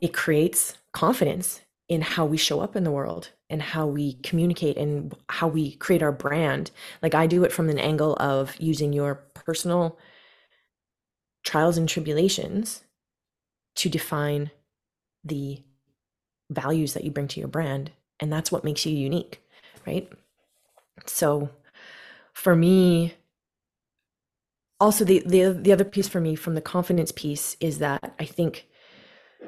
it 0.00 0.12
creates 0.12 0.76
confidence 0.92 1.60
in 1.88 2.00
how 2.00 2.26
we 2.26 2.36
show 2.36 2.60
up 2.60 2.74
in 2.74 2.82
the 2.82 2.90
world 2.90 3.30
and 3.48 3.62
how 3.62 3.86
we 3.86 4.14
communicate 4.24 4.76
and 4.76 5.14
how 5.28 5.46
we 5.46 5.76
create 5.76 6.02
our 6.02 6.12
brand. 6.12 6.70
Like 7.02 7.14
i 7.14 7.26
do 7.26 7.44
it 7.44 7.52
from 7.52 7.68
an 7.68 7.78
angle 7.78 8.16
of 8.18 8.56
using 8.58 8.92
your 8.92 9.14
personal 9.34 9.98
trials 11.44 11.78
and 11.78 11.88
tribulations 11.88 12.82
to 13.76 13.88
define 13.88 14.50
the 15.24 15.62
values 16.50 16.94
that 16.94 17.04
you 17.04 17.10
bring 17.10 17.28
to 17.28 17.40
your 17.40 17.48
brand 17.48 17.90
and 18.20 18.32
that's 18.32 18.52
what 18.52 18.64
makes 18.64 18.84
you 18.84 18.94
unique 18.94 19.42
right 19.86 20.10
so 21.06 21.48
for 22.32 22.54
me 22.54 23.14
also 24.80 25.04
the 25.04 25.22
the, 25.26 25.52
the 25.52 25.72
other 25.72 25.84
piece 25.84 26.08
for 26.08 26.20
me 26.20 26.34
from 26.34 26.54
the 26.54 26.60
confidence 26.60 27.12
piece 27.12 27.56
is 27.60 27.78
that 27.78 28.14
i 28.18 28.24
think 28.24 28.66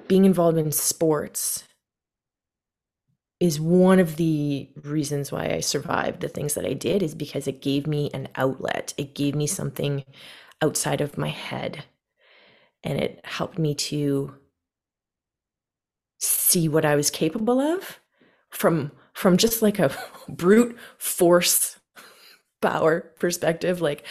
being 0.08 0.24
involved 0.24 0.58
in 0.58 0.72
sports 0.72 1.64
is 3.40 3.60
one 3.60 3.98
of 3.98 4.16
the 4.16 4.70
reasons 4.84 5.32
why 5.32 5.50
I 5.50 5.60
survived 5.60 6.20
the 6.20 6.28
things 6.28 6.54
that 6.54 6.64
I 6.64 6.72
did 6.72 7.02
is 7.02 7.14
because 7.14 7.46
it 7.46 7.60
gave 7.60 7.86
me 7.86 8.10
an 8.14 8.28
outlet. 8.36 8.94
It 8.96 9.14
gave 9.14 9.34
me 9.34 9.46
something 9.46 10.04
outside 10.62 11.00
of 11.00 11.18
my 11.18 11.28
head. 11.28 11.84
And 12.82 12.98
it 12.98 13.20
helped 13.24 13.58
me 13.58 13.74
to 13.74 14.34
see 16.24 16.68
what 16.68 16.84
I 16.84 16.96
was 16.96 17.10
capable 17.10 17.60
of 17.60 18.00
from 18.50 18.92
from 19.12 19.36
just 19.36 19.62
like 19.62 19.78
a 19.78 19.90
brute 20.28 20.76
force 20.98 21.78
power 22.60 23.12
perspective. 23.18 23.80
Like 23.80 24.04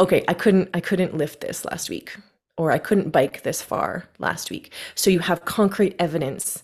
okay 0.00 0.24
I 0.28 0.34
couldn't 0.34 0.70
I 0.74 0.80
couldn't 0.80 1.16
lift 1.16 1.40
this 1.40 1.64
last 1.64 1.88
week 1.88 2.16
or 2.56 2.70
I 2.70 2.78
couldn't 2.78 3.10
bike 3.10 3.42
this 3.42 3.62
far 3.62 4.08
last 4.18 4.50
week. 4.50 4.72
So 4.94 5.10
you 5.10 5.20
have 5.20 5.44
concrete 5.44 5.96
evidence 5.98 6.62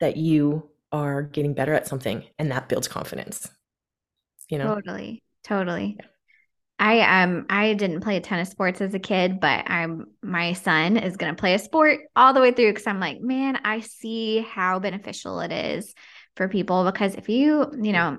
that 0.00 0.16
you 0.16 0.68
are 0.92 1.22
getting 1.22 1.54
better 1.54 1.74
at 1.74 1.86
something 1.86 2.24
and 2.38 2.50
that 2.50 2.68
builds 2.68 2.88
confidence 2.88 3.48
you 4.50 4.58
know? 4.58 4.74
Totally 4.74 5.22
totally. 5.44 5.96
Yeah. 5.98 6.06
I 6.80 7.22
um 7.22 7.44
I 7.50 7.74
didn't 7.74 8.00
play 8.00 8.16
a 8.16 8.20
ton 8.22 8.40
of 8.40 8.48
sports 8.48 8.80
as 8.80 8.94
a 8.94 8.98
kid, 8.98 9.38
but 9.38 9.70
I'm 9.70 10.06
my 10.22 10.54
son 10.54 10.96
is 10.96 11.18
gonna 11.18 11.34
play 11.34 11.52
a 11.52 11.58
sport 11.58 12.00
all 12.16 12.32
the 12.32 12.40
way 12.40 12.52
through 12.52 12.70
because 12.70 12.86
I'm 12.86 12.98
like, 12.98 13.20
man, 13.20 13.60
I 13.64 13.80
see 13.80 14.38
how 14.38 14.78
beneficial 14.78 15.40
it 15.40 15.52
is 15.52 15.94
for 16.36 16.48
people 16.48 16.84
because 16.84 17.14
if 17.16 17.28
you, 17.28 17.70
you 17.82 17.92
know, 17.92 18.16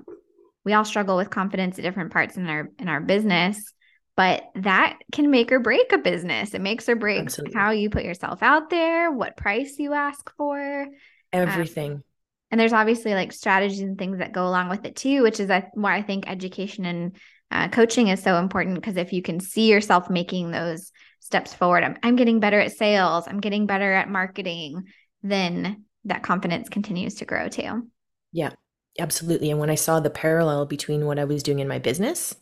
we 0.64 0.74
all 0.74 0.84
struggle 0.84 1.16
with 1.16 1.28
confidence 1.28 1.76
at 1.78 1.82
different 1.82 2.12
parts 2.12 2.36
in 2.36 2.48
our 2.48 2.70
in 2.78 2.88
our 2.88 3.00
business, 3.00 3.74
but 4.16 4.44
that 4.54 4.96
can 5.10 5.32
make 5.32 5.50
or 5.50 5.58
break 5.58 5.92
a 5.92 5.98
business. 5.98 6.54
It 6.54 6.60
makes 6.60 6.88
or 6.88 6.94
breaks 6.94 7.34
Absolutely. 7.34 7.58
how 7.58 7.72
you 7.72 7.90
put 7.90 8.04
yourself 8.04 8.44
out 8.44 8.70
there, 8.70 9.10
what 9.10 9.36
price 9.36 9.74
you 9.80 9.92
ask 9.92 10.32
for, 10.36 10.82
um, 10.82 10.88
everything. 11.32 11.92
Um, 11.94 12.04
and 12.52 12.60
there's 12.60 12.74
obviously 12.74 13.14
like 13.14 13.32
strategies 13.32 13.80
and 13.80 13.98
things 13.98 14.18
that 14.18 14.32
go 14.32 14.46
along 14.46 14.68
with 14.68 14.84
it 14.84 14.94
too, 14.94 15.22
which 15.22 15.40
is 15.40 15.50
why 15.74 15.96
I 15.96 16.02
think 16.02 16.28
education 16.28 16.84
and 16.84 17.16
uh, 17.52 17.68
coaching 17.68 18.08
is 18.08 18.22
so 18.22 18.38
important 18.38 18.74
because 18.74 18.96
if 18.96 19.12
you 19.12 19.22
can 19.22 19.40
see 19.40 19.70
yourself 19.70 20.08
making 20.10 20.50
those 20.50 20.90
steps 21.20 21.54
forward, 21.54 21.84
I'm, 21.84 21.96
I'm 22.02 22.16
getting 22.16 22.40
better 22.40 22.58
at 22.58 22.72
sales, 22.72 23.28
I'm 23.28 23.40
getting 23.40 23.66
better 23.66 23.92
at 23.92 24.08
marketing, 24.08 24.84
then 25.22 25.84
that 26.04 26.22
confidence 26.22 26.68
continues 26.68 27.16
to 27.16 27.24
grow 27.24 27.48
too. 27.48 27.88
Yeah, 28.32 28.50
absolutely. 28.98 29.50
And 29.50 29.60
when 29.60 29.70
I 29.70 29.76
saw 29.76 30.00
the 30.00 30.10
parallel 30.10 30.66
between 30.66 31.06
what 31.06 31.18
I 31.18 31.24
was 31.24 31.42
doing 31.42 31.58
in 31.58 31.68
my 31.68 31.78
business 31.78 32.34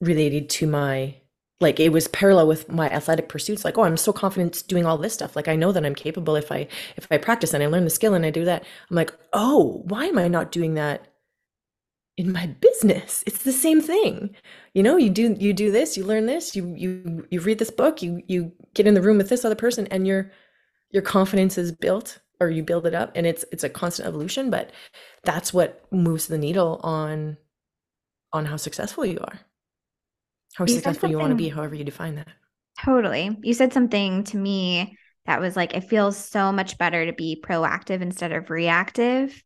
related 0.00 0.48
to 0.50 0.66
my 0.66 1.16
like 1.60 1.78
it 1.78 1.92
was 1.92 2.08
parallel 2.08 2.48
with 2.48 2.68
my 2.68 2.90
athletic 2.90 3.28
pursuits 3.28 3.64
like 3.64 3.78
oh 3.78 3.84
i'm 3.84 3.96
so 3.96 4.12
confident 4.12 4.64
doing 4.66 4.84
all 4.84 4.98
this 4.98 5.14
stuff 5.14 5.36
like 5.36 5.46
i 5.46 5.54
know 5.54 5.70
that 5.70 5.86
i'm 5.86 5.94
capable 5.94 6.34
if 6.34 6.50
i 6.50 6.66
if 6.96 7.06
i 7.12 7.16
practice 7.16 7.54
and 7.54 7.62
i 7.62 7.66
learn 7.66 7.84
the 7.84 7.90
skill 7.90 8.14
and 8.14 8.26
i 8.26 8.30
do 8.30 8.44
that 8.44 8.64
i'm 8.90 8.96
like 8.96 9.12
oh 9.32 9.80
why 9.84 10.06
am 10.06 10.18
i 10.18 10.26
not 10.26 10.50
doing 10.50 10.74
that 10.74 11.06
in 12.16 12.32
my 12.32 12.46
business. 12.46 13.24
It's 13.26 13.42
the 13.42 13.52
same 13.52 13.80
thing. 13.80 14.34
You 14.74 14.82
know 14.82 14.96
you 14.96 15.10
do 15.10 15.36
you 15.38 15.52
do 15.52 15.70
this 15.70 15.96
you 15.96 16.04
learn 16.04 16.26
this 16.26 16.56
you 16.56 16.74
you 16.76 17.26
you 17.30 17.40
read 17.40 17.58
this 17.58 17.70
book 17.70 18.02
you 18.02 18.22
you 18.26 18.52
get 18.74 18.86
in 18.86 18.94
the 18.94 19.02
room 19.02 19.18
with 19.18 19.28
this 19.28 19.44
other 19.44 19.54
person 19.54 19.86
and 19.88 20.06
your 20.06 20.30
your 20.90 21.02
confidence 21.02 21.58
is 21.58 21.72
built 21.72 22.20
or 22.40 22.50
you 22.50 22.62
build 22.62 22.86
it 22.86 22.94
up 22.94 23.12
and 23.14 23.26
it's 23.26 23.44
it's 23.52 23.64
a 23.64 23.68
constant 23.68 24.08
evolution 24.08 24.50
but 24.50 24.70
that's 25.24 25.52
what 25.52 25.84
moves 25.92 26.26
the 26.26 26.38
needle 26.38 26.80
on 26.82 27.36
on 28.32 28.46
how 28.46 28.56
successful 28.56 29.04
you 29.04 29.18
are. 29.20 29.40
How 30.54 30.64
you 30.64 30.74
successful 30.74 31.10
you 31.10 31.18
want 31.18 31.30
to 31.30 31.36
be 31.36 31.48
however 31.48 31.74
you 31.74 31.84
define 31.84 32.16
that. 32.16 32.28
Totally. 32.82 33.36
You 33.42 33.54
said 33.54 33.72
something 33.72 34.24
to 34.24 34.36
me 34.36 34.96
that 35.26 35.40
was 35.40 35.54
like 35.54 35.74
it 35.74 35.84
feels 35.84 36.16
so 36.16 36.50
much 36.50 36.78
better 36.78 37.06
to 37.06 37.12
be 37.12 37.42
proactive 37.46 38.00
instead 38.00 38.32
of 38.32 38.50
reactive 38.50 39.42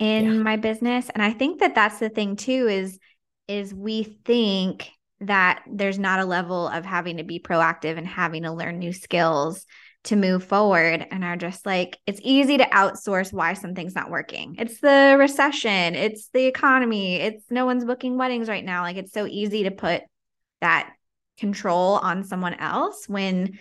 in 0.00 0.24
yeah. 0.24 0.42
my 0.42 0.56
business 0.56 1.08
and 1.14 1.22
i 1.22 1.32
think 1.32 1.60
that 1.60 1.76
that's 1.76 2.00
the 2.00 2.08
thing 2.08 2.34
too 2.34 2.66
is 2.66 2.98
is 3.46 3.72
we 3.72 4.02
think 4.24 4.90
that 5.20 5.62
there's 5.70 5.98
not 5.98 6.20
a 6.20 6.24
level 6.24 6.66
of 6.68 6.84
having 6.84 7.18
to 7.18 7.24
be 7.24 7.38
proactive 7.38 7.96
and 7.98 8.06
having 8.06 8.42
to 8.42 8.52
learn 8.52 8.78
new 8.78 8.92
skills 8.92 9.66
to 10.04 10.16
move 10.16 10.42
forward 10.44 11.06
and 11.10 11.22
are 11.24 11.36
just 11.36 11.66
like 11.66 11.98
it's 12.06 12.20
easy 12.22 12.56
to 12.56 12.64
outsource 12.64 13.32
why 13.32 13.52
something's 13.52 13.94
not 13.94 14.10
working. 14.10 14.56
It's 14.58 14.80
the 14.80 15.16
recession, 15.18 15.94
it's 15.94 16.28
the 16.32 16.46
economy, 16.46 17.16
it's 17.16 17.44
no 17.50 17.66
one's 17.66 17.84
booking 17.84 18.16
weddings 18.16 18.48
right 18.48 18.64
now. 18.64 18.82
Like 18.82 18.96
it's 18.96 19.12
so 19.12 19.26
easy 19.26 19.64
to 19.64 19.70
put 19.70 20.02
that 20.62 20.92
control 21.38 21.96
on 21.96 22.24
someone 22.24 22.54
else 22.54 23.08
when 23.08 23.58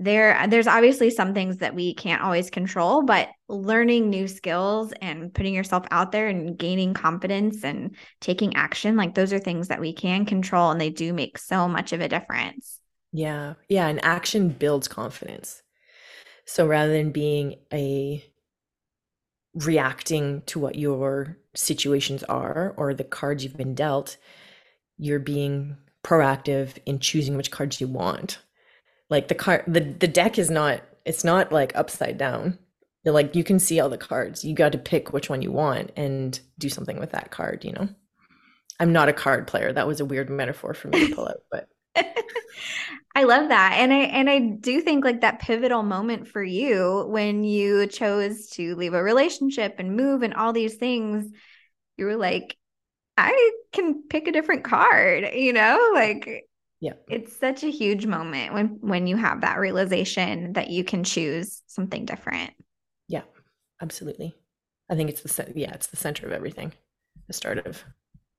there 0.00 0.46
there's 0.48 0.66
obviously 0.66 1.10
some 1.10 1.34
things 1.34 1.58
that 1.58 1.74
we 1.74 1.94
can't 1.94 2.22
always 2.22 2.50
control 2.50 3.02
but 3.02 3.28
learning 3.48 4.08
new 4.08 4.28
skills 4.28 4.92
and 5.00 5.34
putting 5.34 5.54
yourself 5.54 5.84
out 5.90 6.12
there 6.12 6.28
and 6.28 6.56
gaining 6.58 6.94
confidence 6.94 7.64
and 7.64 7.96
taking 8.20 8.54
action 8.54 8.96
like 8.96 9.14
those 9.14 9.32
are 9.32 9.38
things 9.38 9.68
that 9.68 9.80
we 9.80 9.92
can 9.92 10.24
control 10.24 10.70
and 10.70 10.80
they 10.80 10.90
do 10.90 11.12
make 11.12 11.38
so 11.38 11.66
much 11.66 11.92
of 11.92 12.00
a 12.00 12.08
difference. 12.08 12.80
Yeah. 13.12 13.54
Yeah 13.68 13.88
and 13.88 14.04
action 14.04 14.50
builds 14.50 14.86
confidence. 14.86 15.62
So 16.44 16.66
rather 16.66 16.92
than 16.92 17.10
being 17.10 17.56
a 17.72 18.24
reacting 19.54 20.42
to 20.46 20.60
what 20.60 20.76
your 20.76 21.38
situations 21.54 22.22
are 22.24 22.74
or 22.76 22.94
the 22.94 23.02
cards 23.02 23.42
you've 23.42 23.56
been 23.56 23.74
dealt 23.74 24.16
you're 24.98 25.18
being 25.18 25.76
proactive 26.04 26.76
in 26.86 26.98
choosing 26.98 27.36
which 27.36 27.50
cards 27.50 27.80
you 27.80 27.88
want 27.88 28.38
like 29.10 29.28
the 29.28 29.34
card 29.34 29.64
the, 29.66 29.80
the 29.80 30.08
deck 30.08 30.38
is 30.38 30.50
not 30.50 30.82
it's 31.04 31.24
not 31.24 31.52
like 31.52 31.76
upside 31.76 32.18
down 32.18 32.58
You're 33.04 33.14
like 33.14 33.34
you 33.34 33.44
can 33.44 33.58
see 33.58 33.80
all 33.80 33.88
the 33.88 33.98
cards 33.98 34.44
you 34.44 34.54
got 34.54 34.72
to 34.72 34.78
pick 34.78 35.12
which 35.12 35.30
one 35.30 35.42
you 35.42 35.52
want 35.52 35.92
and 35.96 36.38
do 36.58 36.68
something 36.68 36.98
with 36.98 37.12
that 37.12 37.30
card 37.30 37.64
you 37.64 37.72
know 37.72 37.88
i'm 38.80 38.92
not 38.92 39.08
a 39.08 39.12
card 39.12 39.46
player 39.46 39.72
that 39.72 39.86
was 39.86 40.00
a 40.00 40.04
weird 40.04 40.30
metaphor 40.30 40.74
for 40.74 40.88
me 40.88 41.08
to 41.08 41.14
pull 41.14 41.28
out 41.28 41.42
but 41.50 41.68
I 43.14 43.24
love 43.24 43.48
that. 43.48 43.74
And 43.78 43.92
I 43.92 43.96
and 43.96 44.30
I 44.30 44.38
do 44.38 44.80
think 44.80 45.04
like 45.04 45.22
that 45.22 45.40
pivotal 45.40 45.82
moment 45.82 46.28
for 46.28 46.42
you 46.42 47.04
when 47.08 47.42
you 47.42 47.88
chose 47.88 48.50
to 48.50 48.76
leave 48.76 48.94
a 48.94 49.02
relationship 49.02 49.76
and 49.78 49.96
move 49.96 50.22
and 50.22 50.34
all 50.34 50.52
these 50.52 50.76
things, 50.76 51.28
you 51.96 52.04
were 52.04 52.16
like, 52.16 52.56
I 53.16 53.52
can 53.72 54.04
pick 54.08 54.28
a 54.28 54.32
different 54.32 54.62
card, 54.62 55.34
you 55.34 55.52
know? 55.52 55.90
Like 55.94 56.48
yeah. 56.80 56.94
It's 57.08 57.36
such 57.36 57.64
a 57.64 57.70
huge 57.70 58.06
moment 58.06 58.54
when 58.54 58.78
when 58.80 59.06
you 59.06 59.16
have 59.16 59.40
that 59.40 59.58
realization 59.58 60.52
that 60.52 60.70
you 60.70 60.84
can 60.84 61.04
choose 61.04 61.62
something 61.66 62.04
different. 62.04 62.52
Yeah 63.08 63.22
absolutely. 63.80 64.34
I 64.90 64.94
think 64.94 65.10
it's 65.10 65.22
the 65.22 65.52
yeah 65.54 65.72
it's 65.72 65.88
the 65.88 65.96
center 65.96 66.26
of 66.26 66.32
everything. 66.32 66.72
The 67.26 67.32
start 67.32 67.58
of 67.58 67.84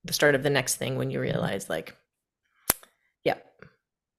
the 0.03 0.13
start 0.13 0.35
of 0.35 0.43
the 0.43 0.49
next 0.49 0.75
thing 0.75 0.97
when 0.97 1.11
you 1.11 1.19
realize 1.19 1.69
like 1.69 1.95
yeah 3.23 3.35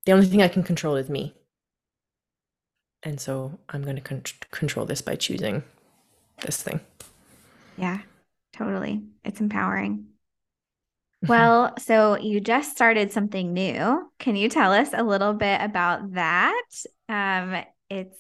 the 0.05 0.12
only 0.12 0.27
thing 0.27 0.43
i 0.43 0.49
can 0.49 0.62
control 0.62 0.97
is 0.97 1.09
me. 1.09 1.35
And 3.03 3.21
so 3.21 3.59
i'm 3.71 3.83
going 3.83 3.97
to 3.97 4.03
con- 4.03 4.23
control 4.51 4.87
this 4.87 5.03
by 5.03 5.16
choosing 5.16 5.62
this 6.43 6.62
thing. 6.62 6.81
Yeah 7.77 8.01
totally. 8.53 9.03
It's 9.25 9.41
empowering 9.41 10.07
well, 11.29 11.75
so 11.79 12.16
you 12.16 12.41
just 12.41 12.73
started 12.73 13.12
something 13.12 13.53
new. 13.53 14.11
Can 14.18 14.37
you 14.37 14.49
tell 14.49 14.73
us 14.73 14.89
a 14.95 15.03
little 15.03 15.35
bit 15.35 15.61
about 15.61 16.14
that? 16.14 16.64
Um, 17.09 17.62
it's 17.91 18.16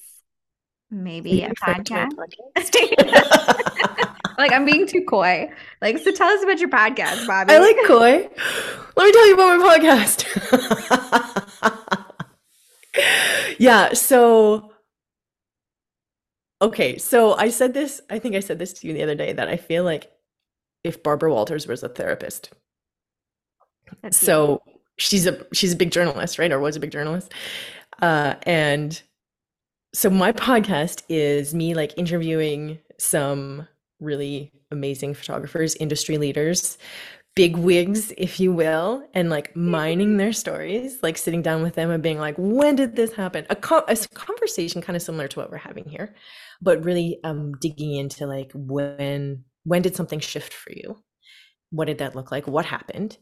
maybe 0.90 1.42
a 1.42 1.54
podcast. 1.54 2.10
like 4.38 4.52
I'm 4.52 4.66
being 4.66 4.86
too 4.86 5.02
coy. 5.08 5.48
Like, 5.80 5.96
so 5.98 6.12
tell 6.12 6.28
us 6.28 6.42
about 6.42 6.60
your 6.60 6.68
podcast, 6.68 7.26
Bobbi. 7.26 7.50
I 7.50 7.58
like 7.58 7.76
coy. 7.86 8.28
Let 8.96 9.06
me 9.06 9.12
tell 9.12 9.28
you 9.28 9.34
about 9.34 9.58
my 9.58 9.78
podcast. 9.78 10.26
yeah, 13.58 13.94
so 13.94 14.72
okay, 16.60 16.98
so 16.98 17.32
I 17.34 17.48
said 17.48 17.72
this, 17.72 18.02
I 18.10 18.18
think 18.18 18.34
I 18.34 18.40
said 18.40 18.58
this 18.58 18.74
to 18.74 18.86
you 18.86 18.92
the 18.92 19.02
other 19.02 19.14
day 19.14 19.32
that 19.32 19.48
I 19.48 19.56
feel 19.56 19.84
like 19.84 20.10
if 20.84 21.02
Barbara 21.02 21.32
Walters 21.32 21.66
was 21.66 21.82
a 21.82 21.88
therapist, 21.88 22.50
so 24.10 24.62
she's 24.96 25.26
a 25.26 25.46
she's 25.52 25.72
a 25.72 25.76
big 25.76 25.90
journalist, 25.90 26.38
right? 26.38 26.52
Or 26.52 26.58
was 26.58 26.76
a 26.76 26.80
big 26.80 26.92
journalist. 26.92 27.32
Uh, 28.00 28.34
and 28.44 29.00
so 29.92 30.08
my 30.08 30.32
podcast 30.32 31.02
is 31.08 31.54
me 31.54 31.74
like 31.74 31.96
interviewing 31.96 32.78
some 32.98 33.66
really 33.98 34.52
amazing 34.70 35.14
photographers, 35.14 35.74
industry 35.76 36.16
leaders, 36.16 36.78
big 37.34 37.56
wigs, 37.56 38.12
if 38.16 38.40
you 38.40 38.52
will, 38.52 39.06
and 39.14 39.30
like 39.30 39.54
mining 39.56 40.16
their 40.16 40.32
stories, 40.32 40.98
like 41.02 41.18
sitting 41.18 41.42
down 41.42 41.62
with 41.62 41.74
them 41.74 41.90
and 41.90 42.02
being 42.02 42.18
like, 42.18 42.34
when 42.38 42.76
did 42.76 42.96
this 42.96 43.12
happen? 43.12 43.46
A, 43.50 43.56
co- 43.56 43.84
a 43.88 43.96
conversation 44.14 44.80
kind 44.82 44.96
of 44.96 45.02
similar 45.02 45.28
to 45.28 45.38
what 45.38 45.50
we're 45.50 45.56
having 45.56 45.84
here, 45.88 46.14
but 46.60 46.84
really 46.84 47.18
um, 47.24 47.52
digging 47.60 47.94
into 47.94 48.26
like 48.26 48.50
when 48.54 49.44
when 49.64 49.82
did 49.82 49.94
something 49.94 50.20
shift 50.20 50.52
for 50.52 50.72
you? 50.72 50.96
What 51.70 51.86
did 51.86 51.98
that 51.98 52.16
look 52.16 52.32
like? 52.32 52.46
What 52.46 52.64
happened? 52.64 53.18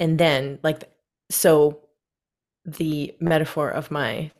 And 0.00 0.18
then 0.18 0.58
like 0.62 0.90
so 1.30 1.78
the 2.64 3.14
metaphor 3.20 3.70
of 3.70 3.90
my 3.90 4.30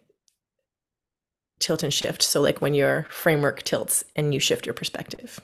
tilt 1.60 1.82
and 1.82 1.92
shift 1.92 2.22
so 2.22 2.40
like 2.40 2.60
when 2.60 2.74
your 2.74 3.06
framework 3.10 3.62
tilts 3.62 4.02
and 4.16 4.32
you 4.34 4.40
shift 4.40 4.66
your 4.66 4.74
perspective. 4.74 5.38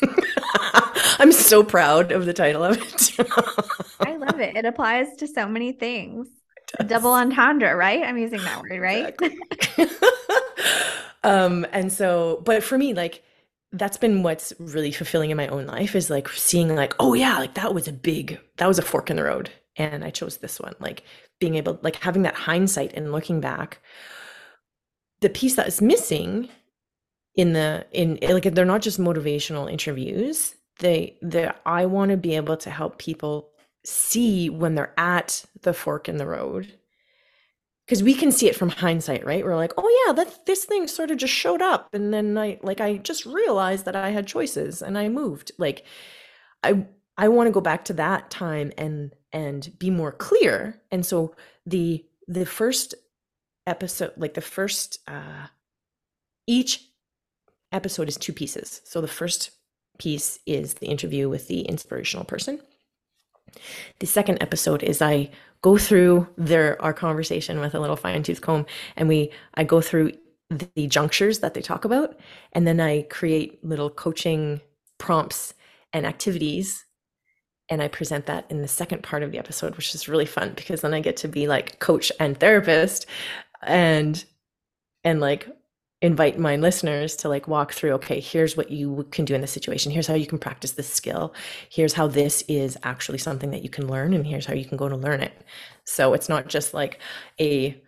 I'm 1.18 1.32
so 1.32 1.62
proud 1.62 2.12
of 2.12 2.26
the 2.26 2.32
title 2.32 2.64
of 2.64 2.78
it. 2.78 3.10
I 4.00 4.16
love 4.16 4.40
it. 4.40 4.56
It 4.56 4.64
applies 4.64 5.14
to 5.16 5.26
so 5.26 5.46
many 5.48 5.72
things. 5.72 6.28
Double 6.86 7.12
entendre 7.12 7.76
right? 7.76 8.02
I'm 8.02 8.16
using 8.16 8.42
that 8.42 8.62
word 8.62 8.80
right? 8.80 9.14
Exactly. 9.20 9.86
um 11.24 11.66
and 11.72 11.92
so 11.92 12.40
but 12.44 12.62
for 12.62 12.78
me 12.78 12.94
like 12.94 13.22
that's 13.74 13.96
been 13.96 14.22
what's 14.22 14.52
really 14.58 14.92
fulfilling 14.92 15.30
in 15.30 15.36
my 15.36 15.48
own 15.48 15.66
life 15.66 15.94
is 15.94 16.10
like 16.10 16.28
seeing 16.30 16.74
like 16.74 16.94
oh 16.98 17.14
yeah 17.14 17.38
like 17.38 17.54
that 17.54 17.74
was 17.74 17.86
a 17.86 17.92
big 17.92 18.38
that 18.56 18.66
was 18.66 18.78
a 18.78 18.82
fork 18.82 19.10
in 19.10 19.16
the 19.16 19.24
road 19.24 19.50
and 19.76 20.04
i 20.04 20.10
chose 20.10 20.38
this 20.38 20.60
one. 20.60 20.74
Like 20.80 21.02
being 21.40 21.56
able 21.56 21.78
like 21.82 21.96
having 21.96 22.22
that 22.22 22.34
hindsight 22.34 22.92
and 22.94 23.12
looking 23.12 23.40
back 23.40 23.80
the 25.20 25.28
piece 25.28 25.56
that 25.56 25.66
is 25.66 25.82
missing 25.82 26.48
in 27.34 27.52
the 27.52 27.86
in 27.92 28.18
like 28.22 28.44
they're 28.54 28.64
not 28.64 28.82
just 28.82 29.00
motivational 29.00 29.70
interviews. 29.70 30.54
They 30.78 31.18
they 31.22 31.50
i 31.66 31.86
want 31.86 32.10
to 32.10 32.16
be 32.16 32.36
able 32.36 32.56
to 32.58 32.70
help 32.70 32.98
people 32.98 33.50
see 33.84 34.48
when 34.48 34.74
they're 34.74 34.94
at 34.98 35.44
the 35.62 35.74
fork 35.74 36.08
in 36.08 36.16
the 36.16 36.26
road 36.26 36.72
because 37.86 38.02
we 38.02 38.14
can 38.14 38.32
see 38.32 38.48
it 38.48 38.56
from 38.56 38.70
hindsight 38.70 39.24
right? 39.24 39.44
We're 39.44 39.56
like 39.56 39.72
oh 39.76 40.06
yeah 40.06 40.12
that 40.14 40.46
this 40.46 40.64
thing 40.64 40.88
sort 40.88 41.10
of 41.10 41.18
just 41.18 41.32
showed 41.32 41.62
up. 41.62 41.88
And 41.92 42.12
then 42.12 42.36
i 42.38 42.58
like 42.62 42.80
i 42.80 42.96
just 42.98 43.26
realized 43.26 43.84
that 43.84 43.96
i 43.96 44.10
had 44.10 44.26
choices 44.26 44.82
and 44.82 44.98
i 44.98 45.08
moved. 45.08 45.52
Like 45.58 45.84
i 46.62 46.86
i 47.16 47.28
want 47.28 47.48
to 47.48 47.52
go 47.52 47.60
back 47.60 47.84
to 47.86 47.92
that 47.94 48.30
time 48.30 48.72
and 48.78 49.12
and 49.32 49.76
be 49.78 49.90
more 49.90 50.12
clear. 50.12 50.80
And 50.90 51.04
so 51.04 51.34
the 51.66 52.04
the 52.28 52.46
first 52.46 52.94
episode 53.66 54.12
like 54.16 54.34
the 54.34 54.40
first 54.40 54.98
uh 55.08 55.48
each 56.46 56.86
episode 57.72 58.08
is 58.08 58.16
two 58.16 58.32
pieces. 58.32 58.80
So 58.84 59.00
the 59.00 59.08
first 59.08 59.50
piece 59.98 60.38
is 60.46 60.74
the 60.74 60.86
interview 60.86 61.28
with 61.28 61.48
the 61.48 61.62
inspirational 61.62 62.24
person 62.24 62.60
the 64.00 64.06
second 64.06 64.42
episode 64.42 64.82
is 64.82 65.00
I 65.00 65.30
go 65.62 65.78
through 65.78 66.28
their 66.36 66.80
our 66.82 66.92
conversation 66.92 67.60
with 67.60 67.74
a 67.74 67.80
little 67.80 67.96
fine 67.96 68.22
tooth 68.22 68.40
comb 68.40 68.66
and 68.96 69.08
we 69.08 69.30
I 69.54 69.64
go 69.64 69.80
through 69.80 70.12
the 70.50 70.86
junctures 70.86 71.38
that 71.40 71.54
they 71.54 71.62
talk 71.62 71.84
about 71.84 72.18
and 72.52 72.66
then 72.66 72.80
I 72.80 73.02
create 73.02 73.64
little 73.64 73.90
coaching 73.90 74.60
prompts 74.98 75.54
and 75.92 76.06
activities 76.06 76.84
and 77.70 77.80
I 77.80 77.88
present 77.88 78.26
that 78.26 78.44
in 78.50 78.60
the 78.60 78.68
second 78.68 79.02
part 79.02 79.22
of 79.22 79.32
the 79.32 79.38
episode 79.38 79.76
which 79.76 79.94
is 79.94 80.08
really 80.08 80.26
fun 80.26 80.52
because 80.54 80.82
then 80.82 80.94
I 80.94 81.00
get 81.00 81.16
to 81.18 81.28
be 81.28 81.48
like 81.48 81.78
coach 81.78 82.12
and 82.20 82.38
therapist 82.38 83.06
and 83.62 84.22
and 85.02 85.20
like 85.20 85.48
invite 86.04 86.38
my 86.38 86.56
listeners 86.56 87.16
to 87.16 87.30
like 87.30 87.48
walk 87.48 87.72
through 87.72 87.92
okay 87.92 88.20
here's 88.20 88.58
what 88.58 88.70
you 88.70 89.06
can 89.10 89.24
do 89.24 89.34
in 89.34 89.40
this 89.40 89.50
situation. 89.50 89.90
Here's 89.90 90.06
how 90.06 90.14
you 90.14 90.26
can 90.26 90.38
practice 90.38 90.72
this 90.72 90.88
skill. 90.88 91.32
Here's 91.70 91.94
how 91.94 92.08
this 92.08 92.44
is 92.46 92.76
actually 92.82 93.16
something 93.16 93.50
that 93.52 93.62
you 93.62 93.70
can 93.70 93.88
learn 93.88 94.12
and 94.12 94.26
here's 94.26 94.44
how 94.44 94.52
you 94.52 94.66
can 94.66 94.76
go 94.76 94.88
to 94.90 94.96
learn 94.96 95.22
it. 95.22 95.32
So 95.84 96.12
it's 96.12 96.28
not 96.28 96.46
just 96.46 96.74
like 96.74 97.00
a 97.40 97.80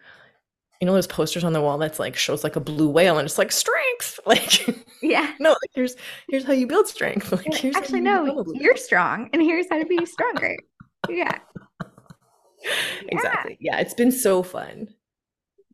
you 0.81 0.87
know 0.87 0.95
those 0.95 1.07
posters 1.07 1.45
on 1.45 1.53
the 1.53 1.61
wall 1.61 1.77
that's 1.77 1.99
like 1.99 2.17
shows 2.17 2.43
like 2.43 2.57
a 2.57 2.61
blue 2.61 2.89
whale 2.89 3.19
and 3.19 3.27
it's 3.27 3.39
like 3.39 3.53
strength? 3.53 4.19
Like 4.27 4.67
yeah. 5.03 5.35
no 5.41 5.51
like 5.51 5.71
here's 5.75 5.95
here's 6.29 6.45
how 6.45 6.55
you 6.55 6.67
build 6.67 6.89
strength. 6.89 7.31
Like 7.33 7.53
here's 7.53 7.77
actually 7.77 8.01
no 8.01 8.47
you're 8.55 8.79
strong 8.79 9.29
and 9.35 9.43
here's 9.43 9.67
how 9.71 9.79
to 9.79 9.87
be 9.87 10.05
stronger. 10.07 10.57
Yeah. 11.11 11.39
Exactly. 13.09 13.59
Yeah 13.61 13.79
it's 13.79 13.95
been 13.95 14.11
so 14.11 14.43
fun. 14.43 14.89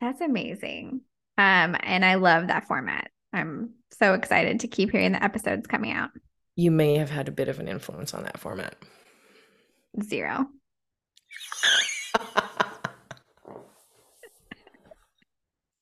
That's 0.00 0.20
amazing 0.20 1.02
um, 1.38 1.76
and 1.80 2.04
I 2.04 2.16
love 2.16 2.48
that 2.48 2.66
format. 2.66 3.10
I'm 3.32 3.70
so 3.90 4.14
excited 4.14 4.60
to 4.60 4.68
keep 4.68 4.90
hearing 4.90 5.12
the 5.12 5.22
episodes 5.22 5.66
coming 5.66 5.92
out. 5.92 6.10
You 6.56 6.70
may 6.70 6.98
have 6.98 7.10
had 7.10 7.28
a 7.28 7.32
bit 7.32 7.48
of 7.48 7.60
an 7.60 7.68
influence 7.68 8.14
on 8.14 8.24
that 8.24 8.38
format. 8.38 8.76
zero. 10.02 10.46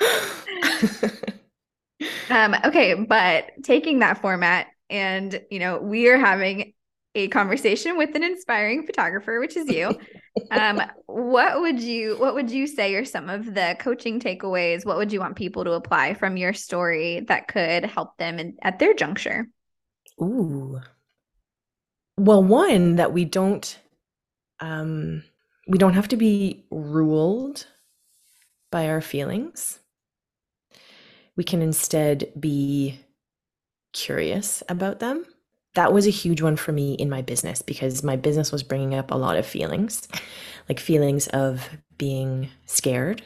um, 2.30 2.54
okay, 2.64 2.94
but 2.94 3.50
taking 3.62 3.98
that 3.98 4.20
format 4.20 4.68
and 4.88 5.40
you 5.50 5.58
know, 5.58 5.78
we 5.78 6.08
are 6.08 6.18
having 6.18 6.72
a 7.14 7.28
conversation 7.28 7.96
with 7.96 8.14
an 8.14 8.22
inspiring 8.22 8.86
photographer, 8.86 9.40
which 9.40 9.56
is 9.56 9.68
you. 9.68 9.98
um, 10.50 10.80
what 11.06 11.60
would 11.60 11.80
you 11.80 12.16
what 12.18 12.34
would 12.34 12.50
you 12.50 12.66
say 12.66 12.94
are 12.94 13.04
some 13.04 13.28
of 13.28 13.54
the 13.54 13.76
coaching 13.80 14.20
takeaways? 14.20 14.86
What 14.86 14.96
would 14.96 15.12
you 15.12 15.20
want 15.20 15.36
people 15.36 15.64
to 15.64 15.72
apply 15.72 16.14
from 16.14 16.36
your 16.36 16.52
story 16.52 17.20
that 17.28 17.48
could 17.48 17.84
help 17.84 18.16
them 18.16 18.38
in, 18.38 18.56
at 18.62 18.78
their 18.78 18.94
juncture? 18.94 19.48
Ooh. 20.22 20.80
Well, 22.16 22.42
one 22.42 22.96
that 22.96 23.12
we 23.12 23.24
don't 23.24 23.78
um 24.60 25.24
we 25.66 25.78
don't 25.78 25.94
have 25.94 26.08
to 26.08 26.16
be 26.16 26.64
ruled 26.70 27.66
by 28.70 28.88
our 28.88 29.00
feelings. 29.00 29.80
We 31.36 31.44
can 31.44 31.62
instead 31.62 32.32
be 32.38 33.00
curious 33.92 34.62
about 34.68 35.00
them 35.00 35.26
that 35.74 35.92
was 35.92 36.06
a 36.06 36.10
huge 36.10 36.42
one 36.42 36.56
for 36.56 36.72
me 36.72 36.94
in 36.94 37.08
my 37.08 37.22
business 37.22 37.62
because 37.62 38.02
my 38.02 38.16
business 38.16 38.50
was 38.50 38.62
bringing 38.62 38.94
up 38.94 39.10
a 39.10 39.16
lot 39.16 39.36
of 39.36 39.46
feelings, 39.46 40.08
like 40.68 40.80
feelings 40.80 41.28
of 41.28 41.68
being 41.96 42.48
scared 42.66 43.22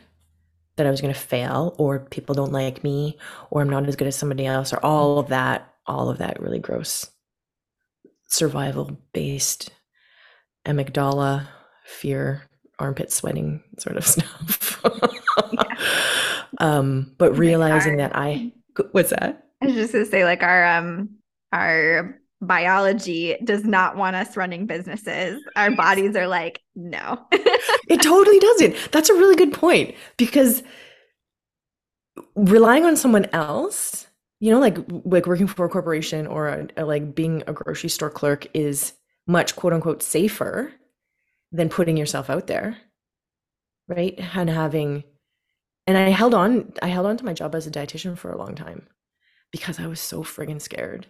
that 0.77 0.87
I 0.87 0.91
was 0.91 1.01
going 1.01 1.15
to 1.15 1.19
fail 1.19 1.75
or 1.79 2.01
people 2.01 2.35
don't 2.35 2.53
like 2.53 2.85
me 2.85 3.17
or 3.51 3.63
I'm 3.63 3.71
not 3.71 3.89
as 3.89 3.97
good 3.97 4.09
as 4.09 4.17
somebody 4.17 4.45
else 4.45 4.73
or 4.73 4.85
all 4.85 5.19
of 5.19 5.29
that, 5.29 5.73
all 5.87 6.11
of 6.11 6.19
that 6.19 6.41
really 6.41 6.59
gross 6.59 7.09
survival 8.29 8.99
based 9.13 9.71
amygdala 10.67 11.47
fear 11.85 12.43
armpit 12.79 13.13
sweating 13.13 13.63
sort 13.79 13.97
of 13.97 14.07
stuff. 14.07 14.85
um 16.59 17.15
but 17.19 17.37
realizing 17.39 17.99
that 17.99 18.13
I 18.15 18.53
what's 18.91 19.11
that? 19.11 19.47
I 19.63 19.67
was 19.67 19.75
just 19.75 19.93
going 19.93 20.05
to 20.05 20.11
say 20.11 20.25
like 20.25 20.43
our 20.43 20.67
um 20.67 21.11
our 21.53 22.19
biology 22.47 23.37
does 23.45 23.65
not 23.65 23.97
want 23.97 24.17
us 24.17 24.37
running 24.37 24.67
businesses. 24.67 25.43
Our 25.57 25.71
bodies 25.71 26.17
are 26.17 26.27
like, 26.27 26.61
no. 26.75 27.27
it 27.33 28.03
totally 28.03 28.39
doesn't. 28.39 28.93
That's 28.93 29.11
a 29.11 29.15
really 29.15 29.37
good 29.37 29.53
point 29.53 29.95
because 30.17 30.63
relying 32.37 32.85
on 32.85 32.97
someone 32.97 33.27
else, 33.33 34.07
you 34.41 34.51
know, 34.51 34.59
like 34.59 34.79
like 35.05 35.27
working 35.27 35.47
for 35.47 35.67
a 35.67 35.69
corporation 35.69 36.27
or 36.27 36.49
a, 36.49 36.69
a, 36.77 36.85
like 36.85 37.15
being 37.15 37.43
a 37.47 37.53
grocery 37.53 37.89
store 37.89 38.11
clerk 38.11 38.47
is 38.55 38.93
much 39.27 39.57
quote 39.57 39.73
unquote 39.73 40.03
safer 40.03 40.73
than 41.53 41.69
putting 41.69 41.97
yourself 41.97 42.31
out 42.31 42.47
there. 42.47 42.77
Right? 43.89 44.19
And 44.35 44.51
having 44.51 45.05
and 45.87 45.97
I 45.97 46.11
held 46.11 46.35
on 46.35 46.73
I 46.83 46.89
held 46.89 47.07
on 47.07 47.17
to 47.17 47.25
my 47.25 47.33
job 47.33 47.55
as 47.55 47.67
a 47.67 47.71
dietitian 47.71 48.17
for 48.17 48.31
a 48.31 48.39
long 48.39 48.55
time 48.55 48.87
because 49.51 49.79
I 49.79 49.87
was 49.87 50.01
so 50.01 50.23
friggin' 50.23 50.61
scared 50.61 51.07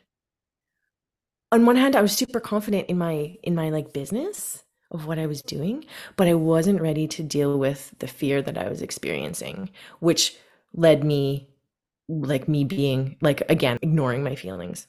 on 1.55 1.65
one 1.67 1.77
hand 1.77 1.97
i 1.97 2.03
was 2.03 2.13
super 2.13 2.41
confident 2.41 2.89
in 2.89 2.99
my 2.99 3.37
in 3.43 3.55
my 3.55 3.71
like 3.71 3.93
business 3.93 4.63
of 4.91 5.07
what 5.07 5.19
i 5.19 5.27
was 5.27 5.43
doing 5.43 5.85
but 6.17 6.29
i 6.29 6.35
wasn't 6.35 6.81
ready 6.81 7.07
to 7.07 7.23
deal 7.23 7.59
with 7.59 7.95
the 8.01 8.09
fear 8.09 8.43
that 8.43 8.59
i 8.59 8.69
was 8.69 8.83
experiencing 8.83 9.71
which 10.01 10.37
led 10.75 11.05
me 11.05 11.49
like 12.09 12.49
me 12.49 12.65
being 12.65 13.17
like 13.21 13.43
again 13.49 13.79
ignoring 13.83 14.23
my 14.23 14.35
feelings. 14.35 14.87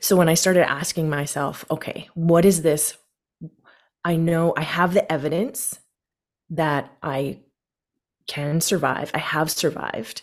So 0.00 0.16
when 0.16 0.28
i 0.28 0.34
started 0.34 0.68
asking 0.68 1.10
myself 1.10 1.64
okay 1.70 2.08
what 2.14 2.44
is 2.44 2.62
this? 2.62 2.96
I 4.04 4.16
know 4.16 4.54
i 4.56 4.62
have 4.62 4.94
the 4.94 5.10
evidence 5.12 5.78
that 6.50 6.90
i 7.02 7.40
can 8.26 8.60
survive 8.60 9.10
i 9.14 9.18
have 9.18 9.50
survived. 9.50 10.22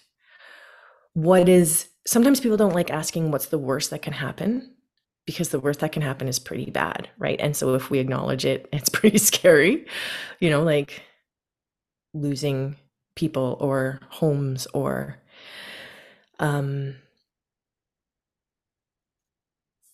What 1.14 1.50
is 1.50 1.90
sometimes 2.10 2.40
people 2.40 2.58
don't 2.58 2.74
like 2.74 2.90
asking 2.90 3.30
what's 3.30 3.46
the 3.48 3.60
worst 3.60 3.92
that 3.92 4.02
can 4.02 4.14
happen 4.14 4.72
because 5.28 5.50
the 5.50 5.60
worst 5.60 5.82
that 5.82 5.92
can 5.92 6.02
happen 6.02 6.28
is 6.28 6.40
pretty 6.40 6.72
bad, 6.72 7.08
right? 7.20 7.40
And 7.40 7.56
so 7.56 7.76
if 7.76 7.92
we 7.92 8.00
acknowledge 8.00 8.46
it, 8.46 8.68
it's 8.74 8.90
pretty 8.90 9.20
scary, 9.20 9.86
you 10.40 10.50
know, 10.50 10.64
like 10.64 11.04
losing 12.16 12.76
people 13.16 13.58
or 13.60 14.00
homes 14.10 14.66
or 14.74 15.18
um 16.40 16.96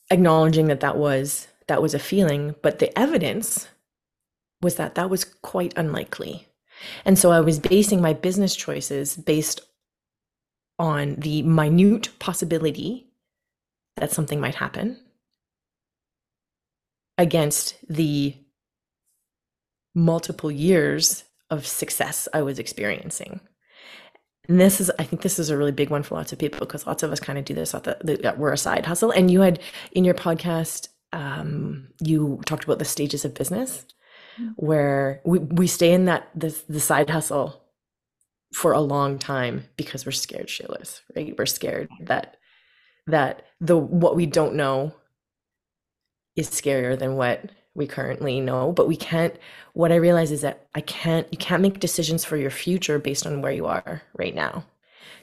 acknowledging 0.10 0.68
that 0.68 0.80
that 0.80 0.96
was 0.96 1.50
that 1.68 1.82
was 1.82 1.94
a 1.94 2.00
feeling, 2.00 2.56
but 2.62 2.80
the 2.80 2.98
evidence 2.98 3.68
was 4.62 4.76
that 4.76 4.96
that 4.96 5.10
was 5.10 5.26
quite 5.26 5.74
unlikely. 5.76 6.48
And 7.04 7.20
so 7.20 7.32
I 7.32 7.42
was 7.42 7.60
basing 7.60 8.02
my 8.02 8.14
business 8.14 8.56
choices 8.56 9.18
based 9.18 9.62
on 10.78 11.16
the 11.16 11.42
minute 11.44 12.10
possibility 12.20 13.08
that 13.98 14.12
something 14.12 14.40
might 14.40 14.56
happen 14.56 15.00
against 17.18 17.76
the 17.88 18.36
multiple 19.94 20.52
years 20.52 21.24
of 21.50 21.66
success 21.66 22.28
I 22.34 22.42
was 22.42 22.60
experiencing. 22.60 23.40
And 24.48 24.60
this 24.60 24.80
is, 24.80 24.92
I 25.00 25.04
think 25.04 25.22
this 25.22 25.40
is 25.40 25.50
a 25.50 25.58
really 25.58 25.72
big 25.72 25.90
one 25.90 26.04
for 26.04 26.16
lots 26.16 26.34
of 26.34 26.40
people 26.40 26.60
because 26.60 26.86
lots 26.86 27.04
of 27.04 27.12
us 27.12 27.20
kind 27.20 27.40
of 27.40 27.46
do 27.46 27.54
this 27.54 27.74
at 27.74 27.86
the, 27.86 27.98
the 28.02 28.36
we're 28.38 28.54
a 28.54 28.58
side 28.58 28.86
hustle. 28.86 29.12
And 29.12 29.32
you 29.32 29.42
had 29.42 29.60
in 29.94 30.04
your 30.04 30.14
podcast, 30.14 30.90
um, 31.14 31.88
you 32.02 32.42
talked 32.46 32.66
about 32.66 32.80
the 32.80 32.86
stages 32.86 33.26
of 33.26 33.34
business 33.34 33.86
mm-hmm. 34.40 34.50
where 34.58 35.22
we, 35.26 35.40
we 35.40 35.68
stay 35.68 35.94
in 35.94 36.06
that, 36.06 36.30
the, 36.36 36.56
the 36.68 36.80
side 36.80 37.10
hustle 37.10 37.65
for 38.56 38.72
a 38.72 38.80
long 38.80 39.20
time 39.20 39.66
because 39.76 40.06
we're 40.06 40.14
scared 40.14 40.48
shitless, 40.48 41.02
right? 41.14 41.36
We're 41.38 41.46
scared 41.46 41.90
that 42.00 42.38
that 43.06 43.44
the 43.60 43.78
what 43.78 44.16
we 44.16 44.26
don't 44.26 44.56
know 44.56 44.96
is 46.38 46.50
scarier 46.50 46.98
than 46.98 47.18
what 47.18 47.52
we 47.76 47.86
currently 47.86 48.40
know 48.40 48.72
but 48.72 48.88
we 48.88 48.96
can't 48.96 49.36
what 49.74 49.92
i 49.92 49.96
realize 49.96 50.32
is 50.32 50.42
that 50.42 50.68
i 50.74 50.82
can't 50.82 51.28
you 51.32 51.38
can't 51.38 51.62
make 51.62 51.80
decisions 51.80 52.26
for 52.26 52.38
your 52.38 52.50
future 52.50 52.98
based 52.98 53.28
on 53.28 53.42
where 53.42 53.52
you 53.52 53.66
are 53.66 54.02
right 54.18 54.34
now. 54.34 54.66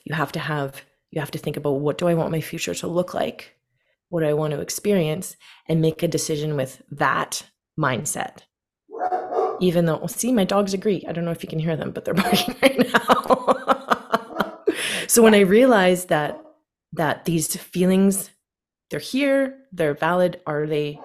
You 0.05 0.15
have 0.15 0.33
to 0.33 0.39
have 0.39 0.83
you 1.11 1.21
have 1.21 1.31
to 1.33 1.39
think 1.39 1.57
about 1.57 1.81
what 1.81 1.99
do 1.99 2.07
i 2.09 2.15
want 2.15 2.31
my 2.31 2.43
future 2.43 2.75
to 2.75 2.87
look 2.87 3.15
like? 3.15 3.57
What 4.11 4.21
do 4.21 4.27
i 4.27 4.35
want 4.35 4.53
to 4.53 4.61
experience? 4.61 5.37
And 5.69 5.81
make 5.81 6.03
a 6.03 6.09
decision 6.09 6.55
with 6.55 6.83
that 6.91 7.45
mindset 7.81 8.43
even 9.63 9.87
though 9.87 10.07
see 10.07 10.33
my 10.33 10.45
dogs 10.45 10.75
agree. 10.75 11.05
I 11.09 11.13
don't 11.13 11.25
know 11.25 11.31
if 11.31 11.43
you 11.43 11.49
can 11.49 11.59
hear 11.59 11.77
them 11.77 11.93
but 11.93 12.05
they're 12.05 12.15
barking 12.27 12.57
right 12.61 12.79
now. 12.93 14.75
So 15.07 15.23
when 15.23 15.35
i 15.35 15.41
realized 15.41 16.09
that 16.09 16.43
that 16.95 17.25
these 17.25 17.55
feelings 17.57 18.31
they're 18.91 19.01
here 19.01 19.59
they're 19.73 19.95
valid 19.95 20.41
are 20.47 20.67
they 20.67 20.99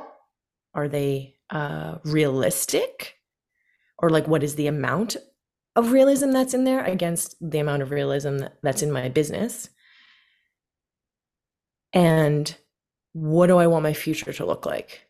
are 0.74 0.88
they 0.88 1.36
uh 1.49 1.97
realistic? 2.03 3.16
Or 3.99 4.10
like 4.10 4.28
what 4.28 4.43
is 4.43 4.55
the 4.55 4.68
amount 4.68 5.18
of 5.76 5.91
realism 5.91 6.32
that's 6.32 6.53
in 6.53 6.64
there 6.64 6.84
against 6.84 7.36
the 7.41 7.60
amount 7.60 7.82
of 7.82 7.91
realism 7.91 8.39
that's 8.62 8.82
in 8.82 8.91
my 8.91 9.10
business? 9.10 9.70
And 11.93 12.55
what 13.14 13.47
do 13.47 13.58
i 13.58 13.66
want 13.66 13.82
my 13.82 13.93
future 13.93 14.32
to 14.32 14.45
look 14.45 14.66
like 14.66 15.07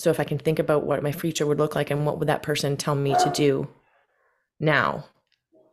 so 0.00 0.08
if 0.08 0.18
I 0.18 0.24
can 0.24 0.38
think 0.38 0.58
about 0.58 0.86
what 0.86 1.02
my 1.02 1.12
future 1.12 1.44
would 1.44 1.58
look 1.58 1.74
like 1.74 1.90
and 1.90 2.06
what 2.06 2.18
would 2.18 2.28
that 2.28 2.42
person 2.42 2.78
tell 2.78 2.94
me 2.94 3.14
to 3.22 3.30
do 3.34 3.68
now, 4.58 5.04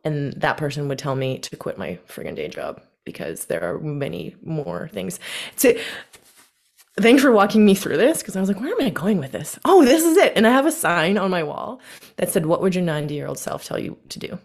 and 0.04 0.34
that 0.34 0.58
person 0.58 0.86
would 0.86 0.98
tell 0.98 1.14
me 1.14 1.38
to 1.38 1.56
quit 1.56 1.78
my 1.78 1.98
friggin' 2.06 2.36
day 2.36 2.48
job 2.48 2.82
because 3.06 3.46
there 3.46 3.64
are 3.64 3.78
many 3.78 4.36
more 4.42 4.88
things. 4.92 5.18
So 5.56 5.72
thanks 7.00 7.22
for 7.22 7.32
walking 7.32 7.64
me 7.64 7.74
through 7.74 7.96
this 7.96 8.18
because 8.18 8.36
I 8.36 8.40
was 8.40 8.50
like, 8.50 8.60
where 8.60 8.70
am 8.70 8.82
I 8.82 8.90
going 8.90 9.16
with 9.16 9.32
this? 9.32 9.58
Oh, 9.64 9.82
this 9.82 10.04
is 10.04 10.18
it. 10.18 10.34
And 10.36 10.46
I 10.46 10.50
have 10.50 10.66
a 10.66 10.72
sign 10.72 11.16
on 11.16 11.30
my 11.30 11.42
wall 11.42 11.80
that 12.16 12.28
said, 12.28 12.44
What 12.44 12.60
would 12.60 12.74
your 12.74 12.84
90 12.84 13.14
year 13.14 13.28
old 13.28 13.38
self 13.38 13.64
tell 13.64 13.78
you 13.78 13.96
to 14.10 14.18
do? 14.18 14.38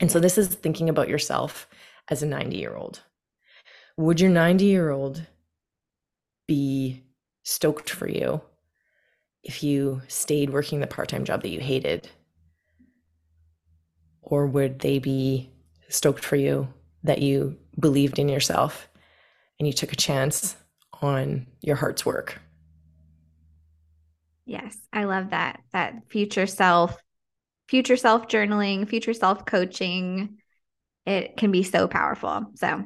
And 0.00 0.10
so 0.10 0.18
this 0.18 0.36
is 0.36 0.48
thinking 0.48 0.88
about 0.88 1.08
yourself 1.08 1.68
as 2.08 2.24
a 2.24 2.26
90 2.26 2.56
year 2.56 2.74
old. 2.74 3.02
Would 3.96 4.20
your 4.20 4.30
90 4.30 4.64
year 4.64 4.90
old 4.90 5.22
be 6.48 7.04
stoked 7.42 7.90
for 7.90 8.08
you 8.08 8.40
if 9.42 9.62
you 9.62 10.02
stayed 10.08 10.50
working 10.50 10.80
the 10.80 10.86
part-time 10.86 11.24
job 11.24 11.42
that 11.42 11.50
you 11.50 11.60
hated? 11.60 12.08
Or 14.22 14.46
would 14.46 14.80
they 14.80 14.98
be 14.98 15.50
stoked 15.88 16.24
for 16.24 16.36
you 16.36 16.68
that 17.04 17.22
you 17.22 17.56
believed 17.78 18.18
in 18.18 18.28
yourself 18.28 18.88
and 19.58 19.66
you 19.66 19.72
took 19.72 19.92
a 19.92 19.96
chance 19.96 20.56
on 21.00 21.46
your 21.60 21.76
heart's 21.76 22.04
work? 22.04 22.40
Yes 24.44 24.76
i 24.94 25.04
love 25.04 25.30
that 25.30 25.60
that 25.74 26.08
future 26.08 26.46
self 26.46 26.96
future 27.68 27.96
self 27.96 28.28
journaling 28.28 28.88
future 28.88 29.12
self 29.12 29.44
coaching 29.44 30.38
it 31.08 31.38
can 31.38 31.50
be 31.50 31.62
so 31.62 31.88
powerful. 31.88 32.52
So 32.56 32.84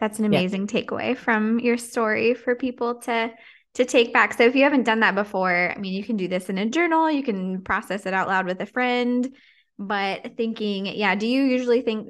that's 0.00 0.18
an 0.18 0.24
amazing 0.24 0.62
yeah. 0.62 0.82
takeaway 0.82 1.16
from 1.16 1.60
your 1.60 1.78
story 1.78 2.34
for 2.34 2.56
people 2.56 2.96
to 3.02 3.30
to 3.74 3.84
take 3.84 4.12
back. 4.12 4.34
So 4.34 4.44
if 4.44 4.54
you 4.54 4.62
haven't 4.64 4.84
done 4.84 5.00
that 5.00 5.14
before, 5.14 5.72
I 5.74 5.78
mean, 5.78 5.92
you 5.92 6.04
can 6.04 6.16
do 6.16 6.28
this 6.28 6.48
in 6.48 6.58
a 6.58 6.66
journal, 6.66 7.10
you 7.10 7.22
can 7.22 7.62
process 7.62 8.06
it 8.06 8.14
out 8.14 8.28
loud 8.28 8.46
with 8.46 8.60
a 8.60 8.66
friend, 8.66 9.34
but 9.78 10.36
thinking, 10.36 10.86
yeah, 10.86 11.14
do 11.14 11.26
you 11.26 11.42
usually 11.42 11.82
think 11.82 12.08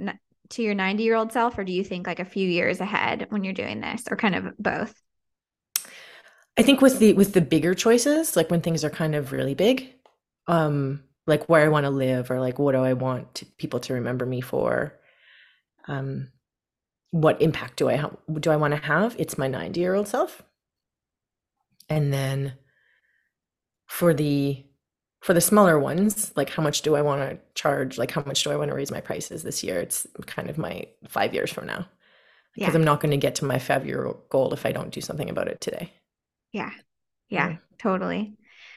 to 0.50 0.62
your 0.62 0.74
90 0.74 1.02
year 1.02 1.16
old 1.16 1.32
self 1.32 1.56
or 1.58 1.64
do 1.64 1.72
you 1.72 1.82
think 1.82 2.06
like 2.06 2.20
a 2.20 2.24
few 2.24 2.46
years 2.48 2.80
ahead 2.80 3.26
when 3.30 3.44
you're 3.44 3.54
doing 3.54 3.80
this 3.80 4.04
or 4.10 4.16
kind 4.16 4.34
of 4.34 4.56
both? 4.58 4.94
I 6.56 6.62
think 6.62 6.80
with 6.80 6.98
the 6.98 7.14
with 7.14 7.32
the 7.32 7.40
bigger 7.40 7.74
choices, 7.74 8.36
like 8.36 8.50
when 8.50 8.60
things 8.60 8.84
are 8.84 8.90
kind 8.90 9.14
of 9.14 9.32
really 9.32 9.54
big, 9.54 9.92
um 10.46 11.02
like 11.26 11.48
where 11.48 11.64
I 11.64 11.68
want 11.68 11.84
to 11.84 11.90
live 11.90 12.30
or 12.30 12.38
like 12.38 12.58
what 12.58 12.72
do 12.72 12.78
I 12.78 12.92
want 12.92 13.34
to, 13.36 13.46
people 13.56 13.80
to 13.80 13.94
remember 13.94 14.26
me 14.26 14.40
for? 14.42 14.94
Um 15.88 16.30
what 17.10 17.40
impact 17.40 17.76
do 17.76 17.88
I 17.88 17.96
ha- 17.96 18.16
do 18.38 18.50
I 18.50 18.56
want 18.56 18.74
to 18.74 18.80
have? 18.80 19.16
It's 19.18 19.38
my 19.38 19.48
90 19.48 19.80
year 19.80 19.94
old 19.94 20.08
self 20.08 20.42
and 21.88 22.12
then 22.12 22.54
for 23.86 24.14
the 24.14 24.64
for 25.20 25.32
the 25.32 25.40
smaller 25.40 25.78
ones 25.78 26.32
like 26.36 26.50
how 26.50 26.62
much 26.62 26.82
do 26.82 26.94
i 26.94 27.02
want 27.02 27.20
to 27.20 27.38
charge 27.54 27.96
like 27.96 28.10
how 28.10 28.22
much 28.26 28.44
do 28.44 28.50
i 28.50 28.56
want 28.56 28.68
to 28.68 28.74
raise 28.74 28.90
my 28.90 29.00
prices 29.00 29.42
this 29.42 29.62
year? 29.62 29.80
It's 29.80 30.06
kind 30.26 30.50
of 30.50 30.58
my 30.58 30.86
five 31.08 31.34
years 31.34 31.52
from 31.52 31.66
now. 31.66 31.86
Because 32.54 32.74
yeah. 32.74 32.78
i'm 32.78 32.84
not 32.84 33.00
going 33.00 33.10
to 33.10 33.16
get 33.16 33.36
to 33.36 33.44
my 33.44 33.58
five 33.58 33.86
year 33.86 34.14
goal 34.30 34.52
if 34.52 34.66
i 34.66 34.72
don't 34.72 34.92
do 34.92 35.00
something 35.00 35.30
about 35.30 35.48
it 35.48 35.60
today. 35.60 35.92
Yeah. 36.52 36.70
Yeah. 37.28 37.48
Mm-hmm. 37.48 37.76
totally. 37.78 38.36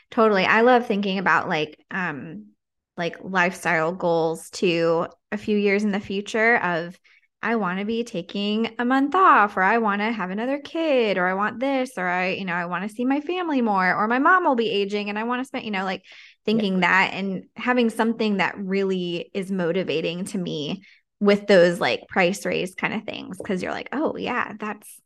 Totally. 0.10 0.46
I 0.46 0.62
love 0.62 0.88
thinking 0.88 1.20
about 1.20 1.50
like 1.50 1.84
um 1.92 2.48
like 2.96 3.18
lifestyle 3.22 3.94
goals 3.94 4.50
to 4.50 5.08
a 5.32 5.38
few 5.38 5.58
years 5.58 5.84
in 5.84 5.92
the 5.92 6.00
future 6.00 6.58
of 6.58 7.00
I 7.42 7.56
want 7.56 7.80
to 7.80 7.86
be 7.86 8.04
taking 8.04 8.76
a 8.80 8.86
month 8.86 9.14
off, 9.14 9.58
or 9.58 9.62
I 9.62 9.78
want 9.78 10.02
to 10.02 10.12
have 10.12 10.32
another 10.32 10.60
kid, 10.60 11.18
or 11.18 11.28
I 11.28 11.36
want 11.36 11.60
this, 11.60 11.92
or 11.98 12.08
I, 12.08 12.30
you 12.30 12.46
know, 12.46 12.54
I 12.54 12.66
want 12.66 12.88
to 12.88 12.94
see 12.94 13.06
my 13.06 13.22
family 13.22 13.62
more, 13.62 13.96
or 13.96 14.08
my 14.08 14.20
mom 14.20 14.44
will 14.44 14.56
be 14.56 14.70
aging 14.70 15.10
and 15.10 15.20
I 15.20 15.24
want 15.24 15.42
to 15.42 15.46
spend, 15.46 15.66
you 15.66 15.72
know, 15.72 15.84
like 15.84 16.04
thinking 16.46 16.76
yeah. 16.76 16.80
that 16.80 17.14
and 17.14 17.44
having 17.56 17.90
something 17.90 18.38
that 18.38 18.58
really 18.58 19.30
is 19.34 19.52
motivating 19.52 20.26
to 20.26 20.38
me 20.38 20.84
with 21.20 21.46
those 21.48 21.80
like 21.80 22.08
price 22.10 22.46
raise 22.46 22.74
kind 22.74 22.94
of 22.94 23.04
things. 23.04 23.38
Cause 23.46 23.62
you're 23.62 23.72
like, 23.72 23.90
oh, 23.92 24.16
yeah, 24.18 24.54
that's, 24.60 25.00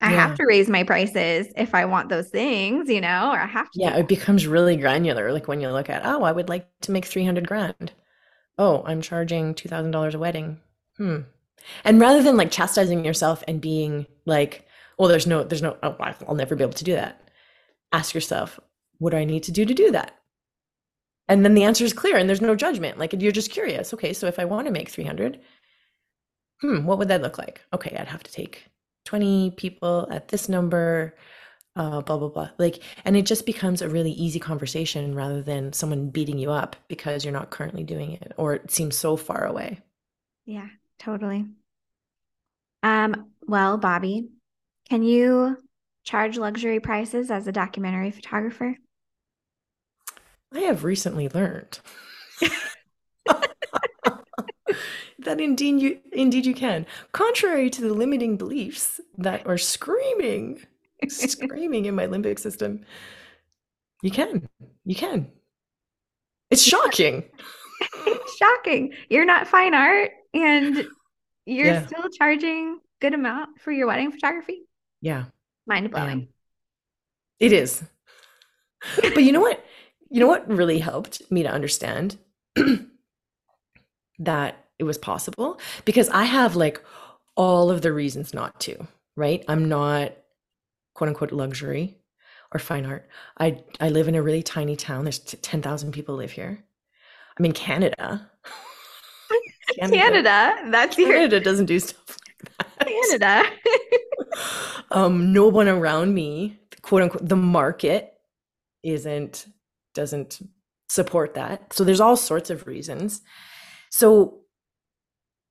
I 0.00 0.12
yeah. 0.12 0.28
have 0.28 0.36
to 0.36 0.44
raise 0.46 0.68
my 0.68 0.84
prices 0.84 1.46
if 1.56 1.74
I 1.74 1.86
want 1.86 2.10
those 2.10 2.28
things, 2.28 2.90
you 2.90 3.00
know, 3.00 3.30
or 3.32 3.38
I 3.38 3.46
have 3.46 3.70
to. 3.70 3.80
Yeah, 3.80 3.96
it 3.96 4.08
becomes 4.08 4.46
really 4.46 4.76
granular. 4.76 5.32
Like 5.32 5.48
when 5.48 5.60
you 5.60 5.70
look 5.70 5.88
at, 5.88 6.04
oh, 6.04 6.24
I 6.24 6.32
would 6.32 6.50
like 6.50 6.68
to 6.82 6.92
make 6.92 7.06
300 7.06 7.48
grand. 7.48 7.92
Oh, 8.58 8.82
I'm 8.84 9.00
charging 9.00 9.54
$2,000 9.54 10.14
a 10.14 10.18
wedding. 10.18 10.60
Hmm, 10.98 11.20
and 11.84 12.00
rather 12.00 12.22
than 12.22 12.36
like 12.36 12.50
chastising 12.50 13.04
yourself 13.04 13.42
and 13.48 13.60
being 13.60 14.06
like, 14.26 14.66
well, 14.98 15.08
there's 15.08 15.26
no, 15.26 15.42
there's 15.44 15.62
no, 15.62 15.76
oh, 15.82 15.96
I'll 16.28 16.34
never 16.34 16.54
be 16.54 16.62
able 16.62 16.74
to 16.74 16.84
do 16.84 16.94
that. 16.94 17.20
Ask 17.92 18.14
yourself, 18.14 18.60
what 18.98 19.10
do 19.10 19.16
I 19.16 19.24
need 19.24 19.42
to 19.44 19.52
do 19.52 19.64
to 19.64 19.74
do 19.74 19.90
that? 19.92 20.18
And 21.28 21.44
then 21.44 21.54
the 21.54 21.64
answer 21.64 21.84
is 21.84 21.92
clear 21.92 22.16
and 22.16 22.28
there's 22.28 22.40
no 22.40 22.54
judgment. 22.54 22.98
Like 22.98 23.12
you're 23.12 23.32
just 23.32 23.50
curious. 23.50 23.94
Okay, 23.94 24.12
so 24.12 24.26
if 24.26 24.38
I 24.38 24.44
want 24.44 24.66
to 24.66 24.72
make 24.72 24.88
300, 24.88 25.40
hmm, 26.60 26.84
what 26.84 26.98
would 26.98 27.08
that 27.08 27.22
look 27.22 27.38
like? 27.38 27.62
Okay, 27.72 27.96
I'd 27.98 28.08
have 28.08 28.22
to 28.22 28.32
take 28.32 28.66
20 29.06 29.52
people 29.52 30.08
at 30.10 30.28
this 30.28 30.48
number, 30.48 31.14
uh, 31.76 32.02
blah, 32.02 32.18
blah, 32.18 32.28
blah. 32.28 32.50
Like, 32.58 32.82
and 33.04 33.16
it 33.16 33.26
just 33.26 33.46
becomes 33.46 33.82
a 33.82 33.88
really 33.88 34.12
easy 34.12 34.38
conversation 34.38 35.14
rather 35.14 35.42
than 35.42 35.72
someone 35.72 36.10
beating 36.10 36.38
you 36.38 36.50
up 36.50 36.76
because 36.88 37.24
you're 37.24 37.32
not 37.32 37.50
currently 37.50 37.84
doing 37.84 38.12
it 38.12 38.32
or 38.36 38.54
it 38.54 38.70
seems 38.70 38.96
so 38.96 39.16
far 39.16 39.44
away. 39.44 39.80
Yeah, 40.46 40.68
Totally. 40.98 41.46
Um, 42.82 43.30
well, 43.46 43.78
Bobbi, 43.78 44.28
can 44.88 45.02
you 45.02 45.56
charge 46.04 46.36
luxury 46.36 46.80
prices 46.80 47.30
as 47.30 47.46
a 47.46 47.52
documentary 47.52 48.10
photographer? 48.10 48.76
I 50.52 50.60
have 50.60 50.84
recently 50.84 51.28
learned 51.28 51.80
that 55.18 55.40
indeed 55.40 55.80
you 55.80 55.98
indeed 56.12 56.46
you 56.46 56.54
can. 56.54 56.86
Contrary 57.12 57.70
to 57.70 57.80
the 57.82 57.92
limiting 57.92 58.36
beliefs 58.36 59.00
that 59.18 59.46
are 59.46 59.58
screaming, 59.58 60.64
screaming 61.08 61.86
in 61.86 61.94
my 61.94 62.06
limbic 62.06 62.38
system, 62.38 62.84
you 64.02 64.10
can. 64.10 64.48
You 64.84 64.94
can. 64.94 65.32
It's 66.50 66.62
shocking. 66.62 67.24
it's 68.06 68.36
shocking. 68.38 68.92
You're 69.08 69.24
not 69.24 69.48
fine 69.48 69.74
art 69.74 70.10
and 70.34 70.86
you're 71.46 71.66
yeah. 71.66 71.86
still 71.86 72.08
charging 72.10 72.80
good 73.00 73.14
amount 73.14 73.60
for 73.60 73.72
your 73.72 73.86
wedding 73.86 74.10
photography? 74.10 74.62
Yeah. 75.00 75.24
Mind 75.66 75.90
blowing. 75.90 76.28
it 77.40 77.52
is. 77.52 77.82
But 78.96 79.22
you 79.22 79.32
know 79.32 79.40
what? 79.40 79.64
You 80.10 80.20
know 80.20 80.26
what 80.26 80.48
really 80.48 80.78
helped 80.78 81.22
me 81.30 81.42
to 81.42 81.50
understand 81.50 82.18
that 84.18 84.64
it 84.78 84.84
was 84.84 84.98
possible? 84.98 85.58
Because 85.84 86.08
i 86.10 86.24
have 86.24 86.54
like 86.56 86.82
all 87.36 87.70
of 87.70 87.82
the 87.82 87.92
reasons 87.92 88.34
not 88.34 88.60
to 88.60 88.86
right? 89.16 89.44
I'm 89.48 89.68
not 89.68 90.12
quote 90.94 91.08
unquote 91.08 91.32
luxury 91.32 91.96
or 92.52 92.60
fine 92.60 92.86
art. 92.86 93.08
I 93.38 93.62
i 93.80 93.88
live 93.88 94.08
in 94.08 94.14
a 94.14 94.22
really 94.22 94.42
tiny 94.42 94.76
town. 94.76 95.04
There's 95.04 95.18
10,000 95.18 95.92
people 95.92 96.14
live 96.16 96.32
here. 96.32 96.64
I'm 97.38 97.44
in 97.44 97.52
canada 97.52 98.30
Canada. 99.78 99.96
Canada. 99.96 100.70
That's 100.70 100.96
Canada 100.96 101.36
your... 101.36 101.44
doesn't 101.44 101.66
do 101.66 101.80
stuff 101.80 102.18
like 102.38 102.68
that. 102.78 102.88
Canada. 102.88 103.50
um, 104.90 105.32
no 105.32 105.48
one 105.48 105.68
around 105.68 106.14
me, 106.14 106.58
quote 106.82 107.02
unquote, 107.02 107.28
the 107.28 107.36
market 107.36 108.14
isn't 108.82 109.46
doesn't 109.94 110.40
support 110.88 111.34
that. 111.34 111.72
So 111.72 111.84
there's 111.84 112.00
all 112.00 112.16
sorts 112.16 112.50
of 112.50 112.66
reasons. 112.66 113.22
So 113.90 114.40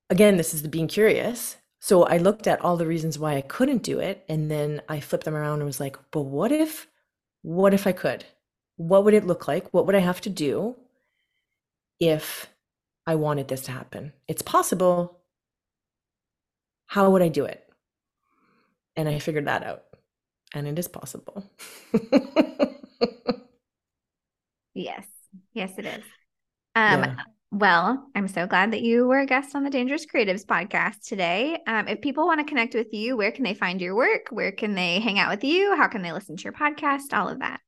again, 0.09 0.37
this 0.37 0.53
is 0.53 0.61
the 0.61 0.69
being 0.69 0.87
curious. 0.87 1.57
So 1.79 2.03
I 2.03 2.17
looked 2.17 2.47
at 2.47 2.61
all 2.61 2.77
the 2.77 2.87
reasons 2.87 3.19
why 3.19 3.35
I 3.35 3.41
couldn't 3.41 3.83
do 3.83 3.99
it, 3.99 4.23
and 4.29 4.49
then 4.49 4.81
I 4.87 5.01
flipped 5.01 5.25
them 5.25 5.35
around 5.35 5.59
and 5.59 5.65
was 5.65 5.81
like, 5.81 5.97
but 6.11 6.21
what 6.21 6.51
if, 6.51 6.87
what 7.41 7.73
if 7.73 7.85
I 7.85 7.91
could? 7.91 8.23
What 8.77 9.03
would 9.03 9.13
it 9.13 9.27
look 9.27 9.49
like? 9.49 9.73
What 9.73 9.85
would 9.85 9.95
I 9.95 9.99
have 9.99 10.21
to 10.21 10.29
do 10.29 10.77
if 11.99 12.47
I 13.05 13.15
wanted 13.15 13.47
this 13.47 13.61
to 13.63 13.71
happen. 13.71 14.13
It's 14.27 14.41
possible. 14.41 15.19
How 16.87 17.09
would 17.09 17.21
I 17.21 17.27
do 17.27 17.45
it? 17.45 17.63
And 18.95 19.09
I 19.09 19.19
figured 19.19 19.47
that 19.47 19.63
out. 19.63 19.83
And 20.53 20.67
it 20.67 20.77
is 20.77 20.87
possible. 20.87 21.43
yes. 24.73 25.05
Yes, 25.53 25.71
it 25.77 25.85
is. 25.85 26.03
Um, 26.75 27.01
yeah. 27.01 27.15
Well, 27.51 28.07
I'm 28.15 28.27
so 28.27 28.47
glad 28.47 28.71
that 28.73 28.81
you 28.81 29.07
were 29.07 29.19
a 29.19 29.25
guest 29.25 29.55
on 29.55 29.63
the 29.63 29.69
Dangerous 29.69 30.05
Creatives 30.05 30.45
podcast 30.45 31.07
today. 31.07 31.57
Um, 31.67 31.87
if 31.87 32.01
people 32.01 32.25
want 32.25 32.39
to 32.39 32.45
connect 32.45 32.73
with 32.73 32.93
you, 32.93 33.17
where 33.17 33.31
can 33.31 33.43
they 33.43 33.53
find 33.53 33.81
your 33.81 33.95
work? 33.95 34.27
Where 34.31 34.51
can 34.51 34.75
they 34.75 34.99
hang 34.99 35.19
out 35.19 35.29
with 35.29 35.43
you? 35.43 35.75
How 35.75 35.87
can 35.87 36.01
they 36.01 36.11
listen 36.11 36.37
to 36.37 36.43
your 36.43 36.53
podcast? 36.53 37.13
All 37.13 37.29
of 37.29 37.39
that. 37.39 37.59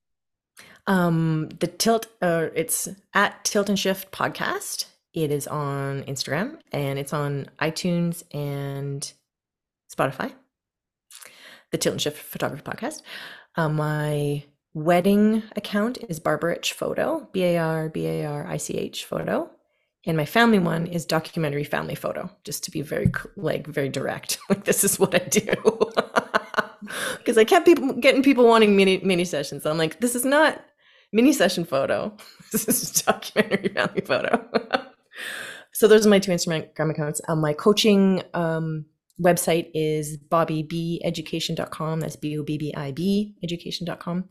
Um, 0.88 1.50
the 1.60 1.68
tilt, 1.68 2.08
uh, 2.22 2.48
it's 2.56 2.88
at 3.14 3.44
Tilt 3.44 3.70
and 3.70 3.78
Shift 3.78 4.12
podcast 4.12 4.86
it 5.16 5.32
is 5.32 5.48
on 5.48 6.04
Instagram 6.04 6.58
and 6.72 7.00
it's 7.00 7.14
on 7.14 7.48
iTunes 7.60 8.24
and 8.34 9.12
Spotify. 9.92 10.34
The 11.72 11.78
Tilt 11.78 11.94
and 11.94 12.02
Shift 12.02 12.22
Photography 12.22 12.64
Podcast. 12.64 13.02
Uh, 13.56 13.70
my 13.70 14.44
wedding 14.74 15.42
account 15.56 15.98
is 16.10 16.20
Barbarich 16.20 16.74
Photo, 16.74 17.30
B 17.32 17.44
A 17.44 17.58
R 17.58 17.90
B 17.90 18.06
A 18.06 18.26
R 18.26 18.46
I 18.46 18.58
C 18.58 18.78
H 18.78 19.06
Photo. 19.06 19.50
And 20.06 20.18
my 20.18 20.26
family 20.26 20.60
one 20.60 20.86
is 20.86 21.06
documentary 21.06 21.64
family 21.64 21.96
photo, 21.96 22.30
just 22.44 22.64
to 22.66 22.72
be 22.72 22.82
very 22.82 23.12
like 23.38 23.66
very 23.66 23.90
direct. 23.90 24.38
like 24.50 24.66
this 24.66 24.84
is 24.84 25.00
what 25.00 25.16
I 25.16 25.20
do. 25.20 25.54
Because 27.18 27.40
I 27.40 27.46
kept 27.46 27.66
people 27.66 27.94
getting 27.94 28.22
people 28.22 28.48
wanting 28.48 28.76
mini 28.76 29.00
mini 29.00 29.26
sessions. 29.26 29.66
I'm 29.66 29.80
like, 29.80 30.00
this 30.02 30.14
is 30.14 30.24
not 30.24 30.64
mini 31.12 31.34
session 31.34 31.66
photo. 31.66 32.16
This 32.52 32.68
is 32.68 33.02
documentary 33.02 33.70
family 33.70 34.02
photo 34.02 34.86
so 35.72 35.88
those 35.88 36.06
are 36.06 36.10
my 36.10 36.20
two 36.20 36.32
Instagram 36.32 36.90
accounts. 36.90 37.22
Um, 37.28 37.42
my 37.42 37.54
coaching 37.54 38.24
um, 38.34 38.86
website 39.22 39.70
is 39.74 40.18
bobbibeducation.com. 40.18 42.00
That's 42.00 42.16
B 42.16 42.38
O 42.38 42.44
B 42.44 42.58
B 42.58 42.74
I 42.76 42.92
B 42.92 43.36
education.com. 43.44 44.26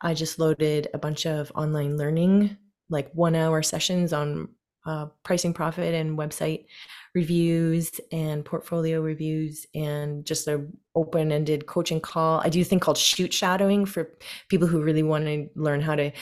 I 0.00 0.14
just 0.14 0.38
loaded 0.38 0.88
a 0.94 0.98
bunch 0.98 1.26
of 1.26 1.50
online 1.54 1.96
learning, 1.96 2.56
like 2.88 3.10
one 3.12 3.34
hour 3.34 3.62
sessions 3.62 4.12
on 4.12 4.48
uh, 4.86 5.06
pricing 5.24 5.52
profit 5.52 5.94
and 5.94 6.16
website 6.18 6.66
reviews 7.14 8.00
and 8.12 8.44
portfolio 8.44 9.00
reviews 9.00 9.66
and 9.74 10.24
just 10.24 10.46
a 10.46 10.64
open-ended 10.94 11.66
coaching 11.66 12.00
call. 12.00 12.40
I 12.40 12.48
do 12.48 12.60
a 12.60 12.64
thing 12.64 12.80
called 12.80 12.96
shoot 12.96 13.32
shadowing 13.32 13.86
for 13.86 14.10
people 14.48 14.68
who 14.68 14.82
really 14.82 15.02
want 15.02 15.24
to 15.26 15.48
learn 15.56 15.80
how 15.80 15.96
to 15.96 16.12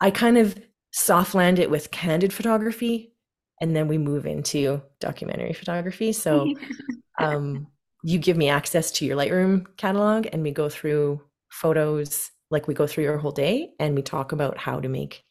I 0.00 0.10
kind 0.10 0.38
of 0.38 0.56
soft 0.92 1.34
land 1.34 1.58
it 1.58 1.70
with 1.70 1.90
candid 1.90 2.32
photography 2.32 3.12
and 3.60 3.74
then 3.74 3.88
we 3.88 3.98
move 3.98 4.26
into 4.26 4.82
documentary 5.00 5.52
photography. 5.52 6.12
So 6.12 6.54
um, 7.18 7.66
you 8.04 8.18
give 8.18 8.36
me 8.36 8.48
access 8.48 8.90
to 8.92 9.04
your 9.04 9.16
Lightroom 9.16 9.66
catalog, 9.76 10.28
and 10.32 10.42
we 10.42 10.52
go 10.52 10.68
through 10.68 11.20
photos 11.50 12.30
like 12.50 12.68
we 12.68 12.74
go 12.74 12.86
through 12.86 13.04
your 13.04 13.18
whole 13.18 13.32
day 13.32 13.70
and 13.78 13.94
we 13.94 14.02
talk 14.02 14.32
about 14.32 14.58
how 14.58 14.80
to 14.80 14.88
make 14.88 15.24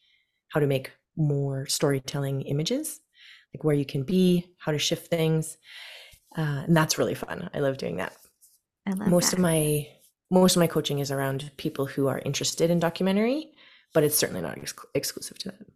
how 0.48 0.60
to 0.60 0.66
make 0.66 0.92
more 1.16 1.66
storytelling 1.66 2.42
images 2.42 3.00
like 3.54 3.64
where 3.64 3.74
you 3.74 3.84
can 3.84 4.02
be 4.02 4.46
how 4.58 4.72
to 4.72 4.78
shift 4.78 5.08
things 5.08 5.56
uh, 6.36 6.62
and 6.66 6.76
that's 6.76 6.98
really 6.98 7.14
fun 7.14 7.48
i 7.54 7.58
love 7.58 7.78
doing 7.78 7.96
that 7.96 8.14
I 8.86 8.92
love 8.92 9.08
most 9.08 9.30
that. 9.30 9.36
of 9.36 9.42
my 9.42 9.88
most 10.30 10.56
of 10.56 10.60
my 10.60 10.66
coaching 10.66 10.98
is 10.98 11.10
around 11.10 11.50
people 11.56 11.86
who 11.86 12.06
are 12.08 12.20
interested 12.20 12.70
in 12.70 12.78
documentary 12.78 13.52
but 13.94 14.04
it's 14.04 14.18
certainly 14.18 14.42
not 14.42 14.58
ex- 14.58 14.74
exclusive 14.94 15.38
to 15.38 15.48
that 15.48 15.66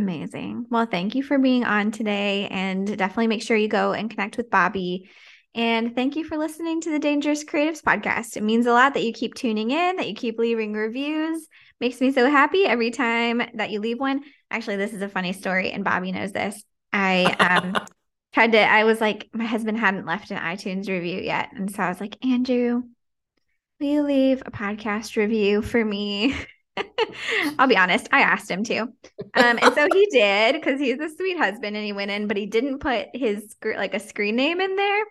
Amazing. 0.00 0.64
Well, 0.70 0.86
thank 0.86 1.14
you 1.14 1.22
for 1.22 1.38
being 1.38 1.62
on 1.62 1.90
today 1.90 2.48
and 2.50 2.86
definitely 2.96 3.26
make 3.26 3.42
sure 3.42 3.54
you 3.54 3.68
go 3.68 3.92
and 3.92 4.08
connect 4.08 4.38
with 4.38 4.48
Bobbi. 4.48 5.10
And 5.54 5.94
thank 5.94 6.16
you 6.16 6.24
for 6.24 6.38
listening 6.38 6.80
to 6.80 6.90
the 6.90 6.98
Dangerous 6.98 7.44
Creatives 7.44 7.82
podcast. 7.82 8.38
It 8.38 8.42
means 8.42 8.64
a 8.64 8.72
lot 8.72 8.94
that 8.94 9.02
you 9.02 9.12
keep 9.12 9.34
tuning 9.34 9.72
in, 9.72 9.96
that 9.96 10.08
you 10.08 10.14
keep 10.14 10.38
leaving 10.38 10.72
reviews. 10.72 11.46
Makes 11.80 12.00
me 12.00 12.12
so 12.12 12.30
happy 12.30 12.64
every 12.64 12.90
time 12.90 13.42
that 13.52 13.70
you 13.70 13.80
leave 13.80 14.00
one. 14.00 14.22
Actually, 14.50 14.76
this 14.76 14.94
is 14.94 15.02
a 15.02 15.08
funny 15.08 15.34
story, 15.34 15.70
and 15.70 15.84
Bobbi 15.84 16.14
knows 16.14 16.32
this. 16.32 16.64
I 16.94 17.36
um 17.38 17.76
tried 18.32 18.52
to, 18.52 18.58
I 18.58 18.84
was 18.84 19.02
like, 19.02 19.28
my 19.34 19.44
husband 19.44 19.76
hadn't 19.76 20.06
left 20.06 20.30
an 20.30 20.38
iTunes 20.38 20.88
review 20.88 21.20
yet. 21.20 21.50
And 21.54 21.70
so 21.70 21.82
I 21.82 21.90
was 21.90 22.00
like, 22.00 22.16
Andrew, 22.24 22.84
will 23.78 23.86
you 23.86 24.02
leave 24.02 24.42
a 24.46 24.50
podcast 24.50 25.16
review 25.16 25.60
for 25.60 25.84
me? 25.84 26.34
I'll 27.58 27.68
be 27.68 27.76
honest, 27.76 28.08
I 28.12 28.20
asked 28.20 28.50
him 28.50 28.64
to. 28.64 28.80
Um, 28.80 28.94
and 29.34 29.74
so 29.74 29.88
he 29.92 30.06
did 30.10 30.54
because 30.54 30.80
he's 30.80 30.98
a 30.98 31.08
sweet 31.08 31.38
husband 31.38 31.76
and 31.76 31.84
he 31.84 31.92
went 31.92 32.10
in, 32.10 32.26
but 32.26 32.36
he 32.36 32.46
didn't 32.46 32.78
put 32.78 33.08
his 33.14 33.56
like 33.64 33.94
a 33.94 34.00
screen 34.00 34.36
name 34.36 34.60
in 34.60 34.76
there. 34.76 35.04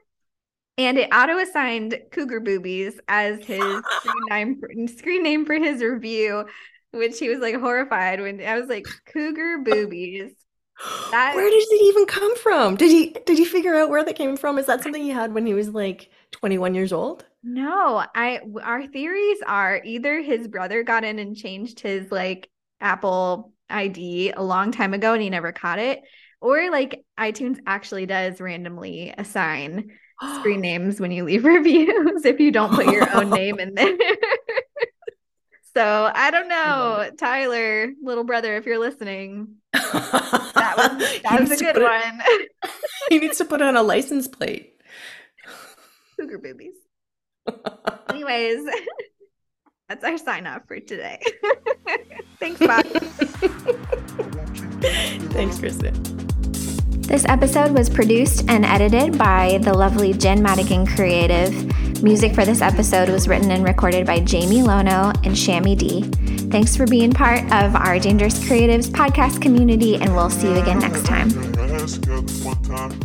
And 0.77 0.97
it 0.97 1.09
auto 1.13 1.37
assigned 1.37 1.99
Cougar 2.11 2.39
Boobies 2.41 2.99
as 3.07 3.43
his 3.43 3.59
screen 3.99 4.25
name, 4.29 4.59
for, 4.59 4.69
screen 4.97 5.23
name 5.23 5.45
for 5.45 5.55
his 5.55 5.83
review, 5.83 6.45
which 6.91 7.19
he 7.19 7.27
was 7.27 7.39
like 7.39 7.55
horrified 7.55 8.21
when 8.21 8.41
I 8.41 8.57
was 8.57 8.69
like, 8.69 8.85
Cougar 9.05 9.63
Boobies. 9.65 10.31
That- 11.11 11.35
where 11.35 11.49
did 11.49 11.61
it 11.61 11.81
even 11.81 12.05
come 12.05 12.37
from 12.37 12.77
did 12.77 12.89
he 12.89 13.09
did 13.25 13.37
he 13.37 13.43
figure 13.43 13.75
out 13.75 13.89
where 13.89 14.05
that 14.05 14.15
came 14.15 14.37
from 14.37 14.57
is 14.57 14.67
that 14.67 14.81
something 14.81 15.03
he 15.03 15.09
had 15.09 15.33
when 15.33 15.45
he 15.45 15.53
was 15.53 15.67
like 15.69 16.09
21 16.31 16.73
years 16.73 16.93
old 16.93 17.25
No, 17.43 18.03
I 18.13 18.41
our 18.61 18.85
theories 18.87 19.39
are 19.47 19.81
either 19.83 20.21
his 20.21 20.47
brother 20.47 20.83
got 20.83 21.03
in 21.03 21.19
and 21.19 21.35
changed 21.35 21.79
his 21.79 22.11
like 22.11 22.49
Apple 22.81 23.53
ID 23.69 24.31
a 24.31 24.43
long 24.43 24.71
time 24.71 24.93
ago 24.93 25.13
and 25.13 25.21
he 25.21 25.29
never 25.29 25.51
caught 25.51 25.79
it, 25.79 26.01
or 26.41 26.69
like 26.69 27.05
iTunes 27.17 27.57
actually 27.65 28.05
does 28.05 28.41
randomly 28.41 29.13
assign 29.17 29.91
screen 30.39 30.59
names 30.61 30.99
when 30.99 31.11
you 31.11 31.23
leave 31.23 31.45
reviews 31.45 32.25
if 32.25 32.39
you 32.39 32.51
don't 32.51 32.73
put 32.73 32.87
your 32.87 33.09
own 33.15 33.29
name 33.31 33.57
in 33.59 33.73
there. 33.73 33.97
so 35.73 36.11
I 36.13 36.31
don't 36.31 36.49
know, 36.49 37.09
Tyler, 37.17 37.93
little 38.03 38.25
brother, 38.25 38.57
if 38.57 38.65
you're 38.65 38.79
listening, 38.79 39.55
that 39.71 40.73
was 40.75 41.21
that 41.21 41.39
was 41.39 41.51
a 41.51 41.57
good 41.57 41.81
one. 41.81 42.21
he 43.09 43.19
needs 43.19 43.37
to 43.37 43.45
put 43.45 43.61
on 43.61 43.77
a 43.77 43.83
license 43.83 44.27
plate 44.27 44.73
Cougar 46.17 46.39
boobies. 46.39 46.75
Anyways, 48.09 48.65
that's 49.89 50.03
our 50.03 50.17
sign 50.17 50.47
off 50.47 50.63
for 50.67 50.79
today. 50.79 51.21
Thanks, 52.39 52.59
Bob. 52.59 52.85
thanks 55.31 55.57
kristin 55.57 55.93
This 57.05 57.25
episode 57.25 57.73
was 57.73 57.89
produced 57.89 58.45
and 58.47 58.63
edited 58.63 59.17
by 59.17 59.59
the 59.61 59.73
lovely 59.73 60.13
Jen 60.13 60.41
Madigan 60.41 60.85
Creative. 60.87 61.51
Music 62.01 62.33
for 62.33 62.45
this 62.45 62.61
episode 62.61 63.09
was 63.09 63.27
written 63.27 63.51
and 63.51 63.65
recorded 63.65 64.07
by 64.07 64.21
Jamie 64.21 64.61
Lono 64.61 65.11
and 65.23 65.35
Shammy 65.35 65.77
D. 65.77 66.03
Thanks 66.49 66.77
for 66.77 66.87
being 66.87 67.11
part 67.11 67.43
of 67.51 67.75
our 67.75 67.99
Dangerous 67.99 68.39
Creatives 68.39 68.89
podcast 68.89 69.41
community, 69.41 69.95
and 69.95 70.15
we'll 70.15 70.29
see 70.29 70.47
you 70.47 70.55
again 70.61 70.79
next 70.79 71.05
time. 71.05 71.29
Ask 71.59 72.01
time. 72.63 72.99